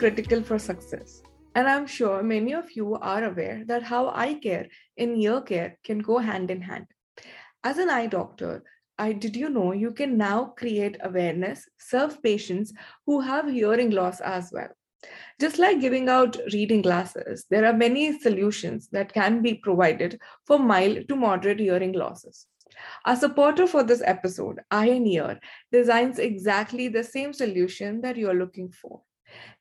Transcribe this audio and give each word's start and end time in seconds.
critical 0.00 0.42
for 0.42 0.58
success. 0.58 1.22
And 1.54 1.68
I'm 1.68 1.86
sure 1.86 2.22
many 2.22 2.54
of 2.54 2.72
you 2.72 2.94
are 2.94 3.24
aware 3.24 3.64
that 3.66 3.82
how 3.82 4.08
eye 4.08 4.38
care 4.42 4.66
and 4.96 5.14
ear 5.18 5.42
care 5.42 5.76
can 5.84 5.98
go 5.98 6.16
hand 6.16 6.50
in 6.50 6.62
hand. 6.62 6.86
As 7.62 7.76
an 7.76 7.90
eye 7.90 8.06
doctor, 8.06 8.62
I 8.98 9.12
did 9.12 9.36
you 9.36 9.50
know 9.50 9.72
you 9.72 9.92
can 9.92 10.16
now 10.16 10.54
create 10.56 10.96
awareness, 11.02 11.68
serve 11.78 12.22
patients 12.22 12.72
who 13.04 13.20
have 13.20 13.50
hearing 13.50 13.90
loss 13.90 14.22
as 14.22 14.50
well. 14.50 14.70
Just 15.38 15.58
like 15.58 15.82
giving 15.82 16.08
out 16.08 16.38
reading 16.50 16.80
glasses, 16.80 17.44
there 17.50 17.66
are 17.66 17.74
many 17.74 18.18
solutions 18.20 18.88
that 18.92 19.12
can 19.12 19.42
be 19.42 19.54
provided 19.54 20.18
for 20.46 20.58
mild 20.58 21.08
to 21.08 21.16
moderate 21.16 21.60
hearing 21.60 21.92
losses. 21.92 22.46
Our 23.04 23.16
supporter 23.16 23.66
for 23.66 23.82
this 23.82 24.02
episode, 24.02 24.60
and 24.70 25.06
Ear, 25.06 25.38
designs 25.70 26.18
exactly 26.18 26.88
the 26.88 27.04
same 27.04 27.34
solution 27.34 28.00
that 28.00 28.16
you're 28.16 28.40
looking 28.42 28.70
for. 28.70 29.02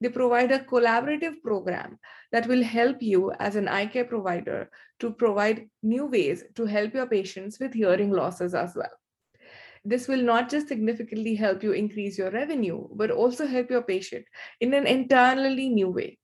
They 0.02 0.10
provide 0.10 0.52
a 0.52 0.60
collaborative 0.60 1.42
program 1.42 2.00
that 2.32 2.48
will 2.48 2.64
help 2.64 3.02
you 3.02 3.32
as 3.40 3.56
an 3.56 3.68
eye 3.68 3.88
care 3.88 4.06
provider 4.06 4.70
to 5.00 5.12
provide 5.12 5.70
new 5.84 6.06
ways 6.06 6.44
to 6.56 6.66
help 6.66 6.94
your 6.94 7.08
patients 7.08 7.60
with 7.60 7.74
hearing 7.74 8.12
losses 8.12 8.54
as 8.54 8.76
well. 8.76 8.92
This 9.86 10.08
will 10.08 10.22
not 10.22 10.50
just 10.50 10.68
significantly 10.68 11.36
help 11.36 11.64
you 11.64 11.72
increase 11.72 12.18
your 12.18 12.32
revenue, 12.32 12.88
but 12.94 13.12
also 13.12 13.48
help 13.48 13.70
your 13.70 13.82
patient 13.82 14.26
in 14.60 14.74
an 14.74 14.86
entirely 14.86 15.70
new 15.70 15.90
way. 15.90 16.18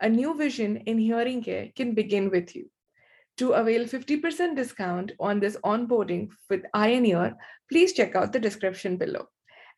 A 0.00 0.08
new 0.08 0.36
vision 0.36 0.78
in 0.78 0.98
hearing 0.98 1.42
care 1.42 1.70
can 1.76 1.94
begin 1.94 2.30
with 2.30 2.56
you. 2.56 2.70
To 3.38 3.52
avail 3.52 3.84
50% 3.84 4.54
discount 4.54 5.12
on 5.18 5.40
this 5.40 5.56
onboarding 5.64 6.30
with 6.48 6.64
Eye 6.72 6.88
and 6.88 7.06
Ear, 7.06 7.36
please 7.70 7.92
check 7.92 8.14
out 8.14 8.32
the 8.32 8.40
description 8.40 8.96
below. 8.96 9.26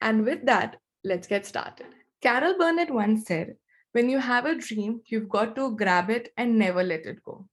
And 0.01 0.25
with 0.25 0.45
that, 0.47 0.77
let's 1.05 1.27
get 1.27 1.47
started. 1.47 1.87
Carol 2.23 2.57
Burnett 2.59 2.91
once 2.91 3.27
said, 3.27 3.57
When 3.93 4.09
you 4.09 4.19
have 4.19 4.47
a 4.47 4.55
dream, 4.55 5.03
you've 5.05 5.29
got 5.29 5.55
to 5.57 5.77
grab 5.77 6.09
it 6.09 6.33
and 6.39 6.59
never 6.59 6.83
let 6.83 7.05
it 7.05 7.23
go. 7.23 7.47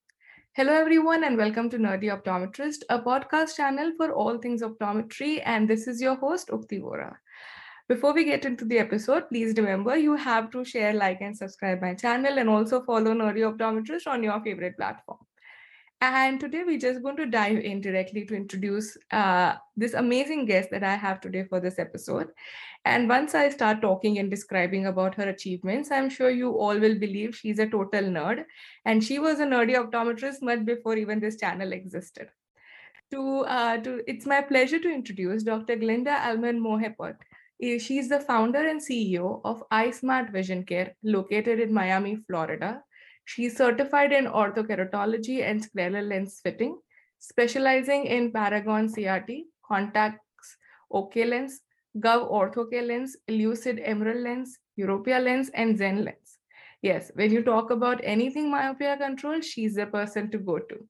Hello, 0.54 0.72
everyone, 0.72 1.26
and 1.26 1.36
welcome 1.36 1.70
to 1.70 1.78
Nerdy 1.78 2.06
Optometrist, 2.06 2.84
a 2.90 2.98
podcast 2.98 3.58
channel 3.58 3.92
for 3.98 4.14
all 4.14 4.38
things 4.38 4.62
optometry. 4.62 5.42
And 5.44 5.70
this 5.70 5.86
is 5.86 6.02
your 6.02 6.16
host, 6.16 6.48
Ukti 6.48 6.82
Vora. 6.82 7.14
Before 7.90 8.14
we 8.14 8.24
get 8.24 8.46
into 8.46 8.64
the 8.64 8.80
episode, 8.80 9.28
please 9.28 9.54
remember 9.58 9.98
you 9.98 10.16
have 10.16 10.50
to 10.52 10.64
share, 10.64 10.94
like, 10.94 11.20
and 11.20 11.36
subscribe 11.36 11.82
my 11.82 11.94
channel, 11.94 12.40
and 12.40 12.48
also 12.48 12.84
follow 12.84 13.14
Nerdy 13.14 13.42
Optometrist 13.42 14.08
on 14.08 14.24
your 14.24 14.42
favorite 14.42 14.78
platform. 14.78 15.20
And 16.04 16.38
today 16.38 16.64
we're 16.66 16.80
just 16.80 17.02
going 17.02 17.16
to 17.16 17.26
dive 17.26 17.60
in 17.60 17.80
directly 17.80 18.26
to 18.26 18.36
introduce 18.36 18.98
uh, 19.12 19.56
this 19.78 19.94
amazing 19.94 20.46
guest 20.46 20.70
that 20.72 20.84
I 20.84 20.96
have 20.96 21.22
today 21.22 21.46
for 21.46 21.62
this 21.62 21.80
episode. 21.80 22.28
And 22.86 23.08
once 23.08 23.34
I 23.34 23.50
start 23.50 23.82
talking 23.82 24.20
and 24.20 24.30
describing 24.30 24.88
about 24.88 25.16
her 25.16 25.30
achievements, 25.30 25.90
I'm 25.90 26.10
sure 26.10 26.30
you 26.30 26.52
all 26.52 26.78
will 26.78 27.00
believe 27.00 27.36
she's 27.36 27.60
a 27.60 27.68
total 27.68 28.04
nerd. 28.04 28.44
And 28.84 29.02
she 29.02 29.20
was 29.20 29.40
a 29.40 29.46
nerdy 29.46 29.76
optometrist 29.76 30.42
much 30.42 30.66
before 30.66 30.98
even 30.98 31.22
this 31.22 31.38
channel 31.38 31.72
existed. 31.72 32.28
To, 33.12 33.42
uh, 33.42 33.78
to, 33.78 34.02
it's 34.06 34.26
my 34.26 34.42
pleasure 34.42 34.80
to 34.80 34.94
introduce 34.94 35.44
Dr. 35.44 35.78
Glenda 35.78 36.20
Alman 36.26 36.60
Moheput. 36.60 37.16
She's 37.80 38.10
the 38.10 38.20
founder 38.20 38.68
and 38.68 38.82
CEO 38.82 39.40
of 39.46 39.64
iSmart 39.72 40.34
Vision 40.34 40.66
Care, 40.66 40.96
located 41.04 41.62
in 41.62 41.74
Miami, 41.74 42.18
Florida. 42.28 42.82
She's 43.24 43.56
certified 43.56 44.12
in 44.12 44.26
orthokeratology 44.26 45.42
and 45.44 45.64
scleral 45.64 46.10
lens 46.10 46.42
fitting, 46.44 46.78
specializing 47.20 48.06
in 48.06 48.34
Paragon 48.34 48.90
CRT, 48.90 49.44
contacts, 49.66 50.58
OK 50.92 51.24
lens, 51.24 51.62
Gov 52.00 52.32
Ortho-K 52.32 52.82
lens, 52.82 53.16
Lucid 53.28 53.80
Emerald 53.84 54.24
lens, 54.24 54.58
Europia 54.80 55.24
lens, 55.24 55.50
and 55.54 55.78
Zen 55.78 56.04
lens. 56.04 56.38
Yes, 56.82 57.12
when 57.16 57.32
you 57.32 57.44
talk 57.44 57.72
about 57.72 58.02
anything 58.04 58.52
myopia 58.52 58.98
control, 58.98 59.42
she's 59.42 59.76
the 59.76 59.86
person 59.86 60.30
to 60.32 60.38
go 60.38 60.60
to. 60.60 60.88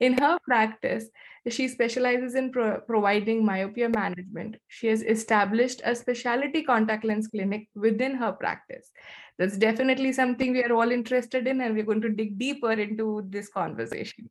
In 0.00 0.18
her 0.18 0.36
practice, 0.44 1.08
she 1.48 1.68
specializes 1.68 2.34
in 2.34 2.50
pro- 2.50 2.80
providing 2.80 3.44
myopia 3.44 3.88
management. 3.88 4.56
She 4.66 4.88
has 4.88 5.02
established 5.02 5.80
a 5.84 5.94
specialty 5.94 6.62
contact 6.64 7.04
lens 7.04 7.28
clinic 7.28 7.68
within 7.74 8.16
her 8.16 8.32
practice. 8.32 8.90
That's 9.38 9.56
definitely 9.56 10.12
something 10.12 10.52
we 10.52 10.64
are 10.64 10.72
all 10.72 10.90
interested 10.90 11.46
in, 11.46 11.60
and 11.60 11.74
we're 11.74 11.84
going 11.84 12.00
to 12.02 12.10
dig 12.10 12.36
deeper 12.36 12.72
into 12.72 13.24
this 13.28 13.48
conversation. 13.48 14.28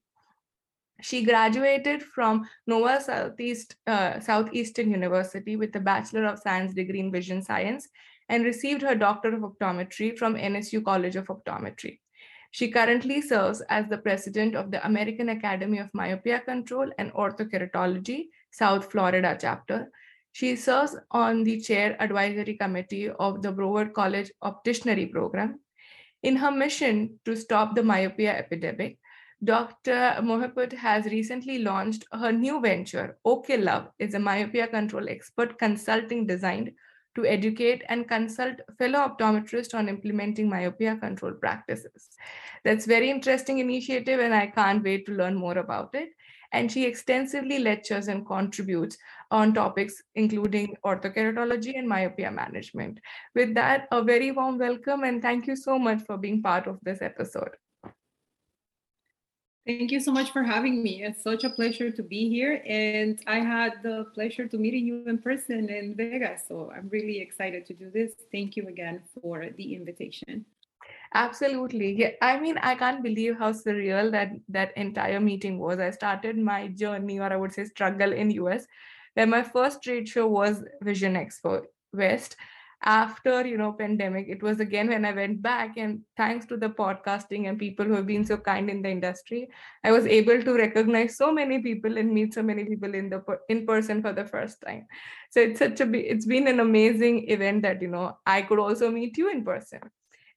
She 1.01 1.23
graduated 1.23 2.03
from 2.03 2.47
Nova 2.67 3.01
Southeast 3.01 3.75
uh, 3.87 4.19
Southeastern 4.19 4.91
University 4.91 5.55
with 5.55 5.75
a 5.75 5.79
Bachelor 5.79 6.25
of 6.25 6.39
Science 6.39 6.73
degree 6.73 6.99
in 6.99 7.11
Vision 7.11 7.41
Science 7.41 7.89
and 8.29 8.45
received 8.45 8.81
her 8.83 8.95
Doctor 8.95 9.33
of 9.33 9.41
Optometry 9.41 10.17
from 10.17 10.35
NSU 10.35 10.83
College 10.83 11.15
of 11.15 11.27
Optometry. 11.27 11.99
She 12.51 12.69
currently 12.69 13.21
serves 13.21 13.61
as 13.61 13.87
the 13.87 13.97
president 13.97 14.55
of 14.55 14.71
the 14.71 14.85
American 14.85 15.29
Academy 15.29 15.79
of 15.79 15.89
Myopia 15.93 16.41
Control 16.41 16.91
and 16.97 17.11
Orthokeratology, 17.13 18.25
South 18.51 18.91
Florida 18.91 19.37
chapter. 19.39 19.89
She 20.33 20.55
serves 20.55 20.95
on 21.11 21.43
the 21.43 21.59
chair 21.61 21.95
advisory 22.01 22.55
committee 22.55 23.09
of 23.09 23.41
the 23.41 23.51
Broward 23.51 23.93
College 23.93 24.31
Opticianry 24.43 25.11
Program. 25.11 25.59
In 26.23 26.35
her 26.35 26.51
mission 26.51 27.19
to 27.25 27.35
stop 27.35 27.73
the 27.73 27.83
myopia 27.83 28.37
epidemic, 28.37 28.99
Dr. 29.43 30.17
Moheput 30.21 30.71
has 30.71 31.05
recently 31.05 31.57
launched 31.57 32.05
her 32.13 32.31
new 32.31 32.61
venture, 32.61 33.17
OK 33.25 33.57
Love, 33.57 33.87
is 33.97 34.13
a 34.13 34.19
myopia 34.19 34.67
control 34.67 35.09
expert 35.09 35.57
consulting 35.57 36.27
designed 36.27 36.71
to 37.15 37.25
educate 37.25 37.83
and 37.89 38.07
consult 38.07 38.57
fellow 38.77 38.99
optometrists 38.99 39.73
on 39.73 39.89
implementing 39.89 40.47
myopia 40.47 40.95
control 40.95 41.31
practices. 41.31 42.09
That's 42.63 42.85
very 42.85 43.09
interesting 43.09 43.57
initiative 43.57 44.19
and 44.19 44.31
I 44.31 44.45
can't 44.45 44.83
wait 44.83 45.07
to 45.07 45.13
learn 45.13 45.33
more 45.33 45.57
about 45.57 45.95
it. 45.95 46.09
And 46.51 46.71
she 46.71 46.85
extensively 46.85 47.57
lectures 47.57 48.09
and 48.09 48.27
contributes 48.27 48.95
on 49.31 49.55
topics 49.55 50.03
including 50.13 50.77
orthokeratology 50.85 51.79
and 51.79 51.89
myopia 51.89 52.29
management. 52.29 52.99
With 53.33 53.55
that, 53.55 53.87
a 53.91 54.03
very 54.03 54.29
warm 54.29 54.59
welcome 54.59 55.03
and 55.03 55.19
thank 55.19 55.47
you 55.47 55.55
so 55.55 55.79
much 55.79 56.03
for 56.03 56.15
being 56.15 56.43
part 56.43 56.67
of 56.67 56.77
this 56.83 57.01
episode. 57.01 57.49
Thank 59.65 59.91
you 59.91 59.99
so 59.99 60.11
much 60.11 60.31
for 60.31 60.41
having 60.41 60.81
me. 60.81 61.03
It's 61.03 61.21
such 61.21 61.43
a 61.43 61.49
pleasure 61.49 61.91
to 61.91 62.01
be 62.01 62.29
here. 62.29 62.63
And 62.65 63.21
I 63.27 63.39
had 63.39 63.83
the 63.83 64.07
pleasure 64.15 64.47
to 64.47 64.57
meeting 64.57 64.87
you 64.87 65.03
in 65.05 65.19
person 65.19 65.69
in 65.69 65.95
Vegas. 65.95 66.43
So 66.47 66.71
I'm 66.75 66.89
really 66.89 67.19
excited 67.21 67.67
to 67.67 67.73
do 67.73 67.91
this. 67.91 68.13
Thank 68.31 68.55
you 68.55 68.67
again 68.67 69.03
for 69.21 69.45
the 69.57 69.75
invitation. 69.75 70.45
Absolutely. 71.13 71.93
Yeah. 71.93 72.11
I 72.21 72.39
mean, 72.39 72.57
I 72.57 72.73
can't 72.73 73.03
believe 73.03 73.37
how 73.37 73.51
surreal 73.51 74.11
that 74.11 74.31
that 74.49 74.75
entire 74.77 75.19
meeting 75.19 75.59
was. 75.59 75.79
I 75.79 75.91
started 75.91 76.37
my 76.37 76.69
journey, 76.69 77.19
or 77.19 77.31
I 77.31 77.35
would 77.35 77.53
say 77.53 77.65
struggle 77.65 78.13
in 78.13 78.31
US, 78.31 78.65
where 79.13 79.27
my 79.27 79.43
first 79.43 79.83
trade 79.83 80.07
show 80.07 80.25
was 80.27 80.63
Vision 80.81 81.13
Expo 81.13 81.65
West 81.93 82.35
after 82.83 83.45
you 83.45 83.57
know 83.57 83.71
pandemic 83.71 84.27
it 84.27 84.41
was 84.41 84.59
again 84.59 84.87
when 84.87 85.05
i 85.05 85.11
went 85.11 85.39
back 85.41 85.77
and 85.77 86.01
thanks 86.17 86.47
to 86.47 86.57
the 86.57 86.69
podcasting 86.69 87.47
and 87.47 87.59
people 87.59 87.85
who 87.85 87.93
have 87.93 88.07
been 88.07 88.25
so 88.25 88.35
kind 88.37 88.69
in 88.71 88.81
the 88.81 88.89
industry 88.89 89.47
i 89.83 89.91
was 89.91 90.07
able 90.07 90.41
to 90.41 90.55
recognize 90.55 91.15
so 91.15 91.31
many 91.31 91.59
people 91.59 91.97
and 91.97 92.11
meet 92.11 92.33
so 92.33 92.41
many 92.41 92.65
people 92.65 92.95
in 92.95 93.09
the 93.09 93.21
in 93.49 93.65
person 93.65 94.01
for 94.01 94.13
the 94.13 94.25
first 94.25 94.61
time. 94.61 94.87
So 95.29 95.39
it's 95.39 95.59
such 95.59 95.79
a 95.81 96.11
it's 96.11 96.25
been 96.25 96.47
an 96.47 96.59
amazing 96.59 97.29
event 97.29 97.61
that 97.63 97.81
you 97.81 97.87
know 97.87 98.17
i 98.25 98.41
could 98.41 98.59
also 98.59 98.91
meet 98.91 99.17
you 99.17 99.29
in 99.29 99.43
person. 99.43 99.81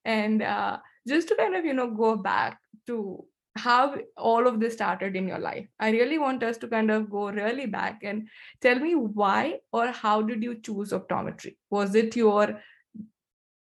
And 0.03 0.41
uh, 0.43 0.77
just 1.07 1.27
to 1.29 1.35
kind 1.35 1.55
of 1.55 1.65
you 1.65 1.73
know 1.73 1.89
go 1.89 2.15
back 2.15 2.59
to 2.87 3.25
how 3.55 3.95
all 4.17 4.47
of 4.47 4.59
this 4.59 4.73
started 4.73 5.15
in 5.15 5.27
your 5.27 5.39
life. 5.39 5.67
I 5.79 5.91
really 5.91 6.19
want 6.19 6.43
us 6.43 6.57
to 6.57 6.67
kind 6.67 6.91
of 6.91 7.09
go 7.09 7.29
really 7.29 7.65
back 7.65 8.01
and 8.03 8.27
tell 8.61 8.79
me 8.79 8.95
why 8.95 9.59
or 9.71 9.87
how 9.87 10.21
did 10.21 10.43
you 10.43 10.55
choose 10.55 10.91
optometry? 10.91 11.55
Was 11.69 11.95
it 11.95 12.15
your 12.15 12.61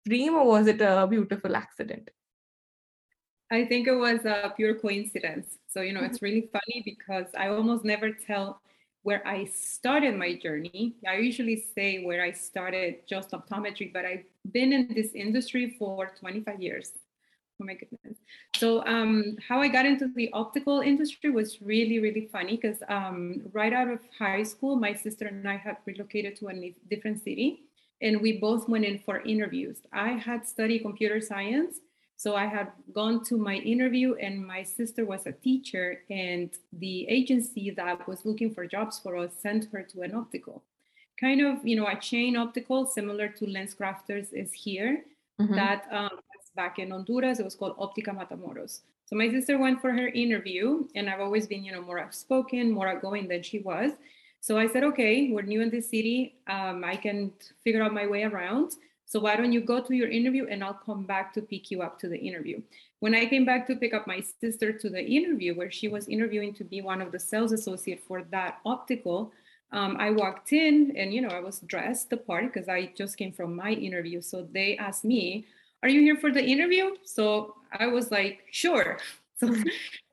dream 0.06 0.36
or 0.36 0.46
was 0.46 0.68
it 0.68 0.82
a 0.82 1.06
beautiful 1.10 1.56
accident? 1.56 2.10
I 3.52 3.66
think 3.66 3.88
it 3.88 3.96
was 3.96 4.26
a 4.26 4.54
pure 4.56 4.76
coincidence. 4.76 5.58
So, 5.68 5.82
you 5.82 5.94
know, 5.94 6.04
it's 6.04 6.18
mm-hmm. 6.18 6.26
really 6.26 6.50
funny 6.52 6.82
because 6.86 7.28
I 7.38 7.50
almost 7.50 7.84
never 7.84 8.12
tell 8.12 8.62
where 9.04 9.26
I 9.28 9.46
started 9.46 10.16
my 10.16 10.36
journey. 10.36 10.96
I 11.08 11.18
usually 11.18 11.66
say 11.76 12.04
where 12.04 12.24
I 12.24 12.32
started 12.32 13.08
just 13.08 13.32
optometry, 13.32 13.92
but 13.92 14.06
I've 14.06 14.24
been 14.52 14.72
in 14.72 14.94
this 14.94 15.12
industry 15.14 15.76
for 15.78 16.14
25 16.20 16.62
years. 16.62 16.94
Oh 17.62 17.66
my 17.66 17.76
goodness. 17.76 18.18
So 18.56 18.86
um, 18.86 19.38
how 19.48 19.62
I 19.62 19.68
got 19.68 19.86
into 19.86 20.08
the 20.16 20.30
optical 20.34 20.82
industry 20.82 21.30
was 21.30 21.62
really, 21.62 22.00
really 22.00 22.28
funny 22.32 22.58
because 22.58 22.82
um, 22.90 23.42
right 23.52 23.72
out 23.72 23.90
of 23.90 24.00
high 24.18 24.44
school, 24.44 24.76
my 24.76 24.94
sister 24.94 25.28
and 25.28 25.48
I 25.48 25.58
had 25.58 25.78
relocated 25.86 26.36
to 26.38 26.50
a 26.50 26.76
different 26.90 27.24
city 27.24 27.64
and 28.02 28.20
we 28.22 28.40
both 28.40 28.68
went 28.68 28.86
in 28.86 29.00
for 29.00 29.22
interviews. 29.22 29.78
I 29.94 30.14
had 30.14 30.48
studied 30.48 30.80
computer 30.80 31.22
science. 31.22 31.78
So 32.16 32.36
I 32.36 32.46
had 32.46 32.72
gone 32.94 33.24
to 33.26 33.38
my 33.38 33.56
interview 33.56 34.16
and 34.16 34.46
my 34.46 34.64
sister 34.64 35.06
was 35.06 35.26
a 35.26 35.32
teacher 35.32 36.04
and 36.10 36.50
the 36.72 37.08
agency 37.10 37.72
that 37.72 38.08
was 38.08 38.26
looking 38.26 38.54
for 38.54 38.66
jobs 38.66 38.98
for 39.00 39.18
us 39.18 39.32
sent 39.42 39.68
her 39.72 39.84
to 39.84 40.02
an 40.02 40.16
optical. 40.16 40.64
Kind 41.20 41.42
of, 41.42 41.66
you 41.66 41.76
know, 41.76 41.88
a 41.88 42.00
chain 42.00 42.38
optical 42.38 42.86
similar 42.86 43.28
to 43.28 43.46
LensCrafters 43.46 44.32
is 44.32 44.54
here 44.54 45.04
Mm-hmm. 45.42 45.56
That 45.56 45.88
um, 45.92 46.20
back 46.56 46.80
in 46.80 46.92
Honduras. 46.92 47.40
It 47.40 47.46
was 47.46 47.56
called 47.56 47.78
Optica 47.78 48.16
Matamoros. 48.16 48.82
So 49.06 49.16
my 49.16 49.30
sister 49.30 49.58
went 49.58 49.82
for 49.82 49.92
her 49.92 50.08
interview, 50.08 50.88
and 50.96 51.10
I've 51.10 51.20
always 51.20 51.48
been, 51.48 51.64
you 51.64 51.72
know, 51.72 51.82
more 51.82 52.00
outspoken, 52.00 52.72
more 52.72 52.88
outgoing 52.88 53.28
than 53.28 53.44
she 53.44 53.60
was. 53.60 53.92
So 54.40 54.58
I 54.58 54.68
said, 54.68 54.84
okay, 54.84 55.32
we're 55.32 55.44
new 55.44 55.62
in 55.62 55.70
this 55.70 55.90
city. 55.90 56.36
Um, 56.48 56.84
I 56.84 56.96
can 56.96 57.32
figure 57.64 57.82
out 57.82 57.94
my 57.94 58.08
way 58.08 58.24
around. 58.24 58.74
So 59.06 59.20
why 59.20 59.36
don't 59.36 59.54
you 59.54 59.62
go 59.62 59.80
to 59.82 59.96
your 59.96 60.10
interview 60.10 60.48
and 60.48 60.64
I'll 60.64 60.74
come 60.74 61.04
back 61.04 61.34
to 61.34 61.42
pick 61.42 61.70
you 61.70 61.82
up 61.82 62.00
to 62.00 62.08
the 62.08 62.18
interview. 62.18 62.62
When 63.00 63.14
I 63.14 63.26
came 63.26 63.46
back 63.46 63.68
to 63.68 63.76
pick 63.76 63.94
up 63.94 64.08
my 64.08 64.22
sister 64.42 64.72
to 64.74 64.90
the 64.90 65.06
interview, 65.06 65.56
where 65.56 65.70
she 65.70 65.88
was 65.88 66.08
interviewing 66.08 66.54
to 66.56 66.64
be 66.64 66.82
one 66.82 67.02
of 67.02 67.12
the 67.12 67.20
sales 67.20 67.52
associate 67.52 68.02
for 68.08 68.24
that 68.32 68.60
optical, 68.66 69.32
um, 69.72 69.98
I 70.00 70.12
walked 70.12 70.54
in 70.54 70.94
and 70.98 71.14
you 71.14 71.22
know 71.22 71.30
I 71.30 71.40
was 71.40 71.60
dressed 71.62 72.10
the 72.10 72.18
part 72.18 72.52
because 72.54 72.70
I 72.70 72.92
just 72.96 73.18
came 73.18 73.32
from 73.32 73.56
my 73.56 73.72
interview. 73.72 74.22
So 74.22 74.48
they 74.52 74.78
asked 74.78 75.06
me, 75.06 75.46
"Are 75.84 75.90
you 75.90 76.02
here 76.02 76.16
for 76.16 76.32
the 76.32 76.44
interview?" 76.44 76.96
So 77.04 77.56
I 77.72 77.88
was 77.88 78.10
like, 78.12 78.46
"Sure." 78.52 78.98
So 79.40 79.50
mm-hmm. 79.50 79.68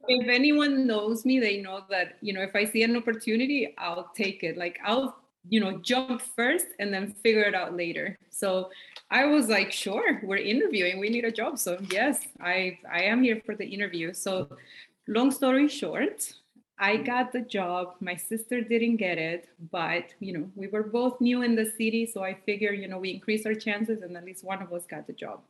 if 0.08 0.28
anyone 0.28 0.86
knows 0.88 1.24
me, 1.24 1.38
they 1.38 1.60
know 1.60 1.84
that 1.88 2.16
you 2.20 2.32
know 2.32 2.40
if 2.42 2.56
I 2.56 2.64
see 2.64 2.82
an 2.82 2.96
opportunity, 2.96 3.74
I'll 3.78 4.10
take 4.16 4.42
it. 4.42 4.56
Like 4.56 4.80
I'll 4.84 5.14
you 5.48 5.60
know 5.60 5.78
jump 5.78 6.22
first 6.22 6.66
and 6.80 6.92
then 6.92 7.12
figure 7.22 7.44
it 7.44 7.54
out 7.54 7.76
later. 7.76 8.18
So 8.30 8.70
I 9.10 9.26
was 9.26 9.48
like, 9.48 9.70
"Sure, 9.70 10.20
we're 10.24 10.38
interviewing. 10.54 10.98
We 10.98 11.10
need 11.10 11.24
a 11.24 11.30
job." 11.30 11.58
So 11.58 11.78
yes, 11.90 12.26
I 12.40 12.78
I 12.90 13.02
am 13.02 13.22
here 13.22 13.40
for 13.44 13.54
the 13.54 13.66
interview. 13.66 14.12
So 14.14 14.48
long 15.06 15.30
story 15.30 15.68
short, 15.68 16.32
I 16.80 16.96
got 16.96 17.30
the 17.30 17.42
job. 17.42 17.96
My 18.00 18.16
sister 18.16 18.62
didn't 18.62 18.96
get 18.96 19.18
it, 19.18 19.50
but 19.70 20.14
you 20.18 20.32
know, 20.32 20.50
we 20.56 20.66
were 20.66 20.82
both 20.82 21.20
new 21.20 21.42
in 21.42 21.54
the 21.54 21.66
city, 21.66 22.06
so 22.06 22.24
I 22.24 22.34
figured, 22.46 22.78
you 22.78 22.88
know, 22.88 22.98
we 22.98 23.10
increased 23.10 23.46
our 23.46 23.54
chances, 23.54 24.00
and 24.00 24.16
at 24.16 24.24
least 24.24 24.42
one 24.42 24.62
of 24.62 24.72
us 24.72 24.86
got 24.86 25.06
the 25.06 25.12
job. 25.12 25.40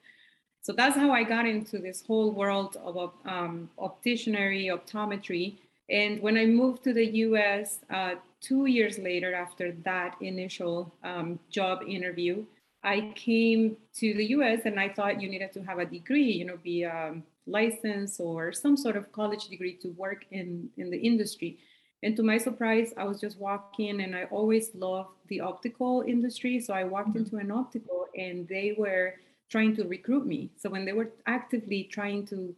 So 0.62 0.72
that's 0.72 0.96
how 0.96 1.12
I 1.12 1.22
got 1.22 1.46
into 1.46 1.78
this 1.78 2.02
whole 2.04 2.32
world 2.32 2.76
of 2.84 3.12
um, 3.24 3.70
opticianry, 3.78 4.66
optometry. 4.66 5.58
And 5.88 6.20
when 6.20 6.36
I 6.36 6.46
moved 6.46 6.82
to 6.84 6.92
the 6.92 7.06
U.S. 7.06 7.78
Uh, 7.88 8.16
two 8.40 8.66
years 8.66 8.98
later, 8.98 9.32
after 9.32 9.72
that 9.84 10.16
initial 10.20 10.92
um, 11.04 11.38
job 11.48 11.82
interview, 11.86 12.44
I 12.82 13.12
came 13.14 13.76
to 13.96 14.14
the 14.14 14.26
U.S. 14.36 14.62
and 14.64 14.80
I 14.80 14.88
thought 14.88 15.20
you 15.20 15.28
needed 15.28 15.52
to 15.52 15.62
have 15.62 15.78
a 15.78 15.84
degree, 15.84 16.32
you 16.32 16.44
know, 16.44 16.58
be 16.62 16.84
um, 16.84 17.22
license 17.46 18.20
or 18.20 18.52
some 18.52 18.76
sort 18.76 18.96
of 18.96 19.10
college 19.12 19.48
degree 19.48 19.76
to 19.82 19.88
work 19.88 20.25
in, 20.31 20.69
in 20.76 20.90
the 20.90 20.98
industry. 20.98 21.58
And 22.02 22.16
to 22.16 22.22
my 22.22 22.38
surprise, 22.38 22.94
I 22.96 23.04
was 23.04 23.20
just 23.20 23.38
walking 23.38 24.00
and 24.00 24.16
I 24.16 24.25
always 24.25 24.70
loved 24.75 25.10
the 25.28 25.40
optical 25.40 26.04
industry. 26.06 26.60
So 26.60 26.72
I 26.72 26.84
walked 26.84 27.10
mm-hmm. 27.10 27.19
into 27.19 27.37
an 27.37 27.50
optical 27.50 28.06
and 28.16 28.48
they 28.48 28.75
were 28.76 29.14
trying 29.50 29.76
to 29.76 29.84
recruit 29.84 30.26
me. 30.26 30.50
So 30.56 30.70
when 30.70 30.84
they 30.84 30.92
were 30.92 31.10
actively 31.26 31.84
trying 31.84 32.26
to 32.28 32.54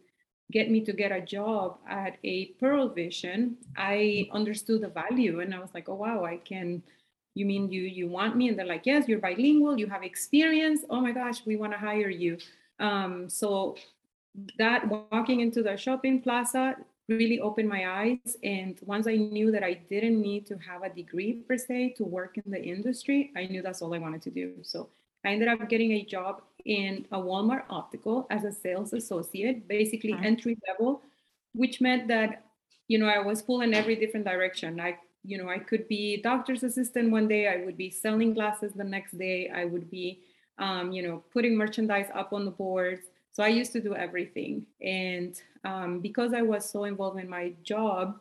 get 0.51 0.69
me 0.69 0.81
to 0.81 0.93
get 0.93 1.11
a 1.11 1.19
job 1.19 1.79
at 1.89 2.17
a 2.23 2.47
Pearle 2.59 2.89
Vision, 2.89 3.57
I 3.75 4.29
understood 4.31 4.81
the 4.81 4.89
value 4.89 5.39
and 5.39 5.53
I 5.53 5.59
was 5.59 5.73
like, 5.73 5.89
oh 5.89 5.95
wow, 5.95 6.23
I 6.23 6.37
can 6.37 6.83
you 7.35 7.45
mean 7.45 7.71
you 7.71 7.81
you 7.81 8.07
want 8.07 8.35
me 8.35 8.49
and 8.49 8.57
they're 8.57 8.65
like 8.65 8.85
yes 8.85 9.07
you're 9.07 9.19
bilingual 9.19 9.77
you 9.77 9.87
have 9.87 10.03
experience 10.03 10.81
oh 10.89 11.01
my 11.01 11.11
gosh 11.11 11.45
we 11.45 11.55
want 11.55 11.71
to 11.71 11.77
hire 11.77 12.09
you 12.09 12.37
um, 12.79 13.29
so 13.29 13.75
that 14.57 14.87
walking 14.87 15.41
into 15.41 15.61
the 15.61 15.77
shopping 15.77 16.21
plaza 16.21 16.75
really 17.09 17.39
opened 17.39 17.69
my 17.69 17.87
eyes. 18.01 18.37
And 18.43 18.79
once 18.81 19.07
I 19.07 19.15
knew 19.15 19.51
that 19.51 19.63
I 19.63 19.73
didn't 19.73 20.21
need 20.21 20.45
to 20.47 20.57
have 20.57 20.83
a 20.83 20.89
degree 20.89 21.33
per 21.47 21.57
se 21.57 21.95
to 21.97 22.03
work 22.03 22.37
in 22.37 22.51
the 22.51 22.61
industry, 22.61 23.31
I 23.35 23.45
knew 23.45 23.61
that's 23.61 23.81
all 23.81 23.93
I 23.93 23.99
wanted 23.99 24.21
to 24.23 24.31
do. 24.31 24.53
So 24.61 24.89
I 25.25 25.29
ended 25.29 25.47
up 25.47 25.67
getting 25.69 25.93
a 25.93 26.05
job 26.05 26.41
in 26.65 27.05
a 27.11 27.17
Walmart 27.17 27.63
optical 27.69 28.25
as 28.29 28.43
a 28.43 28.51
sales 28.51 28.93
associate, 28.93 29.67
basically 29.67 30.13
uh-huh. 30.13 30.23
entry 30.25 30.57
level, 30.67 31.01
which 31.53 31.81
meant 31.81 32.07
that, 32.07 32.45
you 32.87 32.97
know, 32.97 33.07
I 33.07 33.19
was 33.19 33.41
pulled 33.41 33.63
in 33.63 33.73
every 33.73 33.95
different 33.95 34.25
direction. 34.25 34.79
I, 34.79 34.97
you 35.23 35.37
know, 35.37 35.49
I 35.49 35.59
could 35.59 35.87
be 35.87 36.21
doctor's 36.21 36.63
assistant 36.63 37.11
one 37.11 37.27
day, 37.27 37.47
I 37.47 37.65
would 37.65 37.77
be 37.77 37.89
selling 37.89 38.33
glasses 38.33 38.73
the 38.73 38.83
next 38.83 39.17
day, 39.17 39.49
I 39.49 39.65
would 39.65 39.89
be, 39.89 40.19
um, 40.57 40.91
you 40.91 41.05
know, 41.05 41.23
putting 41.31 41.55
merchandise 41.55 42.09
up 42.13 42.33
on 42.33 42.45
the 42.45 42.51
boards. 42.51 43.03
So 43.33 43.43
I 43.43 43.47
used 43.47 43.73
to 43.73 43.81
do 43.81 43.95
everything. 43.95 44.65
And 44.81 45.39
um, 45.65 45.99
because 45.99 46.33
I 46.33 46.43
was 46.43 46.69
so 46.69 46.85
involved 46.85 47.19
in 47.19 47.27
my 47.27 47.53
job, 47.63 48.19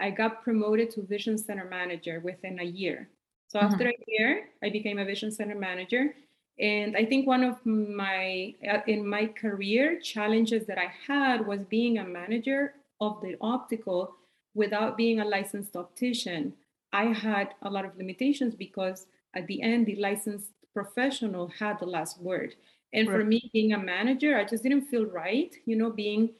I 0.00 0.10
got 0.10 0.42
promoted 0.42 0.90
to 0.92 1.02
vision 1.02 1.38
center 1.38 1.66
manager 1.66 2.20
within 2.20 2.58
a 2.58 2.64
year. 2.64 3.10
So 3.46 3.58
mm-hmm. 3.58 3.72
after 3.72 3.88
a 3.88 3.98
year, 4.08 4.48
I 4.62 4.70
became 4.70 4.98
a 4.98 5.04
vision 5.04 5.30
center 5.30 5.54
manager. 5.54 6.14
And 6.58 6.96
I 6.96 7.04
think 7.04 7.26
one 7.26 7.44
of 7.44 7.64
my, 7.66 8.54
uh, 8.68 8.78
in 8.86 9.06
my 9.06 9.26
career, 9.26 10.00
challenges 10.00 10.66
that 10.66 10.78
I 10.78 10.92
had 11.06 11.46
was 11.46 11.60
being 11.68 11.98
a 11.98 12.04
manager 12.04 12.74
of 13.00 13.20
the 13.20 13.36
optical 13.40 14.14
without 14.54 14.96
being 14.96 15.20
a 15.20 15.24
licensed 15.24 15.76
optician. 15.76 16.54
I 16.92 17.06
had 17.06 17.54
a 17.62 17.70
lot 17.70 17.84
of 17.84 17.96
limitations 17.96 18.54
because 18.54 19.06
at 19.34 19.46
the 19.46 19.60
end, 19.62 19.86
the 19.86 19.96
licensed 19.96 20.52
professional 20.72 21.48
had 21.48 21.78
the 21.80 21.86
last 21.86 22.20
word. 22.20 22.54
And 22.94 23.08
right. 23.08 23.18
for 23.18 23.24
me, 23.24 23.50
being 23.52 23.72
a 23.72 23.78
manager, 23.78 24.38
I 24.38 24.44
just 24.44 24.62
didn't 24.62 24.86
feel 24.86 25.04
right, 25.04 25.54
you 25.66 25.76
know, 25.76 25.90
being 25.90 26.30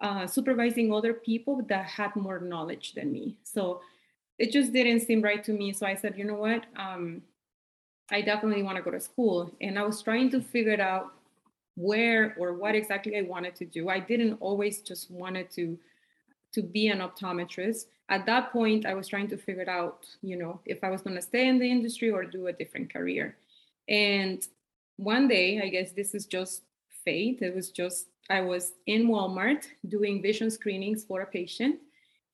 uh, 0.00 0.26
supervising 0.26 0.92
other 0.92 1.12
people 1.12 1.62
that 1.68 1.84
had 1.84 2.16
more 2.16 2.40
knowledge 2.40 2.94
than 2.94 3.12
me. 3.12 3.36
So 3.42 3.82
it 4.38 4.50
just 4.50 4.72
didn't 4.72 5.00
seem 5.00 5.20
right 5.20 5.44
to 5.44 5.52
me. 5.52 5.72
So 5.72 5.86
I 5.86 5.94
said, 5.94 6.16
you 6.16 6.24
know 6.24 6.34
what? 6.34 6.64
Um, 6.76 7.22
I 8.10 8.22
definitely 8.22 8.62
want 8.62 8.76
to 8.76 8.82
go 8.82 8.90
to 8.90 9.00
school. 9.00 9.52
And 9.60 9.78
I 9.78 9.82
was 9.82 10.02
trying 10.02 10.30
to 10.30 10.40
figure 10.40 10.80
out 10.80 11.12
where 11.74 12.34
or 12.38 12.54
what 12.54 12.74
exactly 12.74 13.16
I 13.18 13.22
wanted 13.22 13.54
to 13.56 13.66
do. 13.66 13.88
I 13.88 14.00
didn't 14.00 14.38
always 14.40 14.80
just 14.80 15.10
wanted 15.10 15.50
to 15.52 15.78
to 16.54 16.62
be 16.62 16.88
an 16.88 17.00
optometrist. 17.00 17.84
At 18.08 18.24
that 18.24 18.50
point, 18.52 18.86
I 18.86 18.94
was 18.94 19.06
trying 19.06 19.28
to 19.28 19.36
figure 19.36 19.68
out, 19.68 20.06
you 20.22 20.36
know, 20.36 20.60
if 20.64 20.82
I 20.82 20.88
was 20.88 21.02
going 21.02 21.16
to 21.16 21.20
stay 21.20 21.46
in 21.46 21.58
the 21.58 21.70
industry 21.70 22.10
or 22.10 22.24
do 22.24 22.46
a 22.46 22.54
different 22.54 22.90
career. 22.90 23.36
And 23.86 24.42
one 24.98 25.28
day, 25.28 25.60
I 25.62 25.68
guess 25.68 25.92
this 25.92 26.14
is 26.14 26.26
just 26.26 26.62
fate. 27.04 27.38
It 27.40 27.54
was 27.54 27.70
just, 27.70 28.08
I 28.28 28.40
was 28.42 28.72
in 28.86 29.08
Walmart 29.08 29.66
doing 29.88 30.20
vision 30.20 30.50
screenings 30.50 31.04
for 31.04 31.22
a 31.22 31.26
patient. 31.26 31.76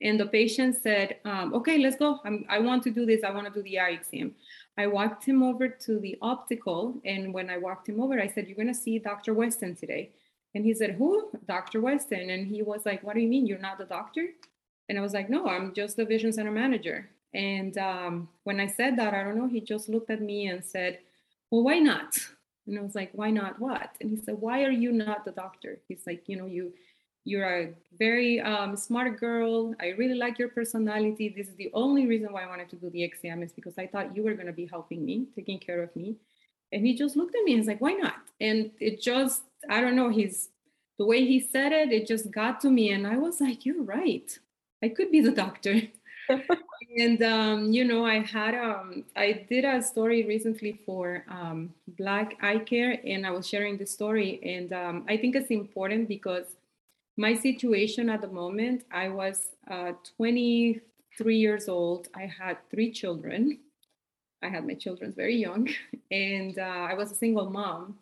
And 0.02 0.18
the 0.18 0.26
patient 0.26 0.76
said, 0.82 1.16
um, 1.24 1.54
okay, 1.54 1.78
let's 1.78 1.96
go. 1.96 2.20
I'm, 2.24 2.44
I 2.48 2.58
want 2.58 2.82
to 2.84 2.90
do 2.90 3.06
this. 3.06 3.22
I 3.22 3.30
want 3.30 3.46
to 3.46 3.52
do 3.52 3.62
the 3.62 3.78
eye 3.78 3.90
exam. 3.90 4.34
I 4.76 4.86
walked 4.86 5.24
him 5.24 5.42
over 5.42 5.68
to 5.68 6.00
the 6.00 6.18
optical. 6.20 7.00
And 7.04 7.32
when 7.32 7.48
I 7.48 7.58
walked 7.58 7.88
him 7.88 8.00
over, 8.00 8.20
I 8.20 8.26
said, 8.26 8.48
you're 8.48 8.56
going 8.56 8.66
to 8.68 8.74
see 8.74 8.98
Dr. 8.98 9.34
Weston 9.34 9.76
today. 9.76 10.10
And 10.54 10.64
he 10.64 10.74
said, 10.74 10.92
who? 10.92 11.30
Dr. 11.46 11.80
Weston. 11.80 12.30
And 12.30 12.46
he 12.46 12.62
was 12.62 12.84
like, 12.84 13.02
what 13.04 13.14
do 13.14 13.20
you 13.20 13.28
mean? 13.28 13.46
You're 13.46 13.58
not 13.58 13.78
the 13.78 13.84
doctor? 13.84 14.26
And 14.88 14.98
I 14.98 15.02
was 15.02 15.12
like, 15.12 15.30
no, 15.30 15.46
I'm 15.46 15.74
just 15.74 15.96
the 15.96 16.04
vision 16.04 16.32
center 16.32 16.50
manager. 16.50 17.08
And 17.34 17.76
um, 17.78 18.28
when 18.44 18.58
I 18.58 18.66
said 18.66 18.96
that, 18.98 19.14
I 19.14 19.22
don't 19.22 19.36
know, 19.36 19.48
he 19.48 19.60
just 19.60 19.88
looked 19.88 20.10
at 20.10 20.22
me 20.22 20.48
and 20.48 20.64
said, 20.64 20.98
well, 21.50 21.62
why 21.62 21.78
not? 21.78 22.18
And 22.66 22.78
I 22.78 22.82
was 22.82 22.94
like, 22.94 23.10
why 23.12 23.30
not 23.30 23.60
what? 23.60 23.96
And 24.00 24.10
he 24.10 24.16
said, 24.16 24.36
why 24.38 24.64
are 24.64 24.70
you 24.70 24.92
not 24.92 25.24
the 25.24 25.32
doctor? 25.32 25.80
He's 25.88 26.06
like, 26.06 26.28
you 26.28 26.36
know, 26.36 26.46
you 26.46 26.72
you're 27.24 27.48
a 27.48 27.74
very 27.98 28.40
um, 28.40 28.76
smart 28.76 29.18
girl. 29.18 29.74
I 29.80 29.88
really 29.96 30.14
like 30.14 30.38
your 30.38 30.48
personality. 30.48 31.32
This 31.34 31.48
is 31.48 31.56
the 31.56 31.70
only 31.72 32.06
reason 32.06 32.32
why 32.32 32.44
I 32.44 32.46
wanted 32.46 32.68
to 32.70 32.76
do 32.76 32.90
the 32.90 33.02
exam 33.02 33.42
is 33.42 33.52
because 33.52 33.78
I 33.78 33.86
thought 33.86 34.14
you 34.14 34.22
were 34.22 34.34
going 34.34 34.46
to 34.46 34.52
be 34.52 34.66
helping 34.66 35.04
me, 35.04 35.26
taking 35.34 35.58
care 35.58 35.82
of 35.82 35.94
me. 35.96 36.16
And 36.70 36.84
he 36.86 36.94
just 36.94 37.16
looked 37.16 37.34
at 37.34 37.42
me 37.44 37.52
and 37.52 37.60
was 37.60 37.66
like, 37.66 37.80
why 37.80 37.92
not? 37.92 38.16
And 38.40 38.72
it 38.78 39.00
just, 39.00 39.42
I 39.70 39.80
don't 39.80 39.96
know, 39.96 40.10
he's 40.10 40.50
the 40.98 41.06
way 41.06 41.24
he 41.24 41.40
said 41.40 41.72
it, 41.72 41.92
it 41.92 42.06
just 42.06 42.30
got 42.30 42.60
to 42.60 42.70
me. 42.70 42.90
And 42.92 43.06
I 43.06 43.16
was 43.16 43.40
like, 43.40 43.64
you're 43.64 43.82
right. 43.82 44.38
I 44.82 44.90
could 44.90 45.10
be 45.10 45.20
the 45.20 45.32
doctor. 45.32 45.80
and 46.96 47.22
um, 47.22 47.72
you 47.72 47.84
know, 47.84 48.04
I 48.06 48.20
had 48.20 48.54
um, 48.54 49.04
I 49.16 49.44
did 49.48 49.64
a 49.64 49.82
story 49.82 50.24
recently 50.26 50.80
for 50.86 51.24
um, 51.28 51.74
Black 51.98 52.34
Eye 52.42 52.58
Care, 52.58 52.98
and 53.04 53.26
I 53.26 53.30
was 53.30 53.48
sharing 53.48 53.76
the 53.78 53.86
story, 53.86 54.40
and 54.42 54.72
um, 54.72 55.04
I 55.08 55.16
think 55.16 55.34
it's 55.36 55.50
important 55.50 56.08
because 56.08 56.44
my 57.16 57.34
situation 57.34 58.10
at 58.10 58.20
the 58.20 58.28
moment, 58.28 58.84
I 58.92 59.08
was 59.08 59.48
uh, 59.70 59.92
23 60.16 61.36
years 61.38 61.68
old. 61.68 62.08
I 62.14 62.26
had 62.26 62.58
three 62.70 62.92
children. 62.92 63.58
I 64.42 64.48
had 64.48 64.66
my 64.66 64.74
children 64.74 65.12
very 65.12 65.36
young, 65.36 65.68
and 66.10 66.58
uh, 66.58 66.62
I 66.90 66.94
was 66.94 67.10
a 67.12 67.14
single 67.16 67.50
mom. 67.50 67.98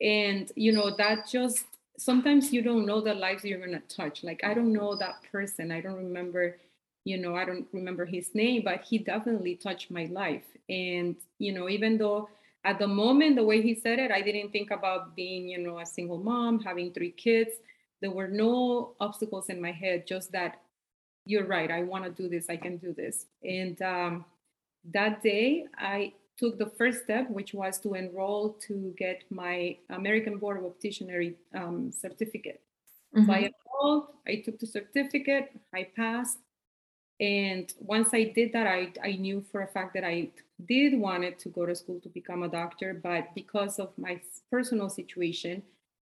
And 0.00 0.50
you 0.56 0.72
know, 0.72 0.94
that 0.96 1.28
just 1.28 1.66
sometimes 1.98 2.52
you 2.52 2.62
don't 2.62 2.86
know 2.86 3.00
the 3.00 3.14
lives 3.14 3.44
you're 3.44 3.60
gonna 3.64 3.82
touch. 3.88 4.24
Like 4.24 4.42
I 4.44 4.54
don't 4.54 4.72
know 4.72 4.96
that 4.96 5.22
person. 5.32 5.72
I 5.72 5.80
don't 5.80 5.96
remember 5.96 6.58
you 7.04 7.18
know 7.18 7.34
i 7.34 7.44
don't 7.44 7.66
remember 7.72 8.04
his 8.04 8.34
name 8.34 8.62
but 8.64 8.82
he 8.82 8.98
definitely 8.98 9.54
touched 9.54 9.90
my 9.90 10.06
life 10.06 10.44
and 10.68 11.16
you 11.38 11.52
know 11.52 11.68
even 11.68 11.98
though 11.98 12.28
at 12.64 12.78
the 12.78 12.86
moment 12.86 13.36
the 13.36 13.44
way 13.44 13.60
he 13.60 13.74
said 13.74 13.98
it 13.98 14.10
i 14.10 14.20
didn't 14.20 14.50
think 14.50 14.70
about 14.70 15.14
being 15.14 15.48
you 15.48 15.58
know 15.58 15.78
a 15.78 15.86
single 15.86 16.18
mom 16.18 16.58
having 16.60 16.92
three 16.92 17.10
kids 17.10 17.50
there 18.00 18.10
were 18.10 18.28
no 18.28 18.94
obstacles 19.00 19.48
in 19.48 19.60
my 19.60 19.72
head 19.72 20.06
just 20.06 20.32
that 20.32 20.60
you're 21.26 21.46
right 21.46 21.70
i 21.70 21.82
want 21.82 22.04
to 22.04 22.10
do 22.10 22.28
this 22.28 22.46
i 22.48 22.56
can 22.56 22.76
do 22.76 22.92
this 22.92 23.26
and 23.42 23.80
um, 23.82 24.24
that 24.92 25.22
day 25.22 25.64
i 25.78 26.12
took 26.36 26.58
the 26.58 26.66
first 26.66 27.04
step, 27.04 27.30
which 27.30 27.54
was 27.54 27.78
to 27.80 27.94
enroll 27.94 28.50
to 28.66 28.94
get 28.98 29.22
my 29.30 29.76
American 29.90 30.38
Board 30.38 30.58
of 30.58 30.64
Opticianry 30.64 31.34
um, 31.54 31.92
certificate. 31.92 32.60
Mm-hmm. 33.14 33.26
So 33.26 33.32
I 33.32 33.50
enrolled, 33.50 34.06
I 34.26 34.42
took 34.44 34.58
the 34.58 34.66
certificate, 34.66 35.52
I 35.72 35.88
passed. 35.96 36.38
And 37.20 37.72
once 37.78 38.08
I 38.12 38.24
did 38.24 38.52
that, 38.52 38.66
I, 38.66 38.92
I 39.02 39.12
knew 39.12 39.44
for 39.52 39.62
a 39.62 39.68
fact 39.68 39.94
that 39.94 40.04
I 40.04 40.30
did 40.66 40.98
wanted 40.98 41.38
to 41.40 41.48
go 41.48 41.64
to 41.66 41.74
school 41.74 42.00
to 42.00 42.08
become 42.08 42.42
a 42.42 42.48
doctor, 42.48 42.94
but 42.94 43.34
because 43.34 43.78
of 43.78 43.96
my 43.96 44.20
personal 44.50 44.88
situation, 44.88 45.62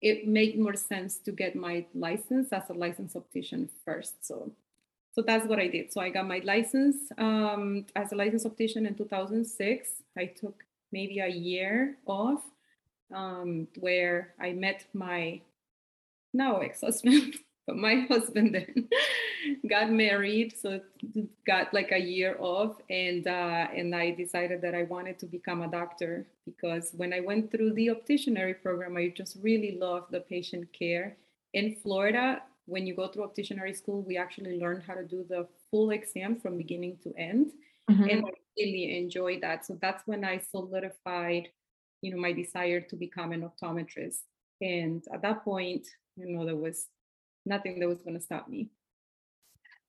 it 0.01 0.27
made 0.27 0.59
more 0.59 0.75
sense 0.75 1.19
to 1.19 1.33
get 1.33 1.57
my 1.57 1.85
license 1.95 2.53
as 2.53 2.69
a 2.71 2.75
licensed 2.75 3.17
optician 3.17 3.69
first. 3.85 4.25
So 4.25 4.53
so 5.17 5.23
that's 5.23 5.47
what 5.47 5.59
I 5.59 5.67
did. 5.69 5.91
So 5.95 6.03
I 6.03 6.11
got 6.11 6.29
my 6.29 6.43
license 6.45 6.97
um, 7.17 7.87
as 7.97 8.13
a 8.13 8.17
licensed 8.17 8.45
optician 8.45 8.85
in 8.85 8.95
2006. 8.95 9.89
I 10.19 10.27
took 10.27 10.63
maybe 10.93 11.21
a 11.21 11.27
year 11.27 11.97
off 12.07 12.43
um, 13.15 13.67
where 13.79 14.35
I 14.39 14.53
met 14.53 14.85
my 14.93 15.41
now 16.35 16.59
ex-husband, 16.59 17.35
but 17.67 17.77
my 17.77 18.07
husband 18.11 18.55
then 18.55 18.89
got 19.69 19.91
married, 19.91 20.55
so 20.57 20.81
got 21.47 21.73
like 21.73 21.93
a 21.93 21.99
year 21.99 22.37
off, 22.39 22.77
and 22.91 23.27
uh, 23.27 23.67
and 23.75 23.95
I 23.95 24.11
decided 24.11 24.61
that 24.63 24.75
I 24.75 24.85
wanted 24.85 25.19
to 25.21 25.27
become 25.27 25.63
a 25.63 25.69
doctor 25.69 26.27
because 26.45 26.93
when 26.97 27.13
I 27.13 27.21
went 27.21 27.51
through 27.51 27.75
the 27.75 27.89
opticianary 27.89 28.61
program, 28.63 28.97
I 28.97 29.09
just 29.09 29.37
really 29.43 29.79
loved 29.79 30.13
the 30.13 30.21
patient 30.21 30.73
care 30.73 31.17
in 31.53 31.77
Florida 31.83 32.43
when 32.67 32.87
you 32.87 32.95
go 32.95 33.09
through 33.09 33.27
opticianary 33.27 33.77
school, 33.77 34.03
we 34.03 34.19
actually 34.19 34.59
learn 34.59 34.83
how 34.87 34.95
to 34.95 35.05
do 35.05 35.25
the 35.29 35.47
full 35.71 35.91
exam 35.91 36.39
from 36.39 36.59
beginning 36.59 36.99
to 37.05 37.13
end. 37.17 37.53
Mm-hmm. 37.91 38.05
And 38.11 38.25
I 38.27 38.31
really 38.59 38.99
enjoy 38.99 39.41
that. 39.41 39.65
So 39.65 39.79
that's 39.81 40.03
when 40.07 40.25
I 40.25 40.39
solidified, 40.39 41.49
you 42.03 42.11
know, 42.13 42.21
my 42.21 42.33
desire 42.33 42.81
to 42.81 42.97
become 42.97 43.33
an 43.33 43.49
optometrist. 43.49 44.19
And 44.61 45.03
at 45.13 45.23
that 45.23 45.45
point, 45.45 45.87
you 46.17 46.37
know, 46.37 46.45
there 46.45 46.57
was 46.57 46.87
nothing 47.45 47.79
that 47.79 47.89
was 47.89 48.03
going 48.03 48.17
to 48.17 48.23
stop 48.23 48.49
me. 48.49 48.69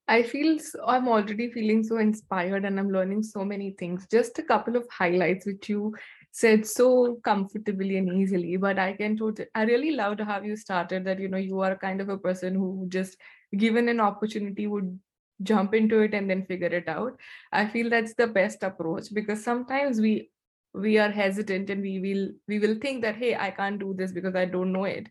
I 0.07 0.23
feel 0.23 0.57
so, 0.59 0.85
I'm 0.87 1.07
already 1.09 1.51
feeling 1.51 1.83
so 1.83 1.97
inspired 1.97 2.63
and 2.63 2.79
I'm 2.79 2.89
learning 2.89 3.23
so 3.23 3.43
many 3.43 3.71
things. 3.71 4.07
Just 4.09 4.39
a 4.39 4.43
couple 4.43 4.77
of 4.77 4.87
highlights 4.89 5.45
which 5.45 5.67
you 5.67 5.95
said 6.31 6.65
so 6.65 7.15
comfortably 7.23 7.97
and 7.97 8.09
easily. 8.13 8.55
But 8.57 8.79
I 8.79 8.93
can 8.93 9.17
totally, 9.17 9.49
I 9.53 9.63
really 9.63 9.91
loved 9.91 10.21
how 10.21 10.41
you 10.41 10.55
started 10.55 11.03
that, 11.05 11.19
you 11.19 11.27
know, 11.27 11.37
you 11.37 11.59
are 11.59 11.75
kind 11.75 11.99
of 11.99 12.07
a 12.09 12.17
person 12.17 12.55
who 12.55 12.85
just 12.87 13.17
given 13.57 13.89
an 13.89 13.99
opportunity 13.99 14.65
would 14.67 14.97
jump 15.43 15.73
into 15.73 15.99
it 15.99 16.13
and 16.13 16.29
then 16.29 16.45
figure 16.45 16.67
it 16.67 16.87
out. 16.87 17.19
I 17.51 17.67
feel 17.67 17.89
that's 17.89 18.13
the 18.13 18.27
best 18.27 18.63
approach 18.63 19.13
because 19.13 19.43
sometimes 19.43 19.99
we 19.99 20.29
we 20.73 20.97
are 20.99 21.09
hesitant 21.09 21.69
and 21.69 21.81
we 21.81 21.99
will 21.99 22.29
we 22.47 22.59
will 22.59 22.75
think 22.79 23.01
that 23.01 23.15
hey 23.15 23.35
i 23.35 23.49
can't 23.49 23.79
do 23.79 23.95
this 23.97 24.11
because 24.11 24.35
i 24.35 24.45
don't 24.45 24.71
know 24.71 24.83
it 24.83 25.07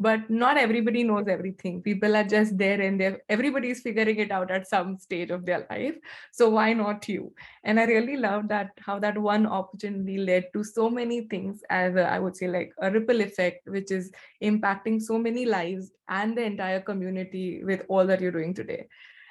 but 0.00 0.28
not 0.30 0.56
everybody 0.56 1.02
knows 1.02 1.26
everything. 1.28 1.82
People 1.82 2.16
are 2.16 2.24
just 2.24 2.56
there 2.56 2.80
and 2.80 3.00
they're 3.00 3.20
everybody's 3.28 3.80
figuring 3.80 4.18
it 4.18 4.30
out 4.30 4.50
at 4.50 4.68
some 4.68 4.96
stage 4.98 5.30
of 5.30 5.44
their 5.44 5.66
life. 5.70 5.96
So 6.32 6.48
why 6.48 6.72
not 6.72 7.08
you? 7.08 7.32
And 7.64 7.80
i 7.80 7.84
really 7.84 8.16
love 8.16 8.48
that 8.48 8.70
how 8.78 8.98
that 9.00 9.18
one 9.18 9.46
opportunity 9.46 10.18
led 10.18 10.46
to 10.52 10.62
so 10.64 10.88
many 10.88 11.22
things 11.22 11.62
as 11.70 11.96
a, 11.96 12.08
I 12.08 12.18
would 12.18 12.36
say 12.36 12.48
like 12.48 12.72
a 12.80 12.90
ripple 12.90 13.20
effect 13.20 13.68
which 13.68 13.90
is 13.90 14.12
impacting 14.42 15.00
so 15.02 15.18
many 15.18 15.44
lives 15.44 15.90
and 16.08 16.36
the 16.36 16.42
entire 16.42 16.80
community 16.80 17.62
with 17.64 17.82
all 17.88 18.06
that 18.06 18.20
you're 18.20 18.32
doing 18.32 18.54
today 18.54 18.88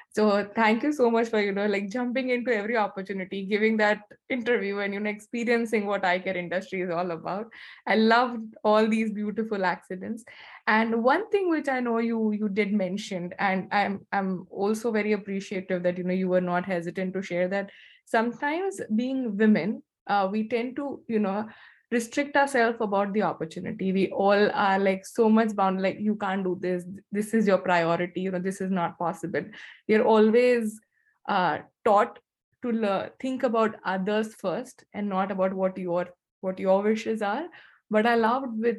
so 0.10 0.48
thank 0.56 0.84
you 0.84 0.92
so 0.92 1.12
much 1.12 1.28
for 1.28 1.40
you 1.40 1.52
know 1.52 1.68
like 1.68 1.90
jumping 1.90 2.30
into 2.30 2.52
every 2.52 2.76
opportunity 2.76 3.46
giving 3.46 3.78
that 3.78 4.00
interview 4.30 4.80
and 4.80 4.94
you 4.94 5.00
know 5.00 5.10
experiencing 5.10 5.86
what 5.86 6.04
eye 6.04 6.20
care 6.20 6.36
industry 6.38 6.82
is 6.82 6.90
all 6.90 7.12
about. 7.12 7.46
I 7.86 7.96
loved 7.96 8.56
all 8.64 8.88
these 8.88 9.12
beautiful 9.12 9.64
accidents. 9.64 10.24
And 10.66 11.04
one 11.04 11.30
thing 11.30 11.50
which 11.50 11.70
i 11.70 11.80
know 11.80 12.00
you 12.00 12.32
you 12.32 12.50
did 12.50 12.74
mention 12.74 13.32
and 13.40 13.68
i'm 13.72 14.06
i'm 14.12 14.48
also 14.50 14.92
very 14.92 15.14
appreciative 15.14 15.84
that 15.84 15.98
you 15.98 16.04
know 16.04 16.14
you 16.14 16.28
were 16.28 16.42
not 16.42 16.66
hesitant 16.66 17.14
to 17.14 17.22
share 17.22 17.48
that. 17.50 17.70
Sometimes 18.06 18.82
being 18.96 19.38
women 19.38 19.84
uh, 20.08 20.28
we 20.32 20.48
tend 20.48 20.76
to 20.78 21.02
you 21.08 21.20
know 21.20 21.48
restrict 21.92 22.36
ourselves 22.36 22.78
about 22.82 23.14
the 23.14 23.22
opportunity. 23.22 23.92
We 23.92 24.12
all 24.12 24.52
are 24.52 24.80
like 24.80 25.06
so 25.06 25.30
much 25.30 25.56
bound 25.56 25.82
like 25.82 26.00
you 26.00 26.16
can't 26.16 26.44
do 26.44 26.58
this. 26.60 26.84
This 27.12 27.34
is 27.34 27.48
your 27.48 27.60
priority. 27.60 28.22
You 28.22 28.32
know 28.32 28.40
this 28.40 28.62
is 28.62 28.72
not 28.72 28.98
possible. 28.98 29.46
You're 29.88 30.06
always 30.06 30.80
uh, 31.28 31.60
taught 31.86 32.20
to 32.64 32.72
learn, 32.72 33.10
think 33.20 33.44
about 33.44 33.76
others 33.86 34.34
first 34.36 34.84
and 34.94 35.08
not 35.08 35.32
about 35.32 35.54
what 35.54 35.78
your 35.78 36.10
what 36.42 36.60
your 36.60 36.82
wishes 36.82 37.22
are 37.22 37.46
but 37.90 38.06
i 38.06 38.16
loved 38.16 38.60
with 38.60 38.78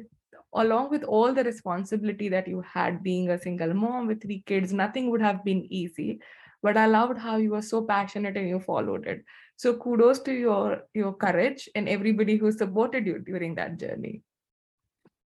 along 0.53 0.89
with 0.89 1.03
all 1.03 1.33
the 1.33 1.43
responsibility 1.43 2.29
that 2.29 2.47
you 2.47 2.63
had 2.73 3.03
being 3.03 3.29
a 3.29 3.39
single 3.39 3.73
mom 3.73 4.07
with 4.07 4.21
three 4.21 4.43
kids 4.45 4.73
nothing 4.73 5.09
would 5.09 5.21
have 5.21 5.43
been 5.43 5.65
easy 5.69 6.19
but 6.61 6.77
i 6.77 6.85
loved 6.85 7.17
how 7.17 7.37
you 7.37 7.51
were 7.51 7.61
so 7.61 7.81
passionate 7.81 8.37
and 8.37 8.49
you 8.49 8.59
followed 8.59 9.07
it. 9.07 9.23
So 9.55 9.73
kudos 9.73 10.19
to 10.19 10.33
your 10.33 10.83
your 10.93 11.13
courage 11.13 11.67
and 11.75 11.89
everybody 11.89 12.37
who 12.37 12.51
supported 12.51 13.05
you 13.05 13.19
during 13.19 13.55
that 13.55 13.77
journey. 13.77 14.21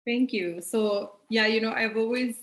Thank 0.05 0.31
you. 0.31 0.61
So 0.61 1.19
yeah 1.29 1.47
you 1.47 1.61
know 1.61 1.73
i've 1.73 1.97
always 1.97 2.35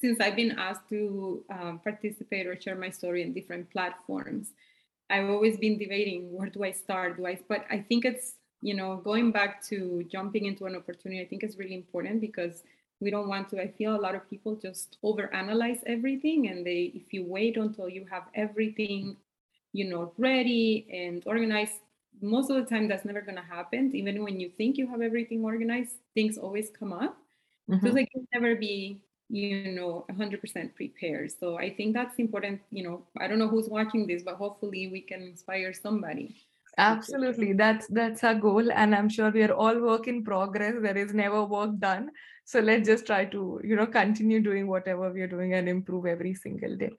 since 0.00 0.20
i've 0.20 0.36
been 0.36 0.52
asked 0.58 0.88
to 0.88 1.44
um, 1.56 1.80
participate 1.84 2.46
or 2.46 2.60
share 2.60 2.76
my 2.84 2.90
story 2.90 3.22
in 3.22 3.32
different 3.32 3.70
platforms 3.70 4.52
i've 5.10 5.28
always 5.30 5.56
been 5.64 5.78
debating 5.78 6.32
where 6.32 6.48
do 6.48 6.64
i 6.64 6.72
start? 6.72 7.16
Do 7.16 7.26
i 7.26 7.38
but 7.48 7.64
i 7.70 7.78
think 7.78 8.04
it's 8.04 8.34
you 8.62 8.74
know 8.74 8.96
going 8.96 9.30
back 9.32 9.62
to 9.70 10.04
jumping 10.10 10.46
into 10.46 10.66
an 10.66 10.76
opportunity 10.76 11.20
i 11.22 11.26
think 11.26 11.44
is 11.44 11.58
really 11.58 11.74
important 11.74 12.20
because 12.20 12.62
we 13.02 13.10
don't 13.10 13.28
want 13.28 13.48
to 13.48 13.60
i 13.60 13.68
feel 13.78 13.96
a 13.96 14.04
lot 14.06 14.14
of 14.14 14.28
people 14.30 14.54
just 14.56 14.96
overanalyze 15.04 15.80
everything 15.86 16.48
and 16.48 16.64
they 16.64 16.92
if 16.94 17.12
you 17.12 17.24
wait 17.24 17.56
until 17.56 17.88
you 17.88 18.06
have 18.10 18.24
everything 18.34 19.16
you 19.72 19.88
know 19.88 20.12
ready 20.16 20.86
and 20.92 21.22
organized 21.26 21.80
most 22.22 22.50
of 22.50 22.56
the 22.56 22.64
time 22.64 22.88
that's 22.88 23.04
never 23.04 23.20
going 23.20 23.36
to 23.36 23.42
happen. 23.42 23.94
Even 23.94 24.22
when 24.22 24.38
you 24.38 24.50
think 24.50 24.76
you 24.76 24.86
have 24.86 25.00
everything 25.00 25.44
organized 25.44 25.96
things 26.14 26.38
always 26.38 26.70
come 26.70 26.92
up. 26.92 27.16
Mm-hmm. 27.70 27.86
so 27.86 27.92
like 27.92 28.08
you 28.12 28.26
never 28.34 28.56
be 28.56 29.00
you 29.28 29.72
know 29.72 30.04
100% 30.10 30.74
prepared. 30.74 31.30
So 31.38 31.58
i 31.58 31.70
think 31.70 31.94
that's 31.94 32.18
important 32.18 32.60
you 32.70 32.82
know 32.82 33.02
i 33.18 33.28
don't 33.28 33.38
know 33.38 33.48
who's 33.48 33.68
watching 33.68 34.06
this 34.06 34.22
but 34.22 34.34
hopefully 34.34 34.88
we 34.88 35.00
can 35.00 35.22
inspire 35.22 35.72
somebody 35.72 36.34
absolutely. 36.78 37.52
That's 37.52 37.86
that's 37.88 38.24
our 38.24 38.34
goal 38.34 38.70
and 38.72 38.94
i'm 38.94 39.08
sure 39.08 39.30
we 39.30 39.42
are 39.42 39.52
all 39.52 39.78
work 39.80 40.08
in 40.08 40.24
progress. 40.24 40.74
There 40.80 40.96
is 40.96 41.12
never 41.14 41.44
work 41.44 41.78
done. 41.78 42.10
So 42.44 42.60
let's 42.60 42.88
just 42.88 43.06
try 43.06 43.24
to 43.26 43.60
you 43.64 43.76
know 43.76 43.86
continue 43.86 44.40
doing 44.40 44.66
whatever 44.66 45.12
we're 45.12 45.28
doing 45.28 45.54
and 45.54 45.68
improve 45.68 46.06
every 46.06 46.34
single 46.34 46.76
day. 46.76 46.90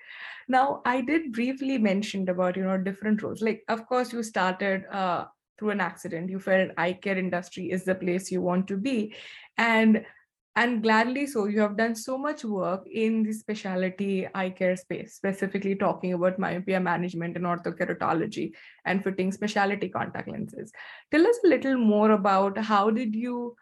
Now 0.48 0.82
i 0.86 1.01
did 1.01 1.32
briefly 1.34 1.77
mentioned 1.77 2.30
about 2.30 2.56
you 2.58 2.63
know 2.63 2.77
different 2.77 3.22
roles. 3.24 3.42
Like 3.42 3.63
of 3.68 3.86
course 3.88 4.13
you 4.13 4.24
started 4.24 4.86
uh, 4.92 5.25
through 5.58 5.72
an 5.72 5.82
accident. 5.82 6.30
You 6.30 6.39
felt 6.39 6.72
eye 6.77 6.94
care 6.94 7.18
industry 7.18 7.72
is 7.72 7.84
the 7.84 7.96
place 7.96 8.32
you 8.32 8.42
want 8.42 8.68
to 8.68 8.77
be. 8.77 9.15
And 9.58 10.06
and 10.55 10.83
gladly 10.83 11.25
so 11.25 11.45
you 11.45 11.60
have 11.60 11.75
done 11.75 11.95
so 11.95 12.17
much 12.17 12.43
work 12.43 12.86
in 12.86 13.24
the 13.24 13.33
specialty 13.33 14.27
eye 14.36 14.50
care 14.50 14.75
space 14.75 15.15
specifically 15.15 15.75
talking 15.75 16.13
about 16.13 16.38
myopia 16.38 16.79
management 16.79 17.36
and 17.36 17.45
orthokeratology 17.45 18.51
and 18.86 19.03
fitting 19.03 19.31
specialty 19.31 19.89
contact 19.89 20.27
lenses. 20.29 20.72
Tell 21.12 21.25
us 21.25 21.38
a 21.43 21.48
little 21.48 21.77
more 21.77 22.12
about 22.12 22.57
how 22.57 22.91
did 22.91 23.15
you 23.15 23.55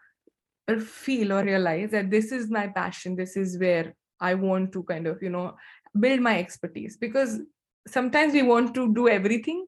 feel 0.80 1.34
or 1.34 1.44
realize 1.44 1.92
that 1.92 2.12
this 2.12 2.32
is 2.32 2.50
my 2.50 2.68
passion 2.68 3.16
this 3.16 3.36
is 3.36 3.58
where 3.60 3.94
i 4.22 4.34
want 4.34 4.72
to 4.72 4.84
kind 4.84 5.06
of 5.06 5.22
you 5.22 5.30
know 5.30 5.54
build 6.00 6.22
my 6.22 6.40
expertise? 6.40 6.98
Because 6.98 7.40
sometimes 7.88 8.34
we 8.34 8.42
want 8.42 8.74
to 8.76 8.94
do 8.94 9.08
everything 9.10 9.66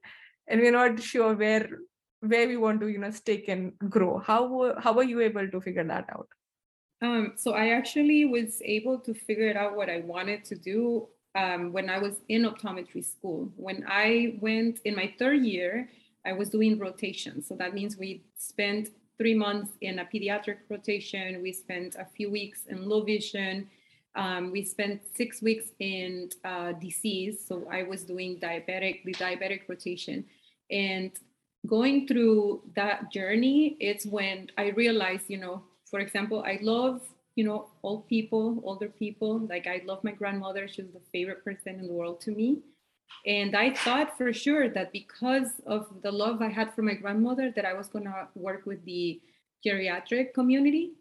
and 0.48 0.62
we're 0.62 0.72
not 0.72 1.02
sure 1.02 1.36
where 1.36 1.68
where 2.22 2.48
we 2.48 2.56
want 2.56 2.80
to 2.80 2.88
you 2.88 3.00
know 3.00 3.12
stick 3.12 3.48
and 3.48 3.74
grow. 3.90 4.20
How 4.20 4.76
how 4.80 4.98
are 4.98 5.04
you 5.04 5.20
able 5.22 5.50
to 5.50 5.62
figure 5.62 5.84
that 5.84 6.06
out 6.12 6.28
um, 7.04 7.34
so 7.36 7.52
I 7.52 7.70
actually 7.70 8.24
was 8.24 8.62
able 8.64 8.98
to 9.00 9.14
figure 9.14 9.56
out 9.58 9.76
what 9.76 9.90
I 9.90 10.00
wanted 10.00 10.46
to 10.46 10.56
do 10.56 11.08
um, 11.36 11.74
when 11.74 11.90
I 11.90 12.00
was 12.00 12.22
in 12.30 12.44
optometry 12.44 13.04
school. 13.04 13.52
When 13.58 13.86
I 13.88 14.38
went 14.40 14.80
in 14.86 14.96
my 14.96 15.14
third 15.20 15.44
year, 15.44 15.90
I 16.26 16.32
was 16.32 16.50
doing 16.50 16.80
rotation. 16.80 17.44
So 17.44 17.56
that 17.56 17.74
means 17.74 17.98
we 17.98 18.24
spent 18.38 18.90
three 19.18 19.34
months 19.34 19.72
in 19.82 20.00
a 20.00 20.06
pediatric 20.06 20.60
rotation. 20.70 21.42
We 21.42 21.52
spent 21.52 21.96
a 21.96 22.06
few 22.06 22.32
weeks 22.32 22.62
in 22.68 22.88
low 22.88 23.04
vision. 23.04 23.70
Um, 24.16 24.52
we 24.52 24.64
spent 24.64 25.02
six 25.14 25.42
weeks 25.42 25.72
in 25.80 26.30
uh, 26.46 26.72
disease. 26.74 27.44
So 27.46 27.68
I 27.70 27.84
was 27.84 28.04
doing 28.04 28.40
diabetic, 28.40 29.04
the 29.04 29.14
diabetic 29.16 29.68
rotation. 29.68 30.24
And 30.72 31.12
going 31.68 32.08
through 32.08 32.62
that 32.76 33.12
journey, 33.12 33.76
it's 33.82 34.06
when 34.06 34.50
I 34.58 34.70
realized, 34.70 35.26
you 35.28 35.40
know, 35.40 35.64
for 35.94 36.00
example, 36.00 36.42
I 36.44 36.58
love, 36.64 37.08
you 37.36 37.44
know, 37.44 37.70
old 37.84 38.08
people, 38.08 38.60
older 38.64 38.88
people. 38.88 39.38
Like 39.48 39.68
I 39.68 39.84
love 39.86 40.04
my 40.04 40.10
grandmother. 40.12 40.68
She's 40.68 40.88
the 40.92 41.06
favorite 41.12 41.46
person 41.46 41.78
in 41.78 41.86
the 41.86 41.94
world 41.94 42.20
to 42.22 42.32
me. 42.32 42.64
And 43.28 43.56
I 43.56 43.76
thought 43.76 44.18
for 44.18 44.34
sure 44.34 44.70
that 44.70 44.92
because 44.92 45.52
of 45.68 45.86
the 46.02 46.12
love 46.12 46.42
I 46.42 46.50
had 46.50 46.74
for 46.74 46.82
my 46.82 46.96
grandmother, 46.96 47.54
that 47.56 47.64
I 47.64 47.74
was 47.74 47.90
going 47.90 48.06
to 48.06 48.28
work 48.34 48.66
with 48.66 48.84
the 48.86 49.22
geriatric 49.64 50.34
community. 50.34 50.94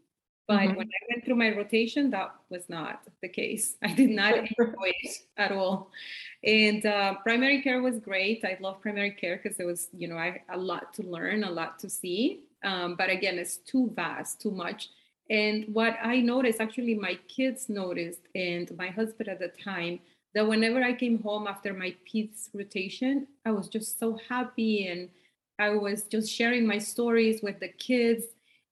But 0.46 0.58
mm-hmm. 0.58 0.76
when 0.76 0.88
I 0.88 1.00
went 1.08 1.24
through 1.24 1.36
my 1.36 1.56
rotation, 1.56 2.10
that 2.10 2.34
was 2.50 2.68
not 2.68 3.00
the 3.22 3.30
case. 3.30 3.76
I 3.82 3.94
did 3.94 4.10
not 4.10 4.36
enjoy 4.44 4.92
it 5.04 5.16
at 5.38 5.52
all. 5.52 5.90
And 6.44 6.84
uh, 6.84 7.14
primary 7.22 7.62
care 7.62 7.80
was 7.80 7.98
great. 7.98 8.44
I 8.44 8.58
love 8.60 8.82
primary 8.82 9.12
care 9.12 9.40
because 9.42 9.56
there 9.56 9.66
was, 9.66 9.88
you 9.96 10.06
know, 10.06 10.18
I 10.18 10.42
a 10.50 10.58
lot 10.58 10.92
to 10.96 11.02
learn, 11.02 11.44
a 11.44 11.50
lot 11.50 11.78
to 11.78 11.88
see. 11.88 12.42
Um, 12.64 12.94
but 12.96 13.10
again, 13.10 13.38
it's 13.38 13.56
too 13.56 13.90
vast, 13.94 14.40
too 14.40 14.50
much. 14.50 14.90
And 15.30 15.64
what 15.72 15.96
I 16.02 16.20
noticed, 16.20 16.60
actually, 16.60 16.94
my 16.94 17.18
kids 17.28 17.68
noticed, 17.68 18.20
and 18.34 18.70
my 18.76 18.88
husband 18.88 19.28
at 19.28 19.38
the 19.38 19.48
time, 19.48 20.00
that 20.34 20.46
whenever 20.46 20.82
I 20.82 20.92
came 20.92 21.22
home 21.22 21.46
after 21.46 21.72
my 21.72 21.94
peds 22.06 22.48
rotation, 22.54 23.26
I 23.44 23.52
was 23.52 23.68
just 23.68 23.98
so 23.98 24.18
happy 24.28 24.88
and 24.88 25.08
I 25.58 25.70
was 25.70 26.04
just 26.04 26.30
sharing 26.30 26.66
my 26.66 26.78
stories 26.78 27.42
with 27.42 27.60
the 27.60 27.68
kids. 27.68 28.24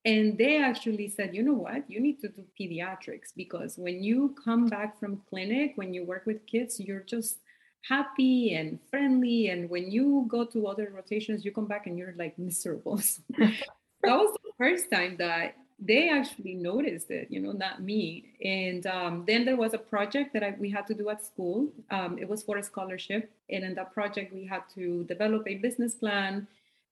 And 0.05 0.39
they 0.39 0.63
actually 0.63 1.09
said, 1.09 1.35
you 1.35 1.43
know 1.43 1.53
what, 1.55 1.89
you 1.89 2.01
need 2.01 2.21
to 2.21 2.29
do 2.29 2.45
pediatrics 2.59 3.35
because 3.37 3.77
when 3.77 4.03
you 4.03 4.35
come 4.43 4.67
back 4.67 4.99
from 4.99 5.21
clinic, 5.29 5.73
when 5.77 5.93
you 5.93 6.05
work 6.05 6.25
with 6.25 6.47
kids, 6.47 6.81
you're 6.81 7.01
just 7.01 7.39
happy 7.83 8.55
and 8.55 8.79
friendly. 8.91 9.49
And 9.49 9.69
when 9.69 9.91
you 9.91 10.25
go 10.29 10.47
to 10.47 10.67
other 10.67 10.91
rotations, 10.95 11.45
you 11.45 11.53
come 11.53 11.67
back 11.67 11.87
and 11.87 11.99
you're 11.99 12.15
like 12.17 12.39
miserable. 12.39 13.01
that 14.02 14.16
was 14.16 14.37
the 14.42 14.52
first 14.59 14.90
time 14.90 15.16
that 15.19 15.57
they 15.83 16.11
actually 16.11 16.54
noticed 16.54 17.11
it, 17.11 17.28
you 17.30 17.40
know, 17.40 17.52
not 17.52 17.83
me. 17.83 18.25
And 18.45 18.87
um, 18.87 19.25
then 19.26 19.45
there 19.47 19.57
was 19.57 19.73
a 19.73 19.78
project 19.78 20.35
that 20.35 20.42
I, 20.42 20.54
we 20.59 20.71
had 20.71 20.87
to 20.88 20.95
do 20.95 21.09
at 21.09 21.25
school. 21.25 21.69
Um, 21.90 22.19
it 22.19 22.28
was 22.28 22.42
for 22.42 22.59
a 22.59 22.62
scholarship. 22.62 23.30
And 23.49 23.64
in 23.64 23.75
that 23.75 23.95
project, 23.95 24.35
we 24.35 24.45
had 24.45 24.62
to 24.75 25.04
develop 25.04 25.45
a 25.47 25.54
business 25.57 25.95
plan. 25.95 26.47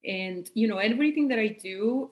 And, 0.05 0.49
you 0.55 0.69
know, 0.69 0.79
everything 0.79 1.29
that 1.29 1.39
I 1.39 1.49
do, 1.49 2.11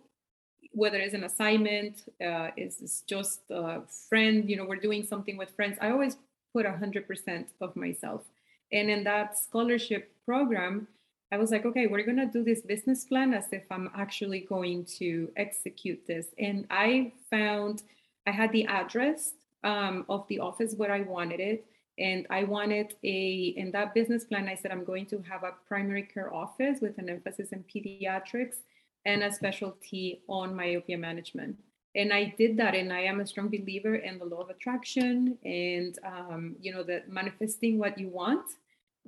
whether 0.73 0.99
it's 0.99 1.15
an 1.15 1.25
assignment, 1.25 2.03
uh, 2.21 2.51
it's, 2.57 3.01
just 3.07 3.41
a 3.51 3.81
friend, 4.11 4.49
you 4.49 4.57
know, 4.57 4.67
we're 4.67 4.77
doing 4.77 5.07
something 5.07 5.39
with 5.39 5.51
friends, 5.57 5.79
I 5.81 5.91
always 5.91 6.19
put 6.53 6.67
100% 6.67 7.45
of 7.63 7.75
myself. 7.75 8.23
And 8.71 8.91
in 8.91 9.05
that 9.05 9.39
scholarship 9.39 10.13
program, 10.27 10.89
I 11.33 11.39
was 11.39 11.51
like, 11.51 11.67
okay, 11.67 11.87
we're 11.87 12.05
going 12.05 12.19
to 12.19 12.27
do 12.27 12.45
this 12.45 12.61
business 12.61 13.05
plan 13.05 13.35
as 13.35 13.47
if 13.53 13.65
I'm 13.71 13.91
actually 13.97 14.41
going 14.41 14.85
to 14.99 15.29
execute 15.37 16.07
this. 16.07 16.29
And 16.39 16.67
I 16.71 17.13
found 17.31 17.83
I 18.27 18.31
had 18.31 18.53
the 18.53 18.67
address 18.67 19.33
um, 19.65 20.05
of 20.09 20.27
the 20.29 20.39
office 20.39 20.75
where 20.77 20.93
I 20.93 21.01
wanted 21.01 21.41
it. 21.41 21.67
And 21.99 22.27
I 22.31 22.45
wanted 22.45 22.95
a, 23.03 23.55
in 23.57 23.73
that 23.73 23.95
business 23.95 24.25
plan, 24.25 24.49
I 24.49 24.55
said, 24.55 24.71
I'm 24.71 24.85
going 24.85 25.07
to 25.07 25.23
have 25.29 25.43
a 25.43 25.55
primary 25.67 26.03
care 26.03 26.33
office 26.33 26.79
with 26.81 26.99
an 26.99 27.09
emphasis 27.09 27.51
in 27.53 27.65
pediatrics 27.65 28.57
and 29.05 29.23
a 29.23 29.33
specialty 29.33 30.23
on 30.29 30.55
myopia 30.55 30.99
management. 30.99 31.57
And 31.95 32.13
I 32.13 32.35
did 32.37 32.57
that. 32.59 32.75
And 32.75 32.93
I 32.93 33.01
am 33.01 33.21
a 33.21 33.27
strong 33.27 33.49
believer 33.49 33.97
in 33.97 34.19
the 34.19 34.27
law 34.27 34.43
of 34.43 34.51
attraction 34.51 35.39
and, 35.45 35.99
um, 36.05 36.57
you 36.61 36.73
know, 36.73 36.83
that 36.85 37.09
manifesting 37.09 37.79
what 37.79 37.99
you 37.99 38.09
want. 38.09 38.45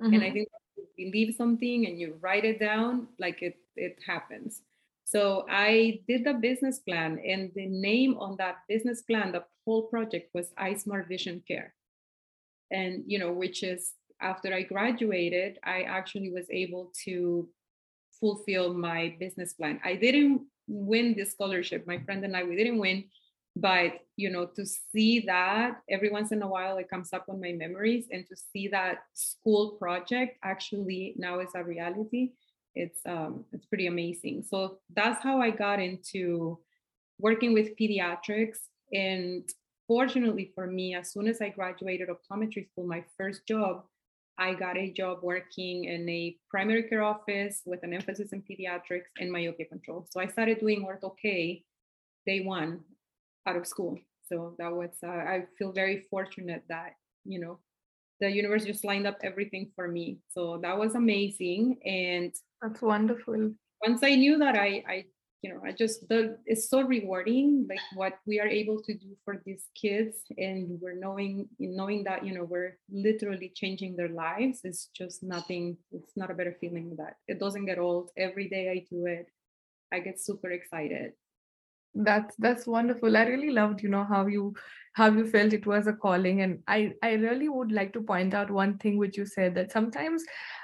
Mm-hmm. 0.01 0.13
And 0.13 0.23
I 0.23 0.27
mm-hmm. 0.27 0.33
think 0.33 0.49
believe 1.05 1.35
something 1.35 1.85
and 1.87 1.99
you 1.99 2.17
write 2.21 2.45
it 2.45 2.59
down, 2.59 3.07
like 3.19 3.41
it 3.41 3.57
it 3.75 3.97
happens. 4.05 4.61
So 5.05 5.45
I 5.49 6.01
did 6.07 6.23
the 6.23 6.35
business 6.35 6.79
plan, 6.79 7.19
and 7.25 7.51
the 7.55 7.65
name 7.65 8.17
on 8.19 8.35
that 8.37 8.57
business 8.67 9.01
plan, 9.01 9.31
the 9.31 9.43
whole 9.65 9.83
project 9.83 10.29
was 10.33 10.51
iSmart 10.59 11.07
Vision 11.07 11.41
Care, 11.47 11.73
and 12.69 13.03
you 13.07 13.17
know, 13.17 13.31
which 13.31 13.63
is 13.63 13.93
after 14.21 14.53
I 14.53 14.63
graduated, 14.63 15.59
I 15.63 15.83
actually 15.83 16.31
was 16.31 16.45
able 16.51 16.91
to 17.05 17.49
fulfill 18.19 18.73
my 18.73 19.15
business 19.19 19.53
plan. 19.53 19.79
I 19.83 19.95
didn't 19.95 20.41
win 20.67 21.15
the 21.15 21.25
scholarship. 21.25 21.87
My 21.87 21.99
friend 21.99 22.23
and 22.23 22.35
I, 22.35 22.43
we 22.43 22.55
didn't 22.55 22.79
win, 22.79 23.05
but 23.55 23.99
you 24.15 24.29
know 24.29 24.45
to 24.45 24.65
see 24.65 25.21
that 25.21 25.81
every 25.89 26.09
once 26.09 26.31
in 26.31 26.41
a 26.41 26.47
while 26.47 26.77
it 26.77 26.89
comes 26.89 27.13
up 27.13 27.25
on 27.29 27.41
my 27.41 27.51
memories 27.51 28.05
and 28.11 28.25
to 28.27 28.35
see 28.35 28.67
that 28.67 28.99
school 29.13 29.71
project 29.79 30.37
actually 30.43 31.13
now 31.17 31.39
is 31.39 31.49
a 31.55 31.63
reality 31.63 32.31
it's 32.75 33.01
um 33.05 33.45
it's 33.51 33.65
pretty 33.65 33.87
amazing. 33.87 34.43
So 34.43 34.79
that's 34.95 35.21
how 35.23 35.41
i 35.41 35.49
got 35.49 35.79
into 35.79 36.59
working 37.19 37.53
with 37.53 37.75
pediatrics. 37.77 38.59
And 38.93 39.47
fortunately 39.87 40.51
for 40.55 40.67
me 40.67 40.95
as 40.95 41.11
soon 41.11 41.27
as 41.27 41.41
i 41.41 41.49
graduated 41.49 42.09
optometry 42.09 42.67
school 42.69 42.85
my 42.85 43.03
first 43.17 43.47
job 43.47 43.83
i 44.37 44.53
got 44.53 44.77
a 44.77 44.91
job 44.91 45.17
working 45.23 45.85
in 45.85 46.07
a 46.07 46.37
primary 46.49 46.83
care 46.83 47.03
office 47.03 47.63
with 47.65 47.81
an 47.83 47.93
emphasis 47.93 48.31
in 48.31 48.41
pediatrics 48.43 49.09
and 49.19 49.31
myopia 49.31 49.65
control. 49.65 50.05
So 50.09 50.19
i 50.19 50.27
started 50.27 50.59
doing 50.59 50.85
ortho 50.85 51.11
K 51.21 51.63
day 52.25 52.41
one 52.41 52.79
out 53.47 53.55
of 53.55 53.67
school. 53.67 53.97
So 54.27 54.55
that 54.59 54.71
was 54.71 54.91
uh, 55.03 55.07
I 55.09 55.45
feel 55.57 55.71
very 55.71 56.05
fortunate 56.09 56.63
that 56.69 56.93
you 57.25 57.39
know 57.39 57.59
the 58.19 58.29
universe 58.29 58.65
just 58.65 58.83
lined 58.83 59.07
up 59.07 59.17
everything 59.23 59.71
for 59.75 59.87
me. 59.87 60.19
So 60.29 60.59
that 60.61 60.77
was 60.77 60.95
amazing, 60.95 61.79
and 61.85 62.33
that's 62.61 62.81
wonderful. 62.81 63.53
Once 63.85 64.03
I 64.03 64.15
knew 64.15 64.37
that, 64.37 64.55
I 64.55 64.83
I 64.87 65.05
you 65.41 65.51
know 65.51 65.61
I 65.65 65.71
just 65.71 66.07
the 66.09 66.37
it's 66.45 66.69
so 66.69 66.81
rewarding 66.81 67.65
like 67.69 67.79
what 67.95 68.19
we 68.27 68.39
are 68.39 68.47
able 68.47 68.83
to 68.83 68.93
do 68.93 69.15
for 69.25 69.41
these 69.45 69.63
kids, 69.73 70.17
and 70.37 70.79
we're 70.81 70.99
knowing 70.99 71.47
knowing 71.57 72.03
that 72.03 72.25
you 72.25 72.33
know 72.35 72.43
we're 72.43 72.77
literally 72.91 73.51
changing 73.55 73.95
their 73.95 74.09
lives. 74.09 74.61
It's 74.63 74.89
just 74.95 75.23
nothing. 75.23 75.77
It's 75.91 76.15
not 76.15 76.29
a 76.29 76.35
better 76.35 76.55
feeling 76.61 76.95
that 76.97 77.15
it 77.27 77.39
doesn't 77.39 77.65
get 77.65 77.79
old. 77.79 78.11
Every 78.15 78.47
day 78.47 78.69
I 78.69 78.85
do 78.93 79.07
it, 79.07 79.27
I 79.91 79.99
get 79.99 80.19
super 80.19 80.51
excited 80.51 81.13
that's 81.95 82.35
that's 82.37 82.67
wonderful. 82.67 83.17
I 83.17 83.23
really 83.23 83.51
loved 83.51 83.81
you 83.81 83.89
know 83.89 84.03
how 84.03 84.27
you 84.27 84.53
how 84.93 85.09
you 85.11 85.25
felt 85.25 85.53
it 85.53 85.65
was 85.65 85.87
a 85.87 85.93
calling. 85.93 86.41
And 86.41 86.63
i 86.67 86.93
i 87.03 87.13
really 87.13 87.49
would 87.49 87.71
like 87.71 87.93
to 87.93 88.01
point 88.01 88.33
out 88.33 88.51
one 88.51 88.77
thing 88.77 88.97
which 88.97 89.17
you 89.17 89.25
said 89.25 89.55
that 89.55 89.71
sometimes 89.71 90.23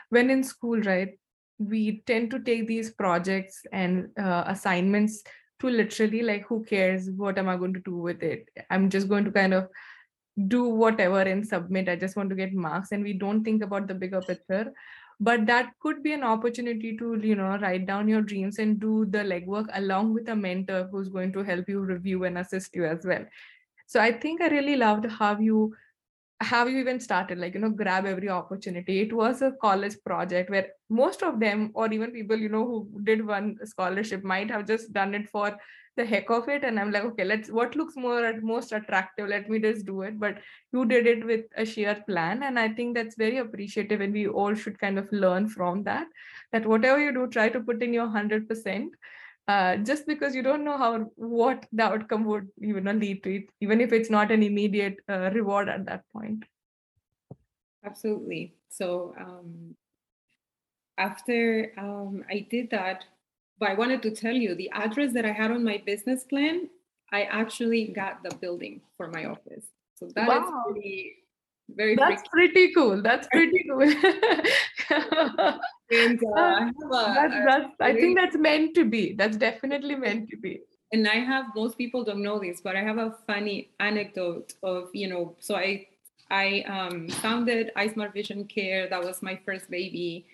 when 0.10 0.30
in 0.30 0.44
school 0.44 0.80
right 0.82 1.18
we 1.58 2.04
tend 2.06 2.32
to 2.32 2.40
take 2.40 2.68
these 2.68 2.92
projects 2.92 3.62
and 3.72 4.10
uh, 4.20 4.44
assignments 4.46 5.24
to 5.62 5.70
literally 5.70 6.22
like 6.22 6.46
who 6.48 6.64
cares 6.66 7.10
what 7.12 7.38
am 7.38 7.48
i 7.48 7.56
going 7.56 7.74
to 7.74 7.80
do 7.82 7.96
with 7.96 8.22
it? 8.24 8.50
I'm 8.70 8.90
just 8.90 9.08
going 9.08 9.24
to 9.26 9.32
kind 9.32 9.54
of 9.54 9.70
do 10.48 10.66
whatever 10.66 11.22
and 11.22 11.48
submit. 11.48 11.88
I 11.88 11.96
just 11.96 12.18
want 12.18 12.30
to 12.30 12.36
get 12.36 12.54
marks. 12.54 12.92
And 12.92 13.04
we 13.04 13.14
don't 13.14 13.44
think 13.44 13.64
about 13.64 13.88
the 13.88 13.94
bigger 13.94 14.22
picture 14.22 14.74
but 15.20 15.46
that 15.46 15.72
could 15.82 16.04
be 16.04 16.14
an 16.14 16.24
opportunity 16.24 16.98
to 16.98 17.16
you 17.22 17.36
know 17.36 17.58
write 17.62 17.86
down 17.86 18.08
your 18.08 18.22
dreams 18.22 18.60
and 18.60 18.80
do 18.80 19.06
the 19.06 19.20
legwork 19.20 19.68
along 19.74 20.14
with 20.14 20.30
a 20.30 20.36
mentor 20.36 20.88
who's 20.92 21.10
going 21.10 21.32
to 21.32 21.44
help 21.44 21.70
you 21.70 21.80
review 21.80 22.24
and 22.26 22.38
assist 22.38 22.76
you 22.76 22.86
as 22.86 23.06
well. 23.06 23.26
So 23.88 24.00
i 24.02 24.12
think 24.12 24.42
i 24.42 24.48
really 24.48 24.76
loved 24.76 25.06
how 25.06 25.38
you 25.38 25.74
have 26.42 26.70
you 26.70 26.80
even 26.80 27.00
started 27.00 27.38
like 27.38 27.54
you 27.54 27.60
know 27.62 27.70
grab 27.70 28.06
every 28.06 28.30
opportunity. 28.30 29.00
It 29.02 29.14
was 29.14 29.42
a 29.42 29.54
college 29.62 29.96
project 30.06 30.50
where 30.50 30.68
most 30.90 31.24
of 31.24 31.40
them 31.40 31.72
or 31.74 31.92
even 31.92 32.12
people 32.12 32.38
you 32.38 32.50
know 32.50 32.66
who 32.66 33.02
did 33.04 33.26
one 33.26 33.58
scholarship 33.64 34.24
might 34.24 34.52
have 34.52 34.68
just 34.68 34.92
done 34.92 35.16
it 35.16 35.30
for 35.30 35.58
the 35.96 36.06
heck 36.06 36.30
of 36.30 36.48
it. 36.50 36.64
And 36.64 36.80
i'm 36.80 36.92
like 36.92 37.04
okay 37.04 37.24
let's 37.24 37.50
what 37.50 37.76
looks 37.76 37.96
more 37.96 38.24
at 38.26 38.44
most 38.44 38.72
attractive? 38.72 39.28
Let 39.28 39.50
me 39.50 39.60
just 39.60 39.86
do 39.86 40.02
it. 40.02 40.20
But 40.20 40.40
you 40.74 40.86
did 40.86 41.08
it 41.08 41.26
with 41.26 41.46
a 41.58 41.66
sheer 41.66 42.04
plan. 42.08 42.44
And 42.44 42.60
i 42.60 42.70
think 42.70 42.96
that's 42.96 43.16
very 43.16 43.38
appreciative. 43.38 44.02
And 44.02 44.14
we 44.14 44.28
all 44.28 44.54
should 44.54 44.80
kind 44.80 44.98
of 44.98 45.12
learn 45.12 45.48
from 45.50 45.84
that 45.84 46.08
that 46.52 46.66
whatever 46.66 47.00
you 47.00 47.14
do 47.14 47.28
try 47.28 47.50
to 47.50 47.60
put 47.60 47.82
in 47.84 47.94
your 47.94 48.08
100% 48.08 48.88
uh, 49.48 49.78
just 49.78 50.08
because 50.08 50.36
you 50.36 50.42
don't 50.42 50.66
know 50.66 50.78
how 50.78 51.00
what 51.16 51.66
the 51.72 51.84
outcome 51.84 52.26
would 52.26 52.48
you 52.60 52.80
know 52.82 52.92
lead 52.92 53.22
to 53.24 53.36
it 53.36 53.44
even 53.62 53.80
if 53.80 53.94
it's 53.94 54.10
not 54.10 54.32
an 54.32 54.42
immediate 54.42 54.98
uh, 55.10 55.30
reward 55.34 55.70
at 55.70 55.86
that 55.86 56.04
point. 56.12 56.44
Absolutely. 57.86 58.56
So 58.70 59.14
um, 59.20 59.76
after 60.98 61.72
um, 61.78 62.24
i 62.30 62.46
did 62.50 62.70
that 62.70 63.06
but 63.60 63.70
I 63.70 63.74
wanted 63.74 64.02
to 64.04 64.12
tell 64.12 64.34
you 64.34 64.56
the 64.56 64.70
address 64.72 65.14
that 65.14 65.26
I 65.26 65.32
had 65.32 65.52
on 65.52 65.64
my 65.64 65.82
business 65.86 66.24
plan, 66.24 66.70
I 67.12 67.24
actually 67.24 67.88
got 67.88 68.24
the 68.24 68.36
building 68.36 68.82
for 68.98 69.08
my 69.08 69.26
office. 69.26 69.66
So 69.96 70.10
that 70.16 70.28
wow. 70.28 70.44
is 70.44 70.74
pretty 70.74 71.16
very 71.70 71.96
That's 71.96 72.28
pretty 72.28 72.74
cool. 72.74 73.02
That's 73.02 73.28
pretty 73.30 73.66
cool. 73.70 73.82
and 73.82 74.00
uh, 76.24 76.36
I, 76.36 76.70
a, 76.70 76.92
that's, 76.92 77.34
that's, 77.48 77.68
I 77.82 77.94
think 77.94 78.18
that's 78.18 78.36
meant 78.36 78.76
to 78.76 78.86
be. 78.86 79.14
That's 79.14 79.38
definitely 79.38 79.96
meant 79.96 80.30
to 80.30 80.38
be. 80.38 80.62
And 80.92 81.08
I 81.08 81.16
have 81.16 81.46
most 81.56 81.78
people 81.78 82.04
don't 82.04 82.22
know 82.22 82.40
this, 82.40 82.62
but 82.62 82.76
I 82.76 82.84
have 82.84 82.98
a 82.98 83.16
funny 83.26 83.70
anecdote 83.80 84.54
of, 84.62 84.90
you 84.94 85.08
know, 85.08 85.36
so 85.40 85.56
I 85.56 85.88
I 86.32 86.62
um, 86.68 87.08
founded 87.10 87.72
iSmart 87.78 88.14
Vision 88.14 88.46
Care. 88.46 88.88
That 88.90 89.04
was 89.04 89.22
my 89.22 89.40
first 89.46 89.70
baby 89.70 90.26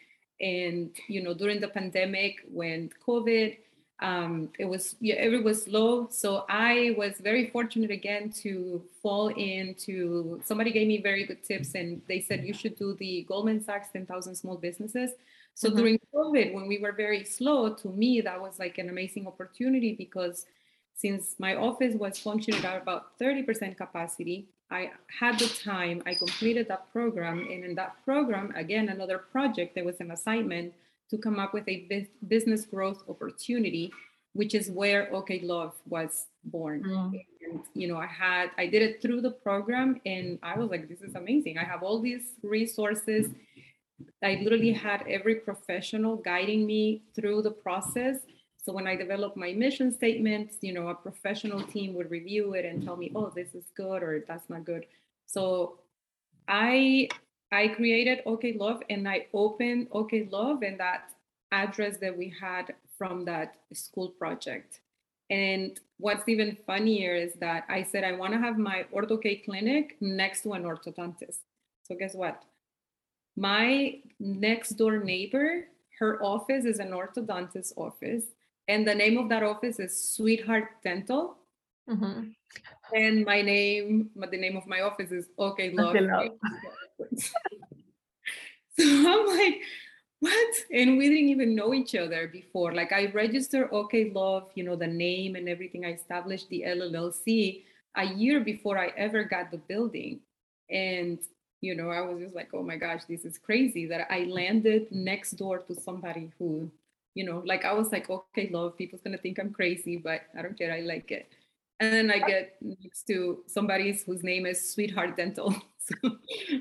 and 0.41 0.89
you 1.07 1.23
know 1.23 1.33
during 1.33 1.61
the 1.61 1.67
pandemic 1.67 2.41
when 2.51 2.89
covid 3.05 3.57
um, 4.01 4.49
it 4.57 4.65
was 4.65 4.95
yeah, 4.99 5.15
it 5.15 5.43
was 5.43 5.63
slow. 5.63 6.07
So 6.09 6.45
I 6.49 6.95
was 6.97 7.13
very 7.19 7.49
fortunate 7.51 7.91
again 7.91 8.31
to 8.41 8.83
fall 9.01 9.27
into 9.27 10.41
somebody 10.43 10.71
gave 10.71 10.87
me 10.87 11.01
very 11.01 11.25
good 11.25 11.43
tips 11.43 11.75
and 11.75 12.01
they 12.07 12.19
said 12.19 12.43
you 12.43 12.53
should 12.53 12.75
do 12.77 12.95
the 12.95 13.25
Goldman 13.27 13.63
Sachs 13.63 13.89
10,000 13.93 14.35
small 14.35 14.57
businesses. 14.57 15.11
So 15.53 15.67
mm-hmm. 15.67 15.77
during 15.77 15.99
COVID, 16.15 16.53
when 16.53 16.67
we 16.67 16.79
were 16.79 16.93
very 16.93 17.23
slow, 17.23 17.73
to 17.75 17.89
me 17.89 18.21
that 18.21 18.41
was 18.41 18.57
like 18.57 18.79
an 18.79 18.89
amazing 18.89 19.27
opportunity 19.27 19.93
because 19.95 20.47
since 20.95 21.35
my 21.39 21.55
office 21.55 21.95
was 21.95 22.19
functioning 22.19 22.63
at 22.63 22.81
about 22.81 23.17
30% 23.19 23.77
capacity, 23.77 24.47
I 24.69 24.91
had 25.19 25.37
the 25.37 25.47
time, 25.47 26.01
I 26.05 26.13
completed 26.13 26.67
that 26.69 26.91
program. 26.93 27.39
And 27.39 27.65
in 27.65 27.75
that 27.75 27.95
program, 28.05 28.53
again, 28.55 28.89
another 28.89 29.17
project, 29.17 29.75
there 29.75 29.83
was 29.83 29.99
an 29.99 30.11
assignment 30.11 30.73
to 31.09 31.17
come 31.17 31.39
up 31.39 31.53
with 31.53 31.67
a 31.67 32.07
business 32.27 32.65
growth 32.65 33.03
opportunity, 33.09 33.91
which 34.33 34.55
is 34.55 34.71
where 34.71 35.13
OK 35.13 35.41
Love 35.41 35.73
was 35.85 36.27
born. 36.45 36.83
Mm. 36.83 37.25
And, 37.41 37.59
you 37.73 37.89
know, 37.89 37.97
I 37.97 38.07
had, 38.07 38.51
I 38.57 38.67
did 38.67 38.81
it 38.81 39.01
through 39.01 39.21
the 39.21 39.31
program 39.31 39.99
and 40.05 40.39
I 40.41 40.57
was 40.57 40.69
like, 40.69 40.87
this 40.87 41.01
is 41.01 41.15
amazing. 41.15 41.57
I 41.57 41.65
have 41.65 41.83
all 41.83 41.99
these 41.99 42.35
resources. 42.41 43.27
I 44.23 44.39
literally 44.41 44.71
had 44.71 45.03
every 45.07 45.35
professional 45.35 46.15
guiding 46.15 46.65
me 46.65 47.03
through 47.13 47.41
the 47.41 47.51
process. 47.51 48.17
So 48.63 48.71
when 48.71 48.87
I 48.87 48.95
developed 48.95 49.37
my 49.37 49.53
mission 49.53 49.91
statements, 49.91 50.57
you 50.61 50.73
know, 50.73 50.89
a 50.89 50.95
professional 50.95 51.63
team 51.63 51.95
would 51.95 52.11
review 52.11 52.53
it 52.53 52.63
and 52.63 52.83
tell 52.83 52.95
me, 52.95 53.11
oh, 53.15 53.31
this 53.35 53.55
is 53.55 53.65
good 53.75 54.03
or 54.03 54.23
that's 54.27 54.49
not 54.49 54.65
good. 54.65 54.85
So 55.25 55.79
I 56.47 57.09
I 57.51 57.69
created 57.69 58.21
OK 58.25 58.53
Love 58.53 58.81
and 58.89 59.07
I 59.07 59.27
opened 59.33 59.87
OK 59.91 60.27
Love 60.31 60.61
and 60.61 60.79
that 60.79 61.09
address 61.51 61.97
that 61.97 62.15
we 62.17 62.33
had 62.39 62.73
from 62.97 63.25
that 63.25 63.55
school 63.73 64.09
project. 64.09 64.79
And 65.31 65.79
what's 65.97 66.27
even 66.27 66.57
funnier 66.67 67.15
is 67.15 67.33
that 67.39 67.65
I 67.67 67.83
said 67.83 68.03
I 68.03 68.11
want 68.11 68.33
to 68.33 68.39
have 68.39 68.57
my 68.57 68.85
OrthoK 68.93 69.45
clinic 69.45 69.97
next 70.01 70.41
to 70.43 70.53
an 70.53 70.63
orthodontist. 70.63 71.39
So 71.83 71.95
guess 71.95 72.13
what? 72.13 72.43
My 73.35 73.99
next 74.19 74.71
door 74.71 74.99
neighbor, 74.99 75.67
her 75.99 76.21
office 76.21 76.65
is 76.65 76.79
an 76.79 76.91
orthodontist 76.91 77.73
office, 77.77 78.25
and 78.67 78.87
the 78.87 78.95
name 78.95 79.17
of 79.17 79.29
that 79.29 79.43
office 79.43 79.79
is 79.79 80.13
Sweetheart 80.15 80.69
Dental. 80.83 81.37
Mm-hmm. 81.89 82.29
And 82.93 83.25
my 83.25 83.41
name, 83.41 84.09
the 84.15 84.37
name 84.37 84.57
of 84.57 84.67
my 84.67 84.81
office 84.81 85.11
is 85.11 85.27
Love. 85.37 85.53
Okay, 85.53 85.71
love. 85.71 85.95
so 88.77 88.83
I'm 88.83 89.25
like, 89.27 89.61
what? 90.19 90.55
And 90.71 90.97
we 90.97 91.09
didn't 91.09 91.29
even 91.29 91.55
know 91.55 91.73
each 91.73 91.95
other 91.95 92.27
before. 92.27 92.73
Like 92.73 92.91
I 92.91 93.07
registered 93.07 93.69
OK 93.71 94.11
Love, 94.11 94.51
you 94.55 94.63
know, 94.63 94.75
the 94.75 94.87
name 94.87 95.35
and 95.35 95.49
everything. 95.49 95.85
I 95.85 95.93
established 95.93 96.49
the 96.49 96.63
LLC 96.67 97.63
a 97.95 98.05
year 98.05 98.39
before 98.39 98.77
I 98.77 98.91
ever 98.97 99.23
got 99.23 99.51
the 99.51 99.57
building. 99.57 100.19
And, 100.69 101.19
you 101.61 101.75
know, 101.75 101.89
I 101.89 102.01
was 102.01 102.21
just 102.21 102.35
like, 102.35 102.49
oh 102.53 102.63
my 102.63 102.77
gosh, 102.77 103.05
this 103.05 103.25
is 103.25 103.37
crazy 103.37 103.85
that 103.87 104.07
I 104.11 104.25
landed 104.25 104.91
next 104.91 105.31
door 105.31 105.59
to 105.59 105.75
somebody 105.75 106.31
who, 106.37 106.71
you 107.13 107.25
know, 107.25 107.41
like 107.45 107.65
I 107.65 107.73
was 107.73 107.91
like, 107.91 108.09
OK 108.09 108.49
Love, 108.51 108.77
people's 108.77 109.01
gonna 109.01 109.17
think 109.17 109.39
I'm 109.39 109.51
crazy, 109.51 109.97
but 109.97 110.21
I 110.37 110.41
don't 110.41 110.57
care, 110.57 110.73
I 110.73 110.81
like 110.81 111.11
it. 111.11 111.29
And 111.79 111.93
then 111.93 112.11
I 112.11 112.19
get 112.19 112.57
next 112.61 113.05
to 113.05 113.43
somebody 113.47 113.97
whose 114.05 114.23
name 114.23 114.45
is 114.45 114.73
Sweetheart 114.73 115.17
Dental. 115.17 115.55
So 115.83 116.11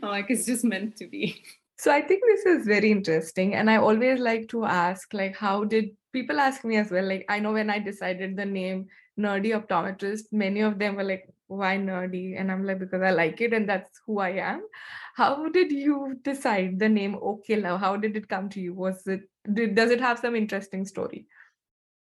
I'm 0.02 0.08
like, 0.08 0.30
it's 0.30 0.46
just 0.46 0.64
meant 0.64 0.96
to 0.96 1.06
be. 1.06 1.44
So 1.76 1.92
I 1.92 2.00
think 2.00 2.22
this 2.24 2.46
is 2.46 2.66
very 2.66 2.90
interesting. 2.90 3.54
And 3.54 3.68
I 3.68 3.76
always 3.76 4.18
like 4.18 4.48
to 4.48 4.64
ask, 4.64 5.12
like, 5.12 5.36
how 5.36 5.64
did 5.64 5.90
people 6.10 6.40
ask 6.40 6.64
me 6.64 6.78
as 6.78 6.90
well? 6.90 7.06
Like, 7.06 7.26
I 7.28 7.38
know 7.38 7.52
when 7.52 7.68
I 7.68 7.78
decided 7.78 8.34
the 8.34 8.46
name 8.46 8.86
Nerdy 9.18 9.52
Optometrist, 9.52 10.32
many 10.32 10.60
of 10.60 10.78
them 10.78 10.96
were 10.96 11.04
like, 11.04 11.28
why 11.48 11.76
nerdy? 11.76 12.38
And 12.38 12.50
I'm 12.50 12.64
like, 12.64 12.78
because 12.78 13.02
I 13.02 13.10
like 13.10 13.40
it 13.40 13.52
and 13.52 13.68
that's 13.68 14.00
who 14.06 14.20
I 14.20 14.30
am. 14.30 14.62
How 15.16 15.48
did 15.48 15.72
you 15.72 16.18
decide 16.22 16.78
the 16.78 16.88
name 16.88 17.16
OK 17.20 17.56
Love? 17.56 17.80
How 17.80 17.96
did 17.96 18.16
it 18.16 18.28
come 18.28 18.48
to 18.50 18.60
you? 18.60 18.72
Was 18.72 19.06
it, 19.06 19.22
did, 19.54 19.74
does 19.74 19.90
it 19.90 20.00
have 20.00 20.18
some 20.18 20.34
interesting 20.34 20.84
story? 20.84 21.26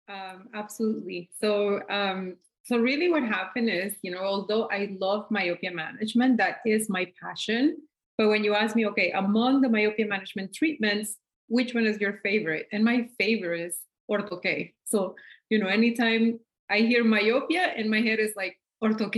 Um, 0.09 0.49
absolutely. 0.55 1.31
So 1.40 1.81
um, 1.88 2.37
so 2.64 2.79
really 2.79 3.11
what 3.11 3.23
happened 3.23 3.68
is, 3.68 3.94
you 4.03 4.11
know, 4.11 4.23
although 4.23 4.68
I 4.70 4.97
love 4.99 5.27
myopia 5.31 5.70
management, 5.70 6.38
that 6.38 6.59
is 6.64 6.88
my 6.88 7.12
passion. 7.23 7.77
But 8.16 8.29
when 8.29 8.42
you 8.42 8.55
ask 8.55 8.75
me, 8.75 8.87
okay, 8.87 9.11
among 9.11 9.61
the 9.61 9.68
myopia 9.68 10.07
management 10.07 10.55
treatments, 10.55 11.16
which 11.49 11.75
one 11.75 11.85
is 11.85 12.01
your 12.01 12.20
favorite? 12.23 12.66
And 12.73 12.83
my 12.83 13.09
favorite 13.18 13.61
is 13.61 13.81
ortho 14.11 14.68
So, 14.87 15.14
you 15.51 15.59
know, 15.59 15.66
anytime 15.66 16.40
I 16.70 16.79
hear 16.79 17.05
myopia 17.05 17.73
and 17.77 17.90
my 17.90 18.01
head 18.01 18.18
is 18.18 18.33
like 18.35 18.59
ortho 18.83 19.12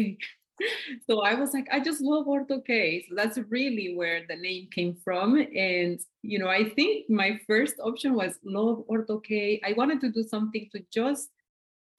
so 1.07 1.23
I 1.23 1.35
was 1.35 1.53
like, 1.53 1.67
I 1.73 1.81
just 1.81 2.01
love 2.01 2.27
ortho 2.27 2.63
So 3.09 3.15
that's 3.15 3.39
really 3.49 3.95
where 3.95 4.23
the 4.29 4.37
name 4.37 4.69
came 4.71 4.97
from. 5.05 5.37
And, 5.37 6.01
you 6.23 6.39
know, 6.39 6.49
I 6.49 6.71
think 6.71 7.09
my 7.11 7.39
first 7.47 7.77
option 7.81 8.15
was 8.15 8.39
love 8.45 8.85
ortho 8.91 9.61
I 9.65 9.73
wanted 9.75 10.01
to 10.01 10.11
do 10.11 10.23
something 10.23 10.69
to 10.73 10.83
just 10.93 11.31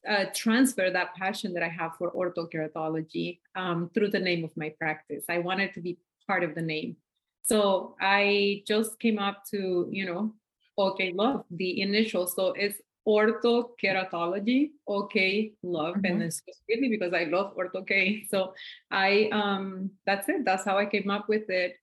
uh, 0.07 0.25
transfer 0.33 0.89
that 0.89 1.15
passion 1.15 1.53
that 1.53 1.63
I 1.63 1.69
have 1.69 1.95
for 1.97 2.11
orthokeratology 2.11 3.39
um, 3.55 3.89
through 3.93 4.09
the 4.09 4.19
name 4.19 4.43
of 4.43 4.51
my 4.55 4.73
practice. 4.79 5.25
I 5.29 5.39
wanted 5.39 5.73
to 5.73 5.81
be 5.81 5.97
part 6.25 6.43
of 6.43 6.55
the 6.55 6.61
name. 6.61 6.97
So 7.43 7.95
I 8.01 8.63
just 8.67 8.99
came 8.99 9.19
up 9.19 9.43
to, 9.51 9.87
you 9.89 10.05
know, 10.05 10.33
OK 10.77 11.13
Love, 11.13 11.45
the 11.51 11.81
initial. 11.81 12.27
So 12.27 12.53
it's 12.57 12.79
orthokeratology, 13.07 14.71
OK 14.87 15.53
Love. 15.63 15.95
Mm-hmm. 15.95 16.05
And 16.05 16.23
it's 16.23 16.41
really 16.67 16.89
because 16.89 17.13
I 17.13 17.23
love 17.25 17.55
ortho 17.55 17.85
So 18.29 18.53
I, 18.91 19.29
um, 19.31 19.91
that's 20.05 20.27
it. 20.27 20.43
That's 20.43 20.65
how 20.65 20.77
I 20.77 20.85
came 20.85 21.09
up 21.09 21.29
with 21.29 21.49
it. 21.49 21.75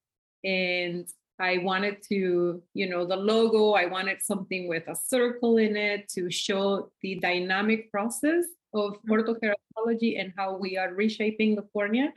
And 0.45 1.09
I 1.41 1.59
wanted 1.59 2.03
to, 2.11 2.63
you 2.75 2.89
know, 2.89 3.07
the 3.07 3.17
logo, 3.17 3.73
I 3.73 3.87
wanted 3.87 4.23
something 4.23 4.69
with 4.69 4.87
a 4.87 4.95
circle 4.95 5.57
in 5.57 5.77
it 5.77 6.09
to 6.11 6.31
show 6.31 6.91
the 7.01 7.17
dynamic 7.17 7.91
process 7.91 8.45
of 8.75 8.93
mm-hmm. 8.93 9.13
orthokeratology 9.13 10.21
and 10.21 10.33
how 10.37 10.57
we 10.57 10.77
are 10.77 10.93
reshaping 10.93 11.57
the 11.57 11.63
cornea. 11.63 12.13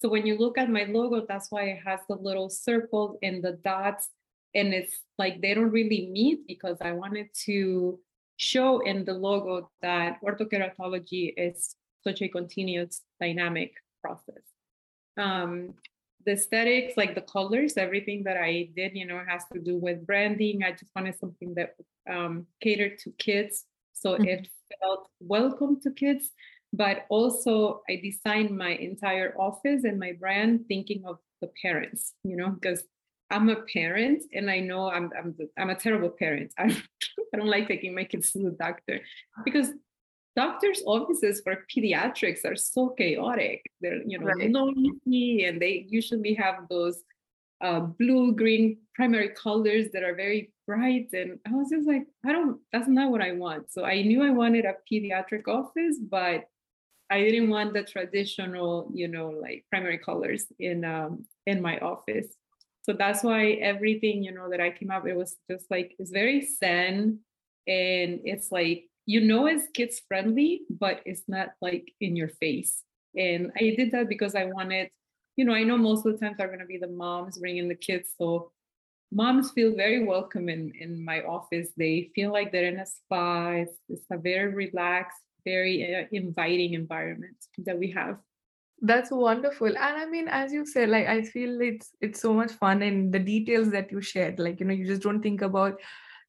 So 0.00 0.08
when 0.08 0.26
you 0.26 0.38
look 0.38 0.56
at 0.56 0.70
my 0.70 0.84
logo, 0.84 1.24
that's 1.28 1.50
why 1.50 1.64
it 1.64 1.80
has 1.84 2.00
the 2.08 2.16
little 2.16 2.48
circles 2.48 3.18
and 3.22 3.42
the 3.42 3.52
dots. 3.64 4.08
And 4.54 4.72
it's 4.74 5.00
like 5.18 5.40
they 5.40 5.54
don't 5.54 5.70
really 5.70 6.08
meet 6.10 6.46
because 6.46 6.78
I 6.80 6.92
wanted 6.92 7.28
to 7.44 7.98
show 8.42 8.80
in 8.80 9.04
the 9.04 9.14
logo 9.14 9.70
that 9.80 10.18
orthokeratology 10.22 11.32
is 11.36 11.76
such 12.04 12.22
a 12.22 12.28
continuous 12.28 13.02
dynamic 13.20 13.72
process. 14.02 14.42
Um, 15.16 15.74
the 16.24 16.32
aesthetics, 16.32 16.96
like 16.96 17.14
the 17.14 17.20
colors, 17.20 17.76
everything 17.76 18.24
that 18.24 18.36
I 18.36 18.70
did, 18.76 18.92
you 18.94 19.06
know, 19.06 19.22
has 19.26 19.42
to 19.52 19.60
do 19.60 19.76
with 19.76 20.06
branding. 20.06 20.62
I 20.62 20.72
just 20.72 20.90
wanted 20.94 21.18
something 21.18 21.54
that 21.54 21.74
um, 22.10 22.46
catered 22.60 22.98
to 23.00 23.10
kids. 23.18 23.64
So 23.92 24.14
mm-hmm. 24.14 24.24
it 24.24 24.48
felt 24.80 25.08
welcome 25.20 25.80
to 25.82 25.90
kids. 25.90 26.30
But 26.72 27.06
also, 27.10 27.82
I 27.88 28.00
designed 28.02 28.56
my 28.56 28.70
entire 28.70 29.34
office 29.38 29.84
and 29.84 29.98
my 29.98 30.12
brand 30.12 30.66
thinking 30.68 31.02
of 31.06 31.18
the 31.40 31.50
parents, 31.60 32.14
you 32.24 32.36
know, 32.36 32.48
because 32.48 32.82
I'm 33.30 33.48
a 33.48 33.56
parent 33.62 34.22
and 34.32 34.50
I 34.50 34.60
know 34.60 34.90
I'm 34.90 35.10
I'm, 35.18 35.36
I'm 35.58 35.70
a 35.70 35.74
terrible 35.74 36.10
parent. 36.10 36.52
I, 36.58 36.76
I 37.32 37.36
don't 37.36 37.48
like 37.48 37.68
taking 37.68 37.94
my 37.94 38.04
kids 38.04 38.32
to 38.32 38.38
the 38.38 38.50
doctor 38.50 39.00
because 39.44 39.70
doctors' 40.36 40.82
offices 40.86 41.40
for 41.42 41.64
pediatrics 41.74 42.44
are 42.44 42.56
so 42.56 42.90
chaotic. 42.90 43.62
They're, 43.80 44.02
you 44.02 44.18
know, 44.18 44.26
right. 44.26 44.50
noisy 44.50 45.44
and 45.44 45.60
they 45.60 45.86
usually 45.88 46.34
have 46.34 46.66
those 46.70 47.02
uh, 47.60 47.80
blue 47.80 48.34
green 48.34 48.78
primary 48.94 49.28
colors 49.30 49.88
that 49.92 50.02
are 50.02 50.14
very 50.14 50.52
bright. 50.66 51.08
And 51.12 51.38
I 51.46 51.52
was 51.52 51.70
just 51.70 51.86
like, 51.86 52.06
I 52.26 52.32
don't, 52.32 52.60
that's 52.72 52.88
not 52.88 53.10
what 53.10 53.22
I 53.22 53.32
want. 53.32 53.70
So 53.70 53.84
I 53.84 54.02
knew 54.02 54.22
I 54.22 54.30
wanted 54.30 54.64
a 54.64 54.74
pediatric 54.90 55.48
office, 55.48 55.98
but 55.98 56.44
I 57.10 57.20
didn't 57.20 57.50
want 57.50 57.74
the 57.74 57.82
traditional, 57.82 58.90
you 58.94 59.06
know, 59.06 59.28
like 59.28 59.66
primary 59.70 59.98
colors 59.98 60.46
in 60.58 60.84
um, 60.84 61.26
in 61.46 61.60
my 61.60 61.78
office. 61.78 62.26
So 62.82 62.92
that's 62.92 63.22
why 63.22 63.52
everything, 63.52 64.22
you 64.22 64.32
know, 64.32 64.50
that 64.50 64.60
I 64.60 64.70
came 64.70 64.90
up, 64.90 65.06
it 65.06 65.16
was 65.16 65.36
just 65.50 65.70
like 65.70 65.94
it's 65.98 66.10
very 66.10 66.46
zen 66.46 67.20
and 67.66 68.20
it's 68.24 68.50
like 68.50 68.84
you 69.06 69.20
know 69.20 69.46
it's 69.46 69.68
kids 69.74 70.00
friendly, 70.06 70.62
but 70.70 71.00
it's 71.04 71.22
not 71.28 71.50
like 71.60 71.92
in 72.00 72.16
your 72.16 72.28
face. 72.28 72.82
And 73.16 73.52
I 73.56 73.74
did 73.76 73.92
that 73.92 74.08
because 74.08 74.34
I 74.34 74.46
wanted, 74.46 74.88
you 75.36 75.44
know, 75.44 75.54
I 75.54 75.64
know 75.64 75.76
most 75.76 76.06
of 76.06 76.12
the 76.12 76.18
times 76.18 76.40
are 76.40 76.46
going 76.46 76.60
to 76.60 76.66
be 76.66 76.78
the 76.78 76.88
moms 76.88 77.38
bringing 77.38 77.68
the 77.68 77.74
kids. 77.74 78.10
So 78.18 78.52
moms 79.12 79.50
feel 79.50 79.74
very 79.76 80.04
welcome 80.04 80.48
in, 80.48 80.72
in 80.78 81.04
my 81.04 81.22
office. 81.22 81.68
They 81.76 82.10
feel 82.14 82.32
like 82.32 82.52
they're 82.52 82.66
in 82.66 82.78
a 82.78 82.86
spa. 82.86 83.50
It's, 83.50 83.76
it's 83.88 84.06
a 84.10 84.16
very 84.16 84.54
relaxed, 84.54 85.20
very 85.44 85.94
uh, 85.94 86.06
inviting 86.12 86.74
environment 86.74 87.36
that 87.58 87.78
we 87.78 87.90
have. 87.90 88.18
That's 88.84 89.12
wonderful. 89.12 89.68
And 89.68 89.78
I 89.78 90.06
mean, 90.06 90.26
as 90.28 90.52
you 90.52 90.66
said, 90.66 90.88
like 90.88 91.06
I 91.06 91.22
feel 91.22 91.60
it's 91.60 91.92
it's 92.00 92.20
so 92.20 92.34
much 92.34 92.50
fun 92.52 92.82
and 92.82 93.12
the 93.12 93.20
details 93.20 93.70
that 93.70 93.92
you 93.92 94.00
shared, 94.00 94.40
like, 94.40 94.58
you 94.58 94.66
know, 94.66 94.74
you 94.74 94.86
just 94.86 95.02
don't 95.02 95.22
think 95.22 95.40
about 95.40 95.80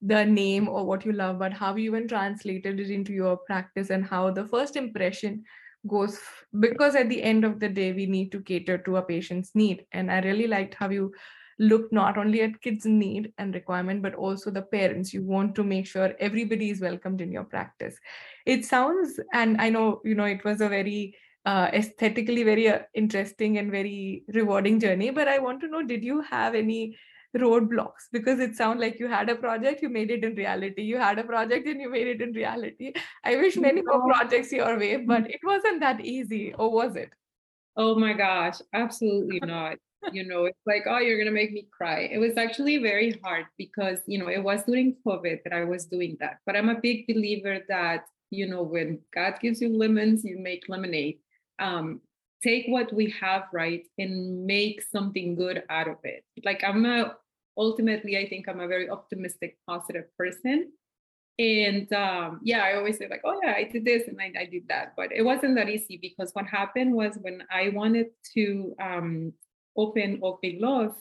the 0.03 0.23
name 0.23 0.67
or 0.67 0.85
what 0.85 1.03
you 1.05 1.13
love, 1.13 1.39
but 1.39 1.51
how 1.53 1.75
you 1.75 1.89
even 1.89 2.07
translated 2.07 2.79
it 2.79 2.91
into 2.91 3.11
your 3.13 3.37
practice 3.37 3.89
and 3.89 4.05
how 4.05 4.29
the 4.29 4.45
first 4.45 4.75
impression 4.75 5.43
goes 5.87 6.19
because 6.59 6.95
at 6.95 7.09
the 7.09 7.23
end 7.23 7.43
of 7.43 7.59
the 7.59 7.67
day 7.67 7.91
we 7.91 8.05
need 8.05 8.31
to 8.31 8.41
cater 8.41 8.77
to 8.77 8.97
a 8.97 9.01
patient's 9.01 9.55
need. 9.55 9.85
And 9.91 10.11
i 10.11 10.19
really 10.19 10.47
liked 10.47 10.75
how 10.75 10.89
you 10.89 11.11
look 11.59 11.91
not 11.91 12.17
only 12.17 12.41
at 12.41 12.61
kids 12.61 12.85
need 12.85 13.31
and 13.37 13.53
requirement 13.55 14.01
but 14.03 14.13
also 14.15 14.51
the 14.51 14.61
parents. 14.61 15.13
You 15.13 15.23
want 15.23 15.55
to 15.55 15.63
make 15.63 15.87
sure 15.87 16.13
everybody 16.19 16.69
is 16.69 16.81
welcomed 16.81 17.21
in 17.21 17.31
your 17.31 17.43
practice. 17.45 17.97
It 18.45 18.65
sounds 18.65 19.19
and 19.33 19.59
i 19.59 19.69
know 19.69 20.01
you 20.03 20.13
know 20.15 20.25
it 20.25 20.43
was 20.43 20.61
a 20.61 20.69
very 20.69 21.15
uh, 21.45 21.69
aesthetically 21.73 22.43
very 22.43 22.67
uh, 22.69 22.79
interesting 22.93 23.57
and 23.57 23.71
very 23.71 24.23
rewarding 24.33 24.79
journey. 24.79 25.09
But 25.09 25.27
i 25.27 25.39
want 25.39 25.61
to 25.61 25.67
know 25.67 25.83
did 25.83 26.03
you 26.03 26.21
have 26.21 26.55
any 26.55 26.97
roadblocks? 27.35 28.07
Because 28.11 28.39
it 28.39 28.55
sounds 28.55 28.79
like 28.79 28.99
you 28.99 29.07
had 29.07 29.29
a 29.29 29.35
project 29.35 29.81
you 29.81 29.89
made 29.89 30.11
it 30.11 30.23
in 30.23 30.35
reality. 30.35 30.83
You 30.83 30.97
had 30.97 31.19
a 31.19 31.23
project 31.23 31.67
and 31.67 31.81
you 31.81 31.89
made 31.89 32.07
it 32.07 32.21
in 32.21 32.31
reality. 32.33 32.93
I 33.23 33.35
wish 33.37 33.57
many 33.57 33.81
more 33.81 34.05
projects 34.07 34.51
your 34.51 34.77
way 34.77 34.97
but 34.97 35.29
it 35.29 35.39
wasn't 35.43 35.79
that 35.81 36.01
easy 36.01 36.53
or 36.53 36.71
was 36.71 36.95
it? 36.95 37.09
Oh 37.75 37.95
my 37.95 38.13
gosh 38.13 38.59
absolutely 38.73 39.39
not. 39.43 39.77
You 40.11 40.27
know 40.27 40.45
it's 40.45 40.59
like 40.65 40.83
oh 40.87 40.99
you're 40.99 41.17
gonna 41.17 41.31
make 41.31 41.53
me 41.53 41.67
cry. 41.71 42.09
It 42.11 42.19
was 42.19 42.37
actually 42.37 42.77
very 42.77 43.19
hard 43.23 43.45
because 43.57 43.99
you 44.05 44.19
know 44.19 44.27
it 44.27 44.43
was 44.43 44.63
during 44.63 44.97
covid 45.07 45.43
that 45.43 45.53
i 45.53 45.63
was 45.63 45.85
doing 45.85 46.17
that. 46.19 46.39
But 46.45 46.55
i'm 46.55 46.69
a 46.69 46.79
big 46.79 47.07
believer 47.07 47.59
that 47.69 48.05
you 48.29 48.47
know 48.47 48.63
when 48.63 48.99
god 49.13 49.35
gives 49.39 49.61
you 49.61 49.69
lemons 49.69 50.25
you 50.25 50.39
make 50.39 50.63
lemonade 50.67 51.19
um 51.59 52.01
take 52.43 52.65
what 52.67 52.91
we 52.93 53.15
have 53.21 53.43
right 53.53 53.87
and 53.97 54.45
make 54.45 54.81
something 54.81 55.35
good 55.35 55.63
out 55.69 55.87
of 55.87 55.97
it. 56.03 56.23
Like 56.43 56.63
i'm 56.63 56.85
a 56.85 57.15
ultimately 57.57 58.17
i 58.17 58.27
think 58.27 58.49
i'm 58.49 58.59
a 58.59 58.67
very 58.67 58.89
optimistic 58.89 59.57
positive 59.67 60.05
person. 60.17 60.71
And 61.39 61.91
um, 61.93 62.41
yeah 62.43 62.63
i 62.63 62.75
always 62.75 62.97
say 62.97 63.07
like 63.09 63.21
oh 63.23 63.39
yeah 63.43 63.53
i 63.57 63.63
did 63.63 63.85
this 63.85 64.07
and 64.07 64.19
I, 64.21 64.31
I, 64.41 64.45
did 64.45 64.67
that. 64.67 64.93
But 64.95 65.11
it 65.11 65.23
wasn't 65.23 65.55
that 65.55 65.69
easy 65.69 65.97
because 65.99 66.31
what 66.33 66.45
happened 66.45 66.93
was 66.93 67.17
when 67.21 67.43
i 67.51 67.69
wanted 67.69 68.07
to 68.35 68.75
um, 68.79 69.33
open 69.75 70.21
Big 70.41 70.61
Love 70.61 70.95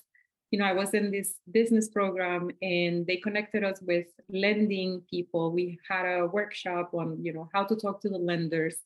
you 0.50 0.58
know 0.58 0.64
i 0.64 0.72
was 0.72 0.94
in 0.94 1.10
this 1.10 1.34
business 1.50 1.88
program 1.88 2.50
and 2.62 3.06
they 3.06 3.16
connected 3.16 3.64
us 3.64 3.80
with 3.82 4.06
lending 4.28 5.02
people. 5.10 5.52
We 5.52 5.78
had 5.88 6.04
a 6.06 6.26
workshop 6.26 6.94
on 6.94 7.22
you 7.22 7.32
know 7.32 7.48
how 7.52 7.64
to 7.64 7.76
talk 7.76 8.00
to 8.02 8.08
the 8.08 8.18
lenders 8.18 8.76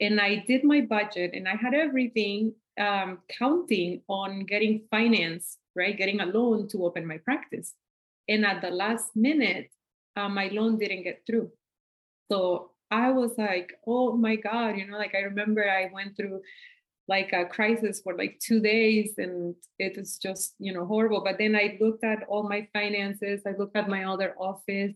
and 0.00 0.20
i 0.20 0.44
did 0.46 0.64
my 0.64 0.80
budget 0.80 1.32
and 1.34 1.48
i 1.48 1.54
had 1.54 1.74
everything 1.74 2.52
um, 2.78 3.18
counting 3.38 4.02
on 4.08 4.44
getting 4.44 4.82
finance 4.90 5.58
right? 5.76 5.96
Getting 5.96 6.20
a 6.20 6.26
loan 6.26 6.66
to 6.68 6.84
open 6.84 7.06
my 7.06 7.18
practice. 7.18 7.74
And 8.28 8.44
at 8.44 8.62
the 8.62 8.70
last 8.70 9.14
minute, 9.14 9.70
uh, 10.16 10.28
my 10.28 10.48
loan 10.48 10.78
didn't 10.78 11.04
get 11.04 11.22
through. 11.26 11.52
So 12.32 12.70
I 12.90 13.12
was 13.12 13.32
like, 13.36 13.74
oh 13.86 14.16
my 14.16 14.36
God, 14.36 14.78
you 14.78 14.86
know, 14.86 14.96
like 14.96 15.14
I 15.14 15.20
remember 15.20 15.68
I 15.68 15.90
went 15.92 16.16
through 16.16 16.40
like 17.08 17.32
a 17.32 17.44
crisis 17.44 18.00
for 18.00 18.16
like 18.16 18.40
two 18.40 18.58
days 18.58 19.14
and 19.18 19.54
it 19.78 19.96
was 19.96 20.18
just, 20.18 20.54
you 20.58 20.72
know, 20.72 20.86
horrible. 20.86 21.22
But 21.22 21.38
then 21.38 21.54
I 21.54 21.78
looked 21.80 22.02
at 22.02 22.24
all 22.26 22.48
my 22.48 22.66
finances, 22.72 23.42
I 23.46 23.54
looked 23.56 23.76
at 23.76 23.88
my 23.88 24.04
other 24.04 24.34
office, 24.38 24.94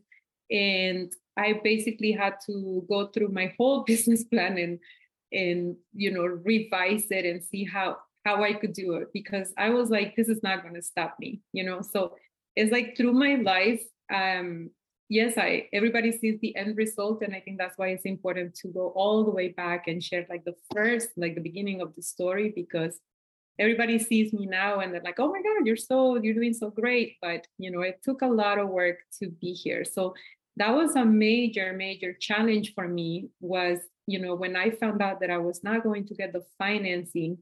and 0.50 1.12
I 1.36 1.60
basically 1.64 2.12
had 2.12 2.34
to 2.46 2.84
go 2.88 3.08
through 3.08 3.28
my 3.28 3.54
whole 3.56 3.84
business 3.86 4.24
plan 4.24 4.58
and 4.58 4.78
and 5.32 5.76
you 5.92 6.10
know 6.10 6.24
revise 6.24 7.06
it 7.10 7.24
and 7.24 7.42
see 7.42 7.64
how 7.64 7.98
how 8.24 8.42
I 8.42 8.52
could 8.52 8.72
do 8.72 8.94
it 8.94 9.08
because 9.12 9.52
I 9.56 9.70
was 9.70 9.90
like, 9.90 10.14
this 10.16 10.28
is 10.28 10.42
not 10.42 10.62
going 10.62 10.74
to 10.74 10.82
stop 10.82 11.16
me, 11.18 11.40
you 11.52 11.64
know? 11.64 11.80
So 11.80 12.16
it's 12.54 12.72
like 12.72 12.96
through 12.96 13.12
my 13.12 13.36
life, 13.36 13.82
um, 14.12 14.70
yes, 15.08 15.38
I 15.38 15.68
everybody 15.72 16.12
sees 16.12 16.38
the 16.40 16.54
end 16.56 16.76
result. 16.76 17.22
And 17.22 17.34
I 17.34 17.40
think 17.40 17.58
that's 17.58 17.78
why 17.78 17.88
it's 17.88 18.04
important 18.04 18.54
to 18.56 18.68
go 18.68 18.92
all 18.94 19.24
the 19.24 19.30
way 19.30 19.48
back 19.48 19.88
and 19.88 20.02
share 20.02 20.26
like 20.28 20.44
the 20.44 20.54
first, 20.74 21.10
like 21.16 21.34
the 21.34 21.40
beginning 21.40 21.80
of 21.80 21.94
the 21.94 22.02
story, 22.02 22.52
because 22.54 22.98
everybody 23.58 23.98
sees 23.98 24.32
me 24.32 24.46
now 24.46 24.80
and 24.80 24.92
they're 24.92 25.02
like, 25.02 25.20
oh 25.20 25.30
my 25.30 25.40
God, 25.42 25.66
you're 25.66 25.76
so, 25.76 26.16
you're 26.16 26.34
doing 26.34 26.54
so 26.54 26.70
great. 26.70 27.16
But 27.22 27.46
you 27.58 27.70
know, 27.70 27.80
it 27.80 28.00
took 28.02 28.22
a 28.22 28.26
lot 28.26 28.58
of 28.58 28.68
work 28.68 28.98
to 29.20 29.30
be 29.30 29.52
here. 29.52 29.84
So 29.84 30.14
that 30.60 30.74
was 30.74 30.94
a 30.94 31.04
major, 31.04 31.72
major 31.72 32.12
challenge 32.12 32.74
for 32.74 32.86
me 32.86 33.30
was, 33.40 33.78
you 34.06 34.20
know, 34.20 34.34
when 34.34 34.54
I 34.56 34.70
found 34.70 35.02
out 35.02 35.20
that 35.20 35.30
I 35.30 35.38
was 35.38 35.64
not 35.64 35.82
going 35.82 36.06
to 36.06 36.14
get 36.14 36.32
the 36.32 36.44
financing 36.58 37.38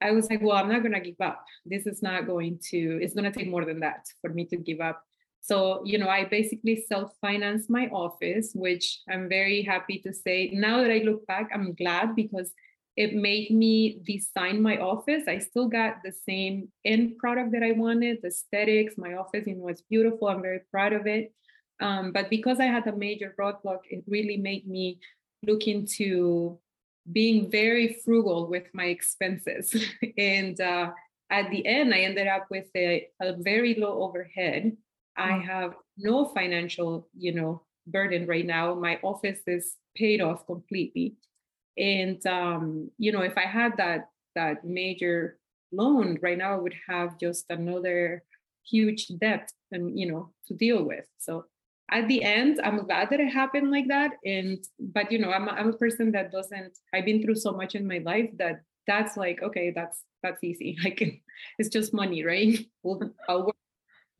I 0.00 0.12
was 0.12 0.30
like, 0.30 0.40
well, 0.42 0.56
I'm 0.56 0.68
not 0.68 0.82
going 0.82 0.94
to 0.94 1.00
give 1.00 1.20
up. 1.20 1.44
This 1.66 1.86
is 1.86 2.02
not 2.02 2.26
going 2.26 2.60
to, 2.70 3.00
it's 3.02 3.14
going 3.14 3.30
to 3.30 3.36
take 3.36 3.48
more 3.48 3.64
than 3.64 3.80
that 3.80 4.06
for 4.20 4.30
me 4.30 4.44
to 4.46 4.56
give 4.56 4.80
up. 4.80 5.02
So, 5.40 5.82
you 5.84 5.98
know, 5.98 6.08
I 6.08 6.24
basically 6.24 6.84
self 6.88 7.12
financed 7.20 7.70
my 7.70 7.86
office, 7.88 8.52
which 8.54 9.00
I'm 9.08 9.28
very 9.28 9.62
happy 9.62 9.98
to 10.00 10.12
say. 10.12 10.50
Now 10.52 10.82
that 10.82 10.90
I 10.90 10.98
look 10.98 11.26
back, 11.26 11.50
I'm 11.54 11.74
glad 11.74 12.14
because 12.14 12.52
it 12.96 13.14
made 13.14 13.50
me 13.50 14.00
design 14.04 14.60
my 14.60 14.78
office. 14.78 15.24
I 15.28 15.38
still 15.38 15.68
got 15.68 15.96
the 16.04 16.12
same 16.12 16.68
end 16.84 17.16
product 17.18 17.52
that 17.52 17.62
I 17.62 17.72
wanted, 17.72 18.18
the 18.22 18.28
aesthetics. 18.28 18.94
My 18.98 19.14
office, 19.14 19.46
you 19.46 19.54
know, 19.54 19.68
it's 19.68 19.82
beautiful. 19.82 20.28
I'm 20.28 20.42
very 20.42 20.60
proud 20.70 20.92
of 20.92 21.06
it. 21.06 21.32
Um, 21.80 22.12
but 22.12 22.28
because 22.30 22.60
I 22.60 22.66
had 22.66 22.86
a 22.86 22.96
major 22.96 23.34
roadblock, 23.38 23.80
it 23.90 24.04
really 24.06 24.36
made 24.36 24.66
me 24.66 24.98
look 25.46 25.66
into 25.66 26.58
being 27.12 27.50
very 27.50 28.00
frugal 28.04 28.48
with 28.48 28.64
my 28.72 28.86
expenses. 28.86 29.74
and 30.18 30.60
uh, 30.60 30.90
at 31.30 31.50
the 31.50 31.64
end, 31.66 31.94
I 31.94 32.00
ended 32.00 32.26
up 32.26 32.46
with 32.50 32.66
a, 32.76 33.06
a 33.20 33.34
very 33.36 33.74
low 33.74 34.02
overhead. 34.02 34.76
I 35.16 35.30
mm. 35.30 35.44
have 35.44 35.74
no 35.96 36.26
financial, 36.26 37.08
you 37.16 37.34
know, 37.34 37.62
burden 37.86 38.26
right 38.26 38.46
now. 38.46 38.74
My 38.74 38.98
office 39.02 39.40
is 39.46 39.76
paid 39.96 40.20
off 40.20 40.46
completely. 40.46 41.16
And 41.76 42.24
um, 42.26 42.90
you 42.98 43.12
know, 43.12 43.22
if 43.22 43.36
I 43.38 43.46
had 43.46 43.76
that 43.76 44.08
that 44.34 44.64
major 44.64 45.38
loan 45.72 46.18
right 46.22 46.38
now, 46.38 46.54
I 46.54 46.58
would 46.58 46.74
have 46.88 47.18
just 47.18 47.46
another 47.50 48.22
huge 48.64 49.08
debt 49.20 49.50
and 49.70 49.98
you 49.98 50.10
know 50.10 50.32
to 50.48 50.54
deal 50.54 50.82
with. 50.82 51.06
So 51.18 51.46
at 51.90 52.06
the 52.08 52.22
end 52.22 52.60
i'm 52.64 52.84
glad 52.84 53.08
that 53.10 53.20
it 53.20 53.32
happened 53.32 53.70
like 53.70 53.88
that. 53.88 54.12
And 54.24 54.58
but 54.78 55.10
you 55.10 55.18
know 55.18 55.30
i'm, 55.30 55.48
I'm 55.48 55.70
a 55.70 55.72
person 55.76 56.12
that 56.12 56.30
doesn't 56.30 56.78
i've 56.94 57.04
been 57.04 57.22
through 57.22 57.36
so 57.36 57.52
much 57.52 57.74
in 57.74 57.86
my 57.86 57.98
life 57.98 58.30
that 58.38 58.60
that's 58.86 59.16
like 59.16 59.42
okay 59.42 59.72
that's 59.74 60.02
that's 60.22 60.42
easy. 60.42 60.76
I 60.84 60.90
can 60.90 61.20
it's 61.58 61.68
just 61.68 61.94
money 61.94 62.24
right? 62.24 62.58
We'll, 62.82 63.10
i'll 63.28 63.46
work 63.46 63.56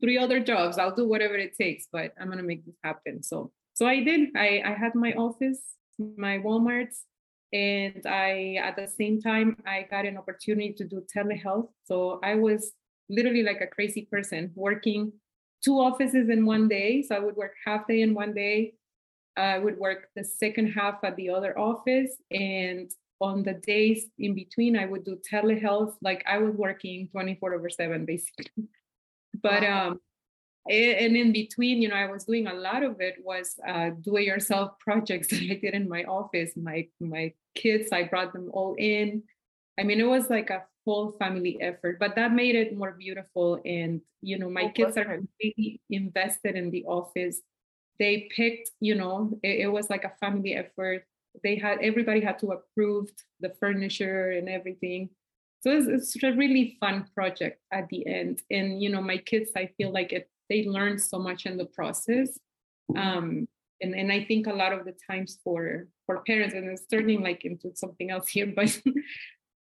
three 0.01 0.17
other 0.17 0.39
jobs. 0.39 0.77
I'll 0.77 0.95
do 0.95 1.07
whatever 1.07 1.35
it 1.35 1.55
takes 1.57 1.87
but 1.91 2.13
i'm 2.19 2.29
gonna 2.29 2.43
make 2.43 2.65
this 2.65 2.75
happen. 2.83 3.23
So 3.23 3.51
so 3.73 3.85
i 3.85 4.03
did. 4.03 4.29
I 4.35 4.61
i 4.65 4.73
had 4.73 4.95
my 4.95 5.13
office 5.13 5.61
my 6.17 6.37
walmarts 6.37 6.99
and 7.51 8.05
i 8.05 8.55
at 8.63 8.75
the 8.75 8.87
same 8.87 9.19
time 9.19 9.57
i 9.65 9.85
got 9.89 10.05
an 10.05 10.17
opportunity 10.17 10.73
to 10.73 10.85
do 10.85 11.03
telehealth. 11.15 11.69
So 11.83 12.19
i 12.23 12.35
was 12.35 12.73
literally 13.09 13.43
like 13.43 13.61
a 13.61 13.67
crazy 13.67 14.07
person 14.09 14.51
working 14.55 15.11
two 15.63 15.79
offices 15.79 16.29
in 16.29 16.45
one 16.45 16.67
day. 16.67 17.01
So 17.01 17.15
I 17.15 17.19
would 17.19 17.35
work 17.35 17.53
half 17.65 17.87
day 17.87 18.01
in 18.01 18.13
one 18.13 18.33
day. 18.33 18.73
I 19.37 19.57
would 19.57 19.77
work 19.77 20.09
the 20.15 20.23
second 20.23 20.67
half 20.71 21.03
at 21.03 21.15
the 21.15 21.29
other 21.29 21.57
office. 21.57 22.15
And 22.31 22.91
on 23.21 23.43
the 23.43 23.53
days 23.53 24.05
in 24.17 24.35
between, 24.35 24.77
I 24.77 24.85
would 24.85 25.03
do 25.03 25.19
telehealth. 25.31 25.95
Like 26.01 26.23
I 26.27 26.37
was 26.37 26.55
working 26.55 27.09
24 27.11 27.53
over 27.53 27.69
7 27.69 28.05
basically. 28.05 28.51
But 29.41 29.61
wow. 29.61 29.89
um 29.89 30.01
and 30.69 31.15
in 31.15 31.31
between, 31.31 31.81
you 31.81 31.89
know, 31.89 31.95
I 31.95 32.11
was 32.11 32.25
doing 32.25 32.47
a 32.47 32.53
lot 32.53 32.83
of 32.83 32.99
it 33.01 33.15
was 33.23 33.55
uh, 33.67 33.91
do-it-yourself 34.01 34.77
projects 34.79 35.27
that 35.29 35.41
I 35.41 35.55
did 35.55 35.73
in 35.73 35.89
my 35.89 36.03
office. 36.03 36.51
My 36.55 36.87
my 36.99 37.33
kids, 37.55 37.91
I 37.91 38.03
brought 38.03 38.33
them 38.33 38.49
all 38.53 38.75
in. 38.77 39.23
I 39.79 39.83
mean, 39.83 39.99
it 39.99 40.07
was 40.07 40.29
like 40.29 40.49
a 40.49 40.63
whole 40.89 41.11
family 41.19 41.55
effort, 41.61 41.99
but 41.99 42.15
that 42.15 42.33
made 42.33 42.55
it 42.55 42.75
more 42.75 42.93
beautiful. 42.93 43.61
And, 43.63 44.01
you 44.21 44.39
know, 44.39 44.49
my 44.49 44.63
oh, 44.63 44.69
kids 44.69 44.97
are 44.97 45.05
completely 45.05 45.81
invested 45.89 46.55
in 46.55 46.71
the 46.71 46.83
office. 46.85 47.41
They 47.99 48.29
picked, 48.35 48.71
you 48.79 48.95
know, 48.95 49.37
it, 49.43 49.61
it 49.65 49.67
was 49.67 49.89
like 49.89 50.03
a 50.03 50.13
family 50.19 50.55
effort. 50.55 51.03
They 51.43 51.55
had, 51.55 51.79
everybody 51.81 52.21
had 52.21 52.39
to 52.39 52.47
approve 52.57 53.11
the 53.39 53.53
furniture 53.59 54.31
and 54.31 54.49
everything. 54.49 55.09
So 55.61 55.71
it's, 55.71 56.15
it's 56.15 56.23
a 56.23 56.31
really 56.31 56.77
fun 56.79 57.05
project 57.13 57.61
at 57.71 57.87
the 57.89 58.07
end. 58.07 58.41
And, 58.49 58.81
you 58.81 58.89
know, 58.89 59.01
my 59.01 59.17
kids, 59.17 59.51
I 59.55 59.69
feel 59.77 59.91
like 59.91 60.11
it, 60.11 60.29
they 60.49 60.65
learned 60.65 61.01
so 61.01 61.19
much 61.19 61.45
in 61.45 61.57
the 61.57 61.65
process. 61.65 62.39
Um, 62.97 63.47
and, 63.81 63.93
and 63.93 64.11
I 64.11 64.23
think 64.25 64.47
a 64.47 64.53
lot 64.53 64.73
of 64.73 64.85
the 64.85 64.95
times 65.09 65.39
for 65.43 65.87
for 66.05 66.23
parents, 66.25 66.55
and 66.55 66.67
it's 66.67 66.85
turning 66.87 67.21
like 67.21 67.45
into 67.45 67.71
something 67.75 68.09
else 68.09 68.27
here, 68.27 68.51
but 68.55 68.75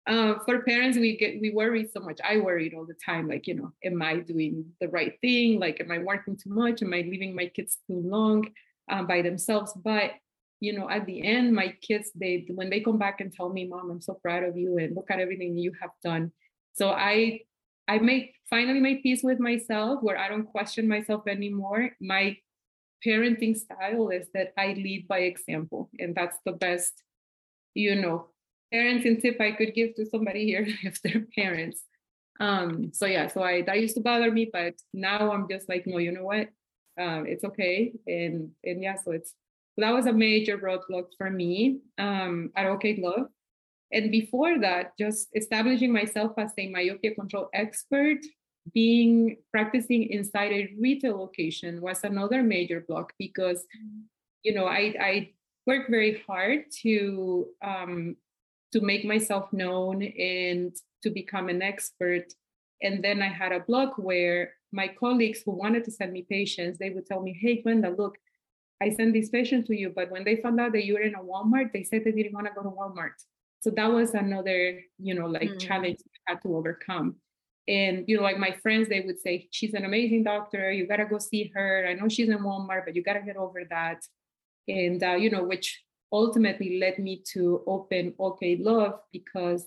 uh, 0.08 0.36
for 0.46 0.62
parents 0.62 0.98
we 0.98 1.18
get 1.18 1.41
we 1.41 1.52
worry 1.52 1.88
so 1.91 2.00
much. 2.00 2.20
I 2.24 2.38
worried 2.38 2.74
all 2.74 2.86
the 2.86 2.98
time 3.06 3.28
like 3.28 3.48
you 3.48 3.56
know 3.56 3.72
am 3.84 4.02
i 4.02 4.18
doing 4.18 4.65
the 4.80 4.88
right 4.89 5.13
thing? 5.22 5.60
Like 5.60 5.80
am 5.82 5.91
i 5.91 6.00
working 6.00 6.38
too 6.38 6.52
much? 6.52 6.82
Am 6.82 6.94
i 6.94 7.02
leaving 7.02 7.36
my 7.36 7.48
kids 7.48 7.78
too 7.88 8.02
long 8.06 8.48
um, 8.91 9.08
by 9.08 9.22
themselves? 9.22 9.74
But 9.84 10.12
you 10.60 10.78
know 10.78 10.89
at 10.89 11.06
the 11.06 11.22
end 11.26 11.54
my 11.54 11.76
kids 11.82 12.12
they 12.15 12.46
when 12.50 12.70
they 12.70 12.80
come 12.80 12.98
back 12.98 13.20
and 13.20 13.32
tell 13.32 13.50
me 13.50 13.68
mom 13.68 13.91
i'm 13.91 14.00
so 14.00 14.13
proud 14.13 14.41
of 14.41 14.56
you 14.56 14.78
and 14.78 14.96
look 14.96 15.12
at 15.12 15.20
everything 15.20 15.58
you 15.58 15.74
have 15.82 15.91
done. 16.04 16.32
So 16.74 16.91
i 16.91 17.41
i 17.88 17.98
make 18.00 18.36
finally 18.50 18.80
made 18.80 19.04
peace 19.04 19.22
with 19.24 19.39
myself 19.39 20.02
where 20.02 20.18
i 20.18 20.30
don't 20.30 20.46
question 20.46 20.88
myself 20.88 21.24
anymore. 21.28 21.91
My 22.00 22.38
parenting 23.06 23.56
style 23.56 24.10
is 24.10 24.28
that 24.34 24.54
I 24.58 24.68
lead 24.74 25.08
by 25.08 25.20
example, 25.20 25.89
and 26.00 26.15
that's 26.15 26.38
the 26.46 26.54
best, 26.54 27.04
you 27.74 27.96
know, 27.96 28.30
parenting 28.73 29.21
tip 29.21 29.39
I 29.39 29.51
could 29.51 29.73
give 29.73 29.95
to 29.95 30.06
somebody 30.06 30.45
here 30.45 30.65
if 30.84 31.01
they're 31.01 31.25
parents. 31.36 31.82
Um, 32.39 32.91
so 32.93 33.06
yeah, 33.06 33.28
so 33.28 33.43
I 33.43 33.62
that 33.63 33.80
used 33.80 33.95
to 33.95 34.01
bother 34.01 34.32
me, 34.32 34.49
but 34.51 34.75
now 34.93 35.32
I'm 35.32 35.47
just 35.49 35.69
like, 35.69 35.88
no, 35.88 35.97
you 35.97 36.12
know 36.12 36.23
what? 36.23 36.49
Um, 36.99 37.25
it's 37.25 37.43
okay. 37.43 37.93
And 38.08 38.51
and 38.63 38.84
yeah, 38.84 38.95
so 39.04 39.12
it's 39.12 39.34
that 39.78 39.91
was 39.91 40.06
a 40.06 40.13
major 40.13 40.58
roadblock 40.58 41.08
for 41.17 41.30
me 41.30 41.80
um, 41.97 42.51
at 42.56 42.65
OK 42.65 42.99
Love. 43.01 43.28
And 43.91 44.12
before 44.12 44.60
that, 44.60 44.97
just 44.97 45.30
establishing 45.36 45.91
myself 45.93 46.34
as 46.38 46.51
a 46.58 46.69
myopia 46.69 47.13
control 47.13 47.49
expert, 47.54 48.17
being 48.73 49.38
practicing 49.51 50.04
inside 50.10 50.51
a 50.51 50.73
retail 50.80 51.17
location 51.17 51.82
was 51.82 52.04
another 52.04 52.41
major 52.41 52.84
block 52.88 53.13
because, 53.19 53.63
you 54.43 54.54
know, 54.54 54.65
I 54.65 54.95
I 54.99 55.30
worked 55.67 55.89
very 55.89 56.23
hard 56.28 56.65
to 56.82 57.47
um, 57.63 58.15
to 58.76 58.82
make 58.82 59.06
myself 59.06 59.54
known 59.54 60.04
and 60.04 60.76
to 61.02 61.10
become 61.10 61.48
an 61.48 61.62
expert. 61.62 62.26
And 62.82 63.02
then 63.02 63.22
I 63.22 63.30
had 63.30 63.54
a 63.54 63.62
blog 63.62 63.92
where 63.96 64.52
my 64.74 64.90
colleagues 64.90 65.42
who 65.46 65.52
wanted 65.52 65.86
to 65.86 65.92
send 65.92 66.12
me 66.12 66.26
patients, 66.30 66.78
they 66.78 66.90
would 66.90 67.06
tell 67.06 67.22
me, 67.22 67.32
"Hey, 67.32 67.62
Gwenda, 67.62 67.90
look, 67.90 68.18
I 68.82 68.90
sent 68.90 69.14
this 69.14 69.30
patient 69.30 69.66
to 69.68 69.76
you, 69.76 69.94
but 69.96 70.12
when 70.12 70.26
they 70.26 70.36
found 70.36 70.60
out 70.60 70.74
that 70.74 70.84
you 70.84 70.96
were 70.96 71.08
in 71.10 71.16
a 71.16 71.24
Walmart, 71.24 71.72
they 71.72 71.84
said 71.84 72.04
they 72.04 72.12
didn't 72.12 72.34
want 72.34 72.48
to 72.48 72.54
go 72.54 72.64
to 72.64 72.70
Walmart." 72.70 73.18
So 73.62 73.70
that 73.72 73.94
was 73.94 74.14
another, 74.14 74.82
you 75.00 75.14
know, 75.14 75.28
like 75.28 75.52
mm. 75.52 75.60
challenge 75.60 76.00
I 76.28 76.34
had 76.34 76.42
to 76.42 76.54
overcome. 76.58 77.16
And 77.70 78.04
you 78.10 78.18
know, 78.18 78.24
like 78.24 78.38
my 78.38 78.52
friends, 78.52 78.90
they 78.90 79.02
would 79.08 79.22
say, 79.22 79.48
"She's 79.52 79.74
an 79.74 79.86
amazing 79.86 80.24
doctor. 80.26 80.70
You 80.70 80.86
gotta 80.86 81.06
go 81.06 81.18
see 81.18 81.50
her. 81.56 81.88
I 81.88 81.94
know 81.94 82.10
she's 82.10 82.28
in 82.28 82.40
Walmart, 82.40 82.84
but 82.84 82.96
you 82.96 83.04
gotta 83.04 83.22
get 83.22 83.38
over 83.38 83.64
that." 83.70 84.02
And 84.68 85.02
uh, 85.02 85.16
you 85.24 85.30
know, 85.30 85.46
which 85.46 85.85
ultimately 86.12 86.80
led 86.80 87.00
me 87.00 87.24
to 87.34 87.63
open 87.68 88.13
OK 88.20 88.58
Love 88.58 89.00
because 89.12 89.65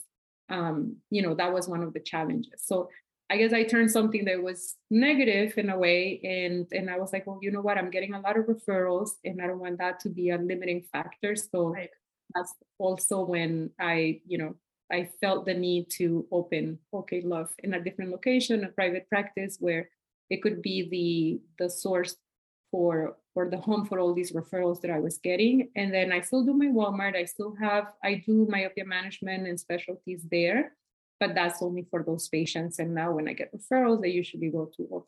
um, 0.50 0.96
you 1.10 1.22
know 1.22 1.34
that 1.34 1.52
was 1.52 1.68
one 1.68 1.82
of 1.82 1.92
the 1.92 2.00
challenges. 2.00 2.62
So 2.64 2.88
I 3.30 3.36
guess 3.36 3.52
I 3.52 3.64
turned 3.64 3.90
something 3.90 4.24
that 4.24 4.42
was 4.42 4.76
negative 4.90 5.58
in 5.58 5.68
a 5.68 5.78
way, 5.78 6.20
and 6.24 6.66
and 6.72 6.90
I 6.90 6.98
was 6.98 7.12
like, 7.12 7.26
well, 7.26 7.38
you 7.42 7.50
know 7.50 7.60
what? 7.60 7.76
I'm 7.76 7.90
getting 7.90 8.14
a 8.14 8.20
lot 8.20 8.38
of 8.38 8.46
referrals, 8.46 9.10
and 9.24 9.42
I 9.42 9.46
don't 9.46 9.58
want 9.58 9.78
that 9.78 10.00
to 10.00 10.08
be 10.08 10.30
a 10.30 10.38
limiting 10.38 10.84
factor. 10.92 11.36
So 11.36 11.68
right. 11.68 11.90
that's 12.34 12.54
also 12.78 13.24
when 13.24 13.70
I, 13.78 14.20
you 14.26 14.38
know, 14.38 14.54
I 14.90 15.10
felt 15.20 15.44
the 15.44 15.54
need 15.54 15.90
to 15.98 16.26
open 16.32 16.78
OK 16.92 17.20
Love 17.20 17.50
in 17.62 17.74
a 17.74 17.82
different 17.82 18.10
location, 18.10 18.64
a 18.64 18.68
private 18.68 19.08
practice 19.10 19.58
where 19.60 19.90
it 20.30 20.42
could 20.42 20.62
be 20.62 20.88
the 20.88 21.64
the 21.64 21.70
source 21.70 22.16
for 22.70 23.16
for 23.38 23.48
the 23.48 23.56
home 23.56 23.86
for 23.86 24.00
all 24.00 24.12
these 24.12 24.32
referrals 24.32 24.80
that 24.80 24.90
I 24.90 24.98
was 24.98 25.18
getting. 25.18 25.68
And 25.76 25.94
then 25.94 26.10
I 26.10 26.22
still 26.22 26.44
do 26.44 26.52
my 26.52 26.66
Walmart. 26.66 27.14
I 27.14 27.24
still 27.24 27.54
have 27.60 27.92
I 28.02 28.14
do 28.26 28.48
myopia 28.50 28.84
management 28.84 29.46
and 29.46 29.60
specialties 29.60 30.24
there, 30.28 30.72
but 31.20 31.36
that's 31.36 31.62
only 31.62 31.86
for 31.88 32.02
those 32.02 32.28
patients. 32.28 32.80
And 32.80 32.96
now 32.96 33.12
when 33.12 33.28
I 33.28 33.34
get 33.34 33.54
referrals, 33.54 34.04
I 34.04 34.08
usually 34.08 34.50
go 34.50 34.68
to 34.76 34.88
Love 34.90 35.06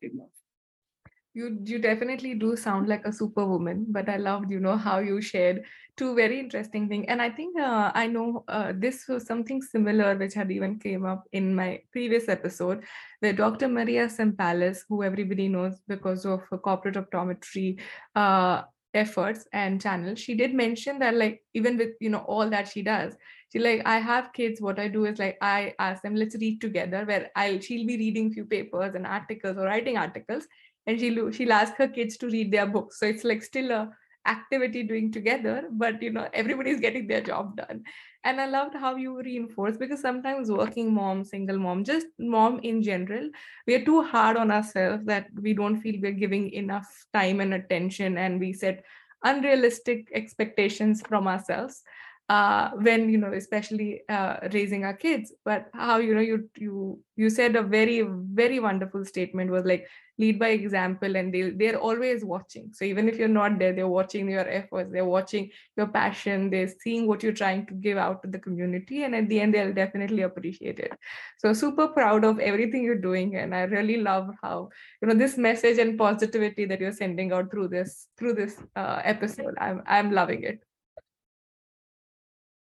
you 1.33 1.59
you 1.65 1.79
definitely 1.79 2.35
do 2.35 2.57
sound 2.57 2.89
like 2.89 3.05
a 3.07 3.13
superwoman 3.13 3.87
but 3.89 4.09
i 4.09 4.17
loved 4.17 4.51
you 4.51 4.59
know 4.59 4.77
how 4.77 4.99
you 4.99 5.21
shared 5.21 5.63
two 5.97 6.15
very 6.15 6.41
interesting 6.41 6.89
things 6.89 7.05
and 7.09 7.23
i 7.23 7.31
think 7.31 7.59
uh, 7.59 7.91
i 7.95 8.07
know 8.07 8.45
uh, 8.49 8.73
this 8.75 9.07
was 9.09 9.27
something 9.27 9.63
similar 9.63 10.17
which 10.17 10.35
had 10.35 10.51
even 10.51 10.79
came 10.79 11.05
up 11.05 11.25
in 11.33 11.55
my 11.55 11.81
previous 11.93 12.29
episode 12.29 12.83
where 13.21 13.33
dr 13.33 13.69
maria 13.69 14.07
Sampalis, 14.07 14.81
who 14.89 15.03
everybody 15.05 15.49
knows 15.49 15.75
because 15.87 16.27
of 16.27 16.43
corporate 16.63 16.97
optometry 16.97 17.79
uh, 18.17 18.63
efforts 18.93 19.47
and 19.53 19.81
channel 19.81 20.17
she 20.17 20.35
did 20.35 20.53
mention 20.53 20.99
that 20.99 21.15
like 21.15 21.43
even 21.55 21.77
with 21.77 21.91
you 22.01 22.11
know 22.11 22.25
all 22.27 22.51
that 22.51 22.67
she 22.67 22.83
does 22.83 23.15
she 23.53 23.61
like 23.61 23.83
i 23.85 23.99
have 23.99 24.33
kids 24.33 24.61
what 24.61 24.81
i 24.81 24.89
do 24.89 25.05
is 25.05 25.19
like 25.21 25.39
i 25.41 25.73
ask 25.79 26.03
them 26.03 26.17
let's 26.17 26.35
read 26.41 26.61
together 26.61 27.05
where 27.05 27.31
i'll 27.37 27.61
she'll 27.61 27.87
be 27.87 27.97
reading 27.97 28.33
few 28.33 28.45
papers 28.45 28.97
and 28.97 29.07
articles 29.07 29.57
or 29.57 29.65
writing 29.65 29.97
articles 29.97 30.49
and 30.87 30.99
she'll 30.99 31.31
she'll 31.31 31.53
ask 31.53 31.75
her 31.77 31.89
kids 31.89 32.17
to 32.19 32.29
read 32.29 32.51
their 32.53 32.67
books. 32.67 32.99
So 32.99 33.07
it's 33.07 33.25
like 33.25 33.43
still 33.43 33.71
a 33.71 33.91
activity 34.27 34.83
doing 34.83 35.11
together 35.11 35.65
but 35.73 36.03
you 36.03 36.11
know 36.11 36.29
everybody's 36.35 36.81
getting 36.81 37.07
their 37.07 37.23
job 37.23 37.57
done. 37.57 37.83
And 38.23 38.39
i 38.39 38.47
loved 38.47 38.75
how 38.75 38.97
you 38.97 39.19
reinforce 39.23 39.79
because 39.79 40.03
sometimes 40.03 40.51
working 40.51 40.93
mom 40.93 41.25
single 41.25 41.59
mom 41.59 41.85
just 41.85 42.07
mom 42.19 42.59
in 42.63 42.83
general 42.83 43.31
we 43.67 43.75
are 43.75 43.85
too 43.85 44.03
hard 44.03 44.37
on 44.37 44.51
ourselves 44.51 45.07
that 45.07 45.29
we 45.41 45.55
don't 45.55 45.81
feel 45.81 45.99
we're 46.03 46.13
giving 46.13 46.51
enough 46.53 47.07
time 47.15 47.41
and 47.41 47.55
attention 47.55 48.19
and 48.19 48.39
we 48.39 48.53
set 48.53 48.85
unrealistic 49.25 50.09
expectations 50.13 51.03
from 51.09 51.27
ourselves 51.27 51.83
uh, 52.31 52.71
when 52.87 53.11
you 53.11 53.19
know 53.19 53.33
especially 53.33 54.03
uh, 54.09 54.37
raising 54.53 54.85
our 54.85 54.95
kids. 54.95 55.33
But 55.45 55.69
how 55.75 55.99
you 55.99 56.15
know 56.15 56.21
you 56.21 56.49
you 56.57 57.01
you 57.17 57.29
said 57.29 57.57
a 57.57 57.63
very 57.63 58.03
very 58.41 58.61
wonderful 58.61 59.05
statement 59.05 59.51
was 59.51 59.65
like 59.65 59.89
lead 60.17 60.39
by 60.39 60.49
example 60.49 61.17
and 61.17 61.35
they 61.35 61.51
they're 61.51 61.81
always 61.89 62.25
watching. 62.25 62.71
So 62.73 62.85
even 62.85 63.09
if 63.09 63.19
you're 63.19 63.37
not 63.41 63.59
there 63.59 63.73
they're 63.73 63.89
watching 63.89 64.31
your 64.31 64.49
efforts 64.49 64.93
they're 64.93 65.13
watching 65.17 65.51
your 65.77 65.89
passion 65.89 66.51
they're 66.51 66.73
seeing 66.85 67.09
what 67.09 67.25
you're 67.25 67.41
trying 67.43 67.67
to 67.67 67.75
give 67.75 67.99
out 67.99 68.23
to 68.23 68.29
the 68.29 68.39
community 68.39 69.03
and 69.03 69.17
at 69.17 69.29
the 69.29 69.41
end 69.41 69.55
they'll 69.55 69.73
definitely 69.73 70.23
appreciate 70.23 70.79
it. 70.79 70.93
So 71.39 71.53
super 71.53 71.89
proud 71.89 72.25
of 72.25 72.39
everything 72.39 72.85
you're 72.85 73.07
doing 73.11 73.37
and 73.37 73.55
i 73.55 73.63
really 73.63 73.97
love 73.97 74.31
how 74.43 74.69
you 75.03 75.09
know 75.09 75.15
this 75.15 75.37
message 75.37 75.79
and 75.79 75.99
positivity 75.99 76.65
that 76.67 76.81
you're 76.81 76.93
sending 76.93 77.33
out 77.33 77.51
through 77.51 77.69
this 77.69 78.07
through 78.17 78.35
this 78.35 78.57
uh, 78.77 79.01
episode 79.05 79.55
i'm 79.59 79.83
i'm 79.87 80.13
loving 80.13 80.43
it 80.43 80.61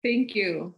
Thank 0.02 0.34
you. 0.34 0.74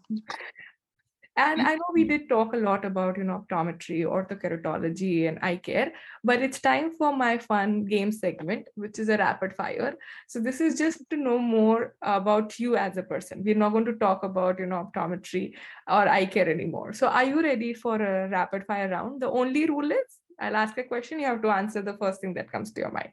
And 1.34 1.62
I 1.62 1.76
know 1.76 1.84
we 1.94 2.02
mm-hmm. 2.02 2.10
did 2.10 2.28
talk 2.28 2.52
a 2.52 2.58
lot 2.58 2.84
about, 2.84 3.16
you 3.16 3.24
know, 3.24 3.46
optometry, 3.48 4.04
orthokeratology, 4.04 5.28
and 5.28 5.38
eye 5.40 5.56
care, 5.56 5.92
but 6.22 6.42
it's 6.42 6.60
time 6.60 6.92
for 6.92 7.16
my 7.16 7.38
fun 7.38 7.86
game 7.86 8.12
segment, 8.12 8.68
which 8.74 8.98
is 8.98 9.08
a 9.08 9.16
rapid 9.16 9.54
fire. 9.54 9.94
So 10.28 10.40
this 10.40 10.60
is 10.60 10.76
just 10.76 11.08
to 11.08 11.16
know 11.16 11.38
more 11.38 11.94
about 12.02 12.58
you 12.58 12.76
as 12.76 12.98
a 12.98 13.02
person. 13.02 13.42
We're 13.42 13.54
not 13.54 13.72
going 13.72 13.86
to 13.86 13.94
talk 13.94 14.24
about, 14.24 14.58
you 14.58 14.66
know, 14.66 14.90
optometry 14.94 15.54
or 15.88 16.06
eye 16.06 16.26
care 16.26 16.50
anymore. 16.50 16.92
So 16.92 17.08
are 17.08 17.24
you 17.24 17.42
ready 17.42 17.72
for 17.72 17.96
a 17.96 18.28
rapid 18.28 18.66
fire 18.66 18.90
round? 18.90 19.22
The 19.22 19.30
only 19.30 19.64
rule 19.64 19.90
is 19.90 20.18
I'll 20.38 20.56
ask 20.56 20.76
a 20.76 20.84
question, 20.84 21.18
you 21.18 21.26
have 21.26 21.40
to 21.42 21.48
answer 21.48 21.80
the 21.80 21.94
first 21.94 22.20
thing 22.20 22.34
that 22.34 22.52
comes 22.52 22.72
to 22.72 22.80
your 22.82 22.90
mind. 22.90 23.10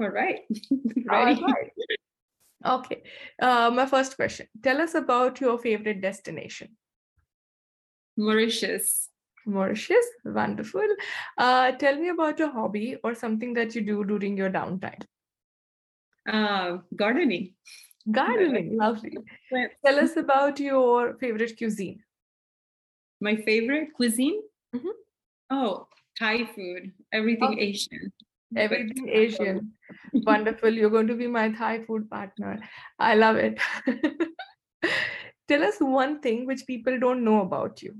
All 0.00 0.08
right. 0.08 0.40
Ready. 0.96 1.42
All 1.42 1.48
right. 1.48 1.70
Okay. 2.64 3.02
Uh, 3.40 3.70
my 3.74 3.86
first 3.86 4.16
question 4.16 4.46
Tell 4.62 4.80
us 4.80 4.94
about 4.94 5.40
your 5.40 5.58
favorite 5.58 6.00
destination. 6.00 6.76
Mauritius. 8.16 9.10
Mauritius. 9.46 10.06
Wonderful. 10.24 10.86
Uh, 11.36 11.72
tell 11.72 11.96
me 11.96 12.08
about 12.08 12.38
your 12.38 12.50
hobby 12.50 12.96
or 13.04 13.14
something 13.14 13.52
that 13.54 13.74
you 13.74 13.82
do 13.82 14.04
during 14.04 14.36
your 14.36 14.50
downtime. 14.50 15.02
Uh, 16.26 16.78
gardening. 16.96 17.52
Gardening. 18.10 18.76
Lovely. 18.78 19.18
Tell 19.84 19.98
us 19.98 20.16
about 20.16 20.60
your 20.60 21.18
favorite 21.18 21.58
cuisine. 21.58 22.00
My 23.20 23.36
favorite 23.36 23.92
cuisine? 23.94 24.40
Mm-hmm. 24.74 24.88
Oh, 25.50 25.88
Thai 26.18 26.46
food, 26.46 26.92
everything 27.12 27.56
oh. 27.58 27.62
Asian. 27.62 28.12
Everything 28.56 29.08
Asian. 29.08 29.72
Wonderful. 30.12 30.70
You're 30.70 30.90
going 30.90 31.06
to 31.08 31.14
be 31.14 31.26
my 31.26 31.50
Thai 31.50 31.84
food 31.84 32.10
partner. 32.10 32.58
I 32.98 33.14
love 33.14 33.36
it. 33.36 33.58
Tell 35.48 35.62
us 35.62 35.76
one 35.78 36.20
thing 36.20 36.46
which 36.46 36.66
people 36.66 36.98
don't 36.98 37.24
know 37.24 37.42
about 37.42 37.82
you. 37.82 37.94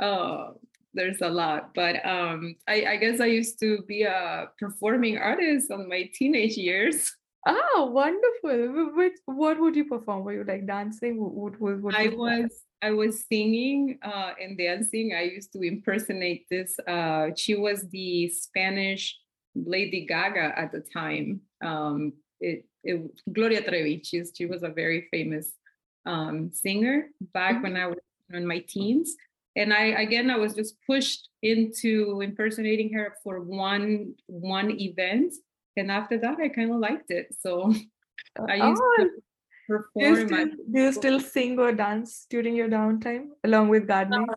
Oh, 0.00 0.60
there's 0.94 1.20
a 1.20 1.28
lot, 1.28 1.74
but 1.74 2.04
um, 2.06 2.56
I, 2.66 2.84
I 2.86 2.96
guess 2.96 3.20
I 3.20 3.26
used 3.26 3.60
to 3.60 3.82
be 3.82 4.02
a 4.02 4.48
performing 4.58 5.18
artist 5.18 5.70
on 5.70 5.88
my 5.88 6.10
teenage 6.14 6.56
years. 6.56 7.14
Oh, 7.46 7.90
wonderful! 7.92 8.94
Which, 8.96 9.14
what 9.26 9.60
would 9.60 9.76
you 9.76 9.84
perform? 9.84 10.24
Were 10.24 10.34
you 10.34 10.44
like 10.44 10.66
dancing? 10.66 11.18
What, 11.20 11.60
what, 11.60 11.80
what 11.80 11.94
I 11.94 12.08
was 12.08 12.50
I 12.82 12.92
was 12.92 13.24
singing 13.26 13.98
uh, 14.02 14.32
and 14.40 14.56
dancing. 14.56 15.14
I 15.16 15.22
used 15.22 15.52
to 15.52 15.62
impersonate 15.62 16.46
this. 16.50 16.78
Uh, 16.86 17.30
she 17.36 17.54
was 17.56 17.88
the 17.90 18.28
Spanish 18.28 19.18
Lady 19.54 20.06
Gaga 20.06 20.58
at 20.58 20.72
the 20.72 20.80
time. 20.80 21.40
Um, 21.62 22.12
it, 22.40 22.64
it, 22.84 23.10
Gloria 23.32 23.62
Trevi. 23.62 24.02
She's, 24.04 24.32
she 24.36 24.46
was 24.46 24.62
a 24.62 24.68
very 24.68 25.08
famous 25.10 25.52
um, 26.06 26.50
singer 26.52 27.08
back 27.32 27.56
mm-hmm. 27.56 27.62
when 27.62 27.76
I 27.76 27.86
was 27.88 27.98
in 28.32 28.46
my 28.46 28.60
teens. 28.60 29.14
And 29.56 29.72
I 29.72 29.86
again 30.02 30.30
I 30.30 30.36
was 30.36 30.54
just 30.54 30.76
pushed 30.86 31.30
into 31.42 32.20
impersonating 32.20 32.92
her 32.92 33.16
for 33.24 33.40
one 33.40 34.14
one 34.26 34.70
event, 34.80 35.34
and 35.76 35.90
after 35.90 36.16
that 36.18 36.38
I 36.38 36.48
kind 36.48 36.70
of 36.70 36.76
liked 36.76 37.10
it. 37.10 37.34
So 37.40 37.74
I 38.48 38.54
used 38.54 38.82
oh. 38.84 38.96
to 38.98 39.10
perform. 39.68 40.02
Do 40.02 40.08
you, 40.08 40.26
still, 40.26 40.46
do 40.72 40.80
you 40.80 40.92
still 40.92 41.20
sing 41.20 41.58
or 41.58 41.72
dance 41.72 42.26
during 42.28 42.56
your 42.56 42.68
downtime 42.68 43.28
along 43.44 43.68
with 43.68 43.86
gardening? 43.86 44.26
Uh, 44.28 44.34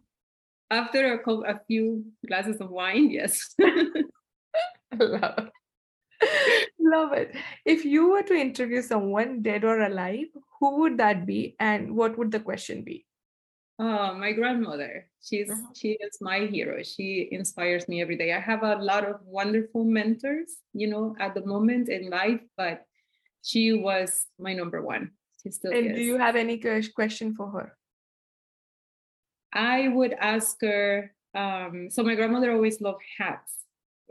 after 0.69 1.13
a, 1.13 1.31
a 1.43 1.59
few 1.67 2.05
glasses 2.27 2.61
of 2.61 2.69
wine, 2.69 3.09
yes. 3.09 3.55
Love 6.79 7.13
it. 7.13 7.35
If 7.65 7.85
you 7.85 8.11
were 8.11 8.23
to 8.23 8.33
interview 8.33 8.81
someone 8.81 9.41
dead 9.41 9.63
or 9.63 9.81
alive, 9.81 10.27
who 10.59 10.81
would 10.81 10.97
that 10.97 11.25
be 11.25 11.55
and 11.59 11.95
what 11.95 12.17
would 12.17 12.31
the 12.31 12.39
question 12.39 12.83
be? 12.83 13.05
Oh, 13.79 14.13
my 14.13 14.31
grandmother. 14.31 15.07
She's 15.23 15.49
uh-huh. 15.49 15.73
she 15.73 15.97
is 15.99 16.19
my 16.21 16.45
hero. 16.45 16.83
She 16.83 17.27
inspires 17.31 17.87
me 17.87 18.01
every 18.01 18.15
day. 18.15 18.31
I 18.31 18.39
have 18.39 18.61
a 18.61 18.75
lot 18.75 19.05
of 19.05 19.15
wonderful 19.25 19.85
mentors, 19.85 20.57
you 20.73 20.87
know, 20.87 21.15
at 21.19 21.33
the 21.33 21.45
moment 21.45 21.89
in 21.89 22.09
life, 22.09 22.41
but 22.57 22.85
she 23.41 23.73
was 23.73 24.27
my 24.37 24.53
number 24.53 24.81
one. 24.83 25.11
She 25.41 25.51
still 25.51 25.71
and 25.71 25.91
is. 25.91 25.97
do 25.97 26.03
you 26.03 26.17
have 26.17 26.35
any 26.35 26.57
question 26.93 27.35
for 27.35 27.49
her? 27.51 27.77
I 29.53 29.87
would 29.87 30.13
ask 30.13 30.61
her. 30.61 31.13
Um, 31.33 31.89
so 31.89 32.03
my 32.03 32.15
grandmother 32.15 32.51
always 32.51 32.81
loved 32.81 33.03
hats 33.17 33.61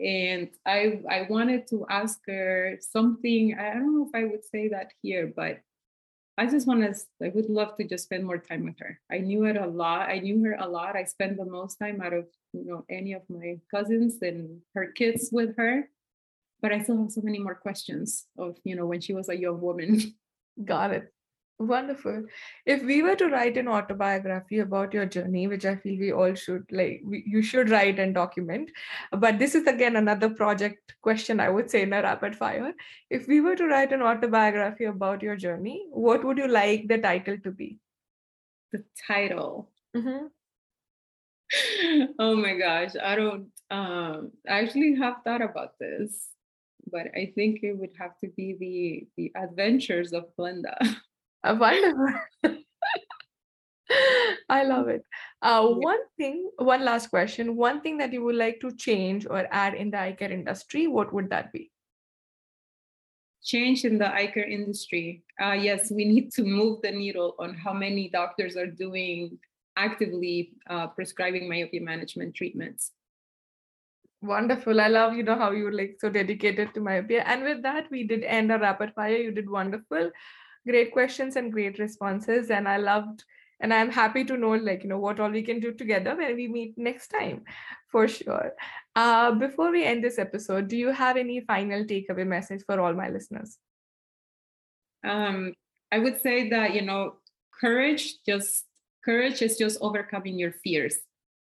and 0.00 0.48
I 0.66 1.00
I 1.08 1.26
wanted 1.28 1.68
to 1.68 1.86
ask 1.90 2.18
her 2.26 2.78
something. 2.80 3.56
I 3.58 3.74
don't 3.74 3.94
know 3.94 4.08
if 4.08 4.14
I 4.14 4.24
would 4.24 4.44
say 4.44 4.68
that 4.68 4.92
here, 5.02 5.32
but 5.34 5.60
I 6.38 6.46
just 6.46 6.66
want 6.66 6.82
to. 6.82 6.94
I 7.22 7.28
would 7.28 7.50
love 7.50 7.76
to 7.76 7.84
just 7.86 8.04
spend 8.04 8.24
more 8.24 8.38
time 8.38 8.64
with 8.64 8.78
her. 8.80 8.98
I 9.12 9.18
knew 9.18 9.44
it 9.44 9.56
a 9.56 9.66
lot. 9.66 10.08
I 10.08 10.18
knew 10.20 10.42
her 10.44 10.56
a 10.58 10.66
lot. 10.66 10.96
I 10.96 11.04
spent 11.04 11.36
the 11.36 11.44
most 11.44 11.76
time 11.76 12.00
out 12.00 12.14
of 12.14 12.26
you 12.52 12.64
know 12.64 12.84
any 12.88 13.12
of 13.12 13.22
my 13.28 13.60
cousins 13.70 14.18
and 14.22 14.60
her 14.74 14.86
kids 14.86 15.28
with 15.30 15.56
her. 15.58 15.88
But 16.62 16.72
I 16.72 16.82
still 16.82 17.00
have 17.00 17.12
so 17.12 17.22
many 17.22 17.38
more 17.38 17.54
questions 17.54 18.26
of 18.38 18.56
you 18.64 18.76
know 18.76 18.86
when 18.86 19.00
she 19.00 19.12
was 19.12 19.28
a 19.28 19.36
young 19.36 19.60
woman. 19.60 20.14
Got 20.64 20.92
it. 20.92 21.12
Wonderful. 21.60 22.24
If 22.64 22.82
we 22.84 23.02
were 23.02 23.16
to 23.16 23.28
write 23.28 23.58
an 23.58 23.68
autobiography 23.68 24.60
about 24.60 24.94
your 24.94 25.04
journey, 25.04 25.46
which 25.46 25.66
I 25.66 25.76
feel 25.76 26.00
we 26.00 26.10
all 26.10 26.34
should, 26.34 26.64
like, 26.72 27.02
we, 27.04 27.22
you 27.26 27.42
should 27.42 27.68
write 27.68 27.98
and 27.98 28.14
document, 28.14 28.70
but 29.12 29.38
this 29.38 29.54
is 29.54 29.66
again 29.66 29.96
another 29.96 30.30
project 30.30 30.94
question 31.02 31.38
I 31.38 31.50
would 31.50 31.70
say 31.70 31.82
in 31.82 31.92
a 31.92 32.00
rapid 32.00 32.34
fire. 32.34 32.72
If 33.10 33.28
we 33.28 33.42
were 33.42 33.56
to 33.56 33.66
write 33.66 33.92
an 33.92 34.00
autobiography 34.00 34.84
about 34.84 35.22
your 35.22 35.36
journey, 35.36 35.84
what 35.90 36.24
would 36.24 36.38
you 36.38 36.48
like 36.48 36.88
the 36.88 36.96
title 36.96 37.36
to 37.44 37.50
be? 37.50 37.78
The 38.72 38.82
title. 39.06 39.70
Mm-hmm. 39.94 40.28
oh 42.18 42.36
my 42.36 42.56
gosh, 42.56 42.92
I 43.04 43.16
don't, 43.16 43.48
um, 43.70 44.32
I 44.48 44.60
actually 44.60 44.94
have 44.94 45.16
thought 45.24 45.42
about 45.42 45.78
this, 45.78 46.28
but 46.90 47.08
I 47.14 47.32
think 47.34 47.62
it 47.62 47.74
would 47.76 47.92
have 47.98 48.16
to 48.24 48.28
be 48.28 48.56
the 48.58 49.06
the 49.18 49.32
adventures 49.38 50.14
of 50.14 50.34
Glenda. 50.38 50.78
Uh, 51.42 51.56
wonderful. 51.58 52.14
I 54.48 54.62
love 54.64 54.88
it. 54.88 55.04
Uh, 55.42 55.66
one 55.66 55.98
thing, 56.16 56.50
one 56.56 56.84
last 56.84 57.08
question. 57.08 57.56
One 57.56 57.80
thing 57.80 57.98
that 57.98 58.12
you 58.12 58.22
would 58.24 58.36
like 58.36 58.60
to 58.60 58.74
change 58.76 59.26
or 59.26 59.46
add 59.50 59.74
in 59.74 59.90
the 59.90 59.98
eye 59.98 60.12
care 60.12 60.30
industry, 60.30 60.86
what 60.86 61.12
would 61.12 61.30
that 61.30 61.52
be? 61.52 61.70
Change 63.42 63.84
in 63.84 63.98
the 63.98 64.12
eye 64.12 64.26
care 64.26 64.48
industry. 64.48 65.22
Uh, 65.42 65.52
yes, 65.52 65.90
we 65.90 66.04
need 66.04 66.30
to 66.32 66.44
move 66.44 66.82
the 66.82 66.90
needle 66.90 67.34
on 67.38 67.54
how 67.54 67.72
many 67.72 68.08
doctors 68.10 68.56
are 68.56 68.66
doing 68.66 69.38
actively 69.76 70.52
uh, 70.68 70.88
prescribing 70.88 71.48
myopia 71.48 71.80
management 71.80 72.34
treatments. 72.34 72.92
Wonderful. 74.22 74.78
I 74.78 74.88
love 74.88 75.14
you 75.14 75.22
know 75.22 75.36
how 75.36 75.52
you're 75.52 75.72
like 75.72 75.96
so 75.98 76.10
dedicated 76.10 76.74
to 76.74 76.80
myopia. 76.80 77.22
And 77.26 77.42
with 77.42 77.62
that, 77.62 77.90
we 77.90 78.04
did 78.04 78.22
end 78.22 78.52
a 78.52 78.58
rapid 78.58 78.92
fire. 78.94 79.16
You 79.16 79.30
did 79.30 79.48
wonderful 79.48 80.10
great 80.66 80.92
questions 80.92 81.36
and 81.36 81.52
great 81.52 81.78
responses 81.78 82.50
and 82.50 82.68
i 82.68 82.76
loved 82.76 83.24
and 83.60 83.72
i'm 83.72 83.90
happy 83.90 84.24
to 84.24 84.36
know 84.36 84.50
like 84.50 84.82
you 84.82 84.88
know 84.88 84.98
what 84.98 85.20
all 85.20 85.30
we 85.30 85.42
can 85.42 85.60
do 85.60 85.72
together 85.72 86.16
when 86.16 86.34
we 86.36 86.48
meet 86.48 86.76
next 86.76 87.08
time 87.08 87.42
for 87.90 88.06
sure. 88.06 88.52
Uh, 88.94 89.32
before 89.32 89.72
we 89.72 89.84
end 89.84 90.04
this 90.04 90.18
episode 90.18 90.68
do 90.68 90.76
you 90.76 90.90
have 90.90 91.16
any 91.16 91.40
final 91.40 91.84
takeaway 91.84 92.26
message 92.26 92.62
for 92.66 92.80
all 92.80 92.92
my 92.92 93.08
listeners? 93.08 93.58
Um, 95.04 95.54
i 95.92 95.98
would 95.98 96.20
say 96.20 96.50
that 96.50 96.74
you 96.74 96.82
know 96.82 97.16
courage 97.60 98.22
just 98.24 98.66
courage 99.04 99.42
is 99.42 99.56
just 99.56 99.78
overcoming 99.80 100.38
your 100.38 100.52
fears. 100.52 100.96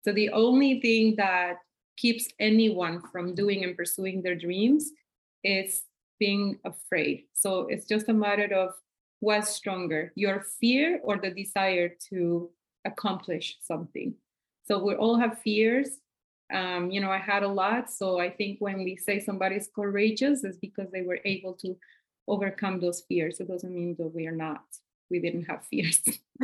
So 0.04 0.12
the 0.12 0.30
only 0.30 0.80
thing 0.80 1.16
that 1.16 1.56
keeps 1.96 2.28
anyone 2.38 3.02
from 3.12 3.34
doing 3.34 3.64
and 3.64 3.76
pursuing 3.76 4.22
their 4.22 4.36
dreams 4.36 4.90
is 5.42 5.82
being 6.18 6.58
afraid. 6.64 7.24
So 7.32 7.66
it's 7.68 7.86
just 7.86 8.08
a 8.08 8.12
matter 8.12 8.54
of 8.54 8.74
was 9.20 9.48
stronger, 9.48 10.12
your 10.14 10.44
fear 10.60 11.00
or 11.02 11.18
the 11.18 11.30
desire 11.30 11.92
to 12.10 12.50
accomplish 12.84 13.58
something? 13.62 14.14
So 14.66 14.82
we 14.82 14.94
all 14.94 15.16
have 15.18 15.40
fears. 15.40 15.98
Um, 16.52 16.90
you 16.90 17.00
know, 17.00 17.10
I 17.10 17.18
had 17.18 17.42
a 17.42 17.48
lot. 17.48 17.90
So 17.90 18.20
I 18.20 18.30
think 18.30 18.58
when 18.60 18.84
we 18.84 18.96
say 18.96 19.20
somebody's 19.20 19.68
courageous, 19.74 20.44
it's 20.44 20.58
because 20.58 20.90
they 20.92 21.02
were 21.02 21.20
able 21.24 21.54
to 21.54 21.76
overcome 22.28 22.80
those 22.80 23.02
fears. 23.08 23.40
It 23.40 23.48
doesn't 23.48 23.74
mean 23.74 23.96
that 23.98 24.14
we 24.14 24.26
are 24.26 24.36
not. 24.36 24.62
We 25.10 25.20
didn't 25.20 25.44
have 25.44 25.64
fears. 25.64 26.02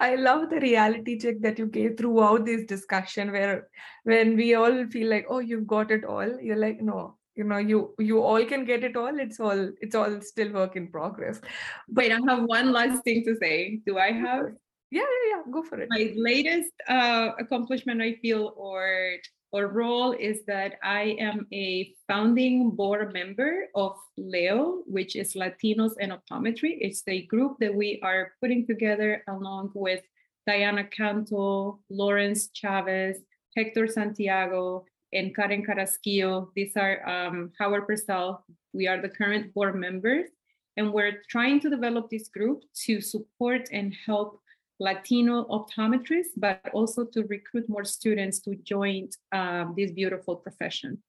I 0.00 0.16
love 0.16 0.48
the 0.48 0.60
reality 0.60 1.18
check 1.18 1.40
that 1.40 1.58
you 1.58 1.66
gave 1.66 1.98
throughout 1.98 2.46
this 2.46 2.64
discussion 2.64 3.32
where 3.32 3.68
when 4.04 4.34
we 4.34 4.54
all 4.54 4.86
feel 4.86 5.10
like, 5.10 5.26
oh, 5.28 5.40
you've 5.40 5.66
got 5.66 5.90
it 5.90 6.04
all, 6.04 6.40
you're 6.40 6.56
like, 6.56 6.80
no, 6.80 7.16
you 7.36 7.44
know 7.44 7.58
you 7.58 7.94
you 7.98 8.22
all 8.22 8.44
can 8.44 8.64
get 8.64 8.84
it 8.84 8.96
all. 8.96 9.18
It's 9.18 9.40
all 9.40 9.70
it's 9.80 9.94
all 9.94 10.20
still 10.20 10.52
work 10.52 10.76
in 10.76 10.88
progress. 10.88 11.40
But 11.88 12.12
i 12.12 12.18
have 12.28 12.44
one 12.44 12.72
last 12.72 13.02
thing 13.04 13.24
to 13.24 13.36
say. 13.36 13.80
Do 13.86 13.98
i 13.98 14.12
have 14.12 14.52
yeah 14.90 15.02
yeah, 15.02 15.36
yeah. 15.36 15.42
go 15.52 15.62
for 15.62 15.80
it. 15.80 15.88
my 15.90 16.12
latest 16.16 16.72
uh, 16.88 17.30
accomplishment 17.38 18.02
i 18.02 18.14
feel 18.20 18.52
or 18.56 19.12
or 19.52 19.68
role 19.68 20.12
is 20.12 20.44
that 20.46 20.74
i 20.82 21.16
am 21.18 21.46
a 21.52 21.94
founding 22.08 22.70
board 22.70 23.12
member 23.12 23.66
of 23.74 23.96
leo 24.16 24.82
which 24.86 25.16
is 25.16 25.34
latinos 25.34 25.92
in 25.98 26.10
optometry. 26.10 26.78
It's 26.80 27.02
a 27.06 27.26
group 27.26 27.58
that 27.60 27.74
we 27.74 28.00
are 28.02 28.32
putting 28.40 28.66
together 28.66 29.22
along 29.28 29.70
with 29.74 30.02
diana 30.46 30.84
canto 30.84 31.78
lawrence 31.90 32.48
chavez 32.52 33.18
hector 33.56 33.86
santiago 33.86 34.84
and 35.12 35.34
Karen 35.34 35.64
Carrasquillo. 35.64 36.48
These 36.54 36.76
are 36.76 37.06
um, 37.08 37.52
Howard 37.58 37.86
Purcell. 37.86 38.44
We 38.72 38.86
are 38.86 39.00
the 39.00 39.08
current 39.08 39.52
board 39.54 39.74
members, 39.74 40.28
and 40.76 40.92
we're 40.92 41.22
trying 41.28 41.60
to 41.60 41.70
develop 41.70 42.10
this 42.10 42.28
group 42.28 42.62
to 42.86 43.00
support 43.00 43.68
and 43.72 43.94
help 44.06 44.40
Latino 44.78 45.44
optometrists, 45.44 46.34
but 46.36 46.60
also 46.72 47.04
to 47.04 47.24
recruit 47.24 47.68
more 47.68 47.84
students 47.84 48.40
to 48.40 48.54
join 48.56 49.08
um, 49.32 49.74
this 49.76 49.90
beautiful 49.90 50.36
profession. 50.36 51.02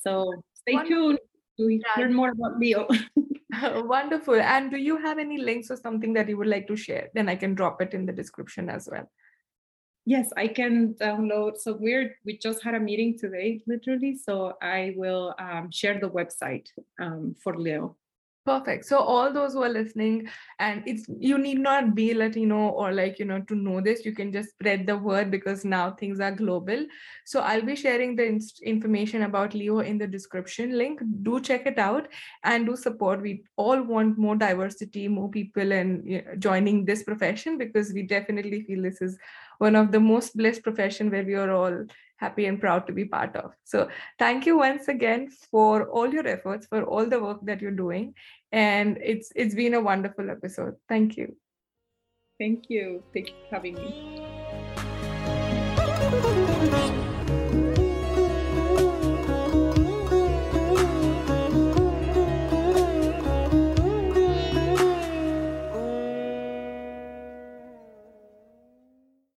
So 0.00 0.32
stay 0.54 0.74
Wonderful. 0.74 1.18
tuned 1.58 1.80
to 1.84 2.00
learn 2.00 2.14
more 2.14 2.30
about 2.30 2.58
Leo. 2.58 2.88
Wonderful. 3.62 4.40
And 4.40 4.70
do 4.70 4.78
you 4.78 4.96
have 4.98 5.18
any 5.18 5.38
links 5.38 5.70
or 5.70 5.76
something 5.76 6.12
that 6.14 6.28
you 6.28 6.36
would 6.36 6.46
like 6.46 6.66
to 6.68 6.76
share? 6.76 7.10
Then 7.14 7.28
I 7.28 7.36
can 7.36 7.54
drop 7.54 7.80
it 7.82 7.94
in 7.94 8.06
the 8.06 8.12
description 8.12 8.68
as 8.68 8.88
well. 8.90 9.10
Yes, 10.06 10.30
I 10.36 10.48
can 10.48 10.94
download. 10.94 11.58
So 11.58 11.78
we're 11.80 12.16
we 12.26 12.36
just 12.36 12.62
had 12.62 12.74
a 12.74 12.80
meeting 12.80 13.18
today, 13.18 13.62
literally. 13.66 14.16
So 14.16 14.56
I 14.60 14.92
will 14.96 15.34
um, 15.38 15.70
share 15.70 15.98
the 15.98 16.10
website 16.10 16.68
um, 17.00 17.34
for 17.42 17.56
Leo. 17.56 17.96
Perfect. 18.46 18.84
So 18.84 18.98
all 18.98 19.32
those 19.32 19.54
who 19.54 19.62
are 19.62 19.70
listening, 19.70 20.28
and 20.58 20.82
it's 20.86 21.06
you 21.18 21.38
need 21.38 21.58
not 21.60 21.94
be 21.94 22.12
Latino 22.12 22.68
or 22.68 22.92
like 22.92 23.18
you 23.18 23.24
know 23.24 23.40
to 23.40 23.54
know 23.54 23.80
this. 23.80 24.04
You 24.04 24.12
can 24.12 24.32
just 24.32 24.50
spread 24.50 24.86
the 24.86 24.98
word 24.98 25.30
because 25.30 25.64
now 25.64 25.92
things 25.92 26.20
are 26.20 26.30
global. 26.30 26.84
So 27.24 27.40
I'll 27.40 27.62
be 27.62 27.74
sharing 27.74 28.16
the 28.16 28.38
information 28.62 29.22
about 29.22 29.54
Leo 29.54 29.78
in 29.78 29.96
the 29.96 30.06
description 30.06 30.76
link. 30.76 31.00
Do 31.22 31.40
check 31.40 31.64
it 31.64 31.78
out 31.78 32.08
and 32.42 32.66
do 32.66 32.76
support. 32.76 33.22
We 33.22 33.44
all 33.56 33.80
want 33.82 34.18
more 34.18 34.36
diversity, 34.36 35.08
more 35.08 35.30
people, 35.30 35.72
and 35.72 36.06
you 36.06 36.22
know, 36.22 36.36
joining 36.36 36.84
this 36.84 37.02
profession 37.02 37.56
because 37.56 37.94
we 37.94 38.02
definitely 38.02 38.60
feel 38.64 38.82
this 38.82 39.00
is 39.00 39.16
one 39.56 39.74
of 39.74 39.90
the 39.90 40.00
most 40.00 40.36
blessed 40.36 40.62
profession 40.62 41.10
where 41.10 41.24
we 41.24 41.34
are 41.34 41.50
all 41.50 41.86
happy 42.16 42.46
and 42.46 42.60
proud 42.60 42.86
to 42.86 42.92
be 42.92 43.04
part 43.04 43.36
of. 43.36 43.52
So 43.64 43.88
thank 44.18 44.46
you 44.46 44.58
once 44.58 44.88
again 44.88 45.30
for 45.50 45.88
all 45.88 46.12
your 46.12 46.26
efforts, 46.26 46.66
for 46.66 46.84
all 46.84 47.06
the 47.06 47.20
work 47.20 47.40
that 47.44 47.60
you're 47.60 47.70
doing. 47.70 48.14
And 48.52 48.98
it's 49.02 49.32
it's 49.34 49.54
been 49.54 49.74
a 49.74 49.80
wonderful 49.80 50.30
episode. 50.30 50.76
Thank 50.88 51.16
you. 51.16 51.36
Thank 52.38 52.70
you. 52.70 53.02
Thank 53.12 53.28
you 53.28 53.34
for 53.48 53.56
having 53.56 53.74
me. 53.74 54.23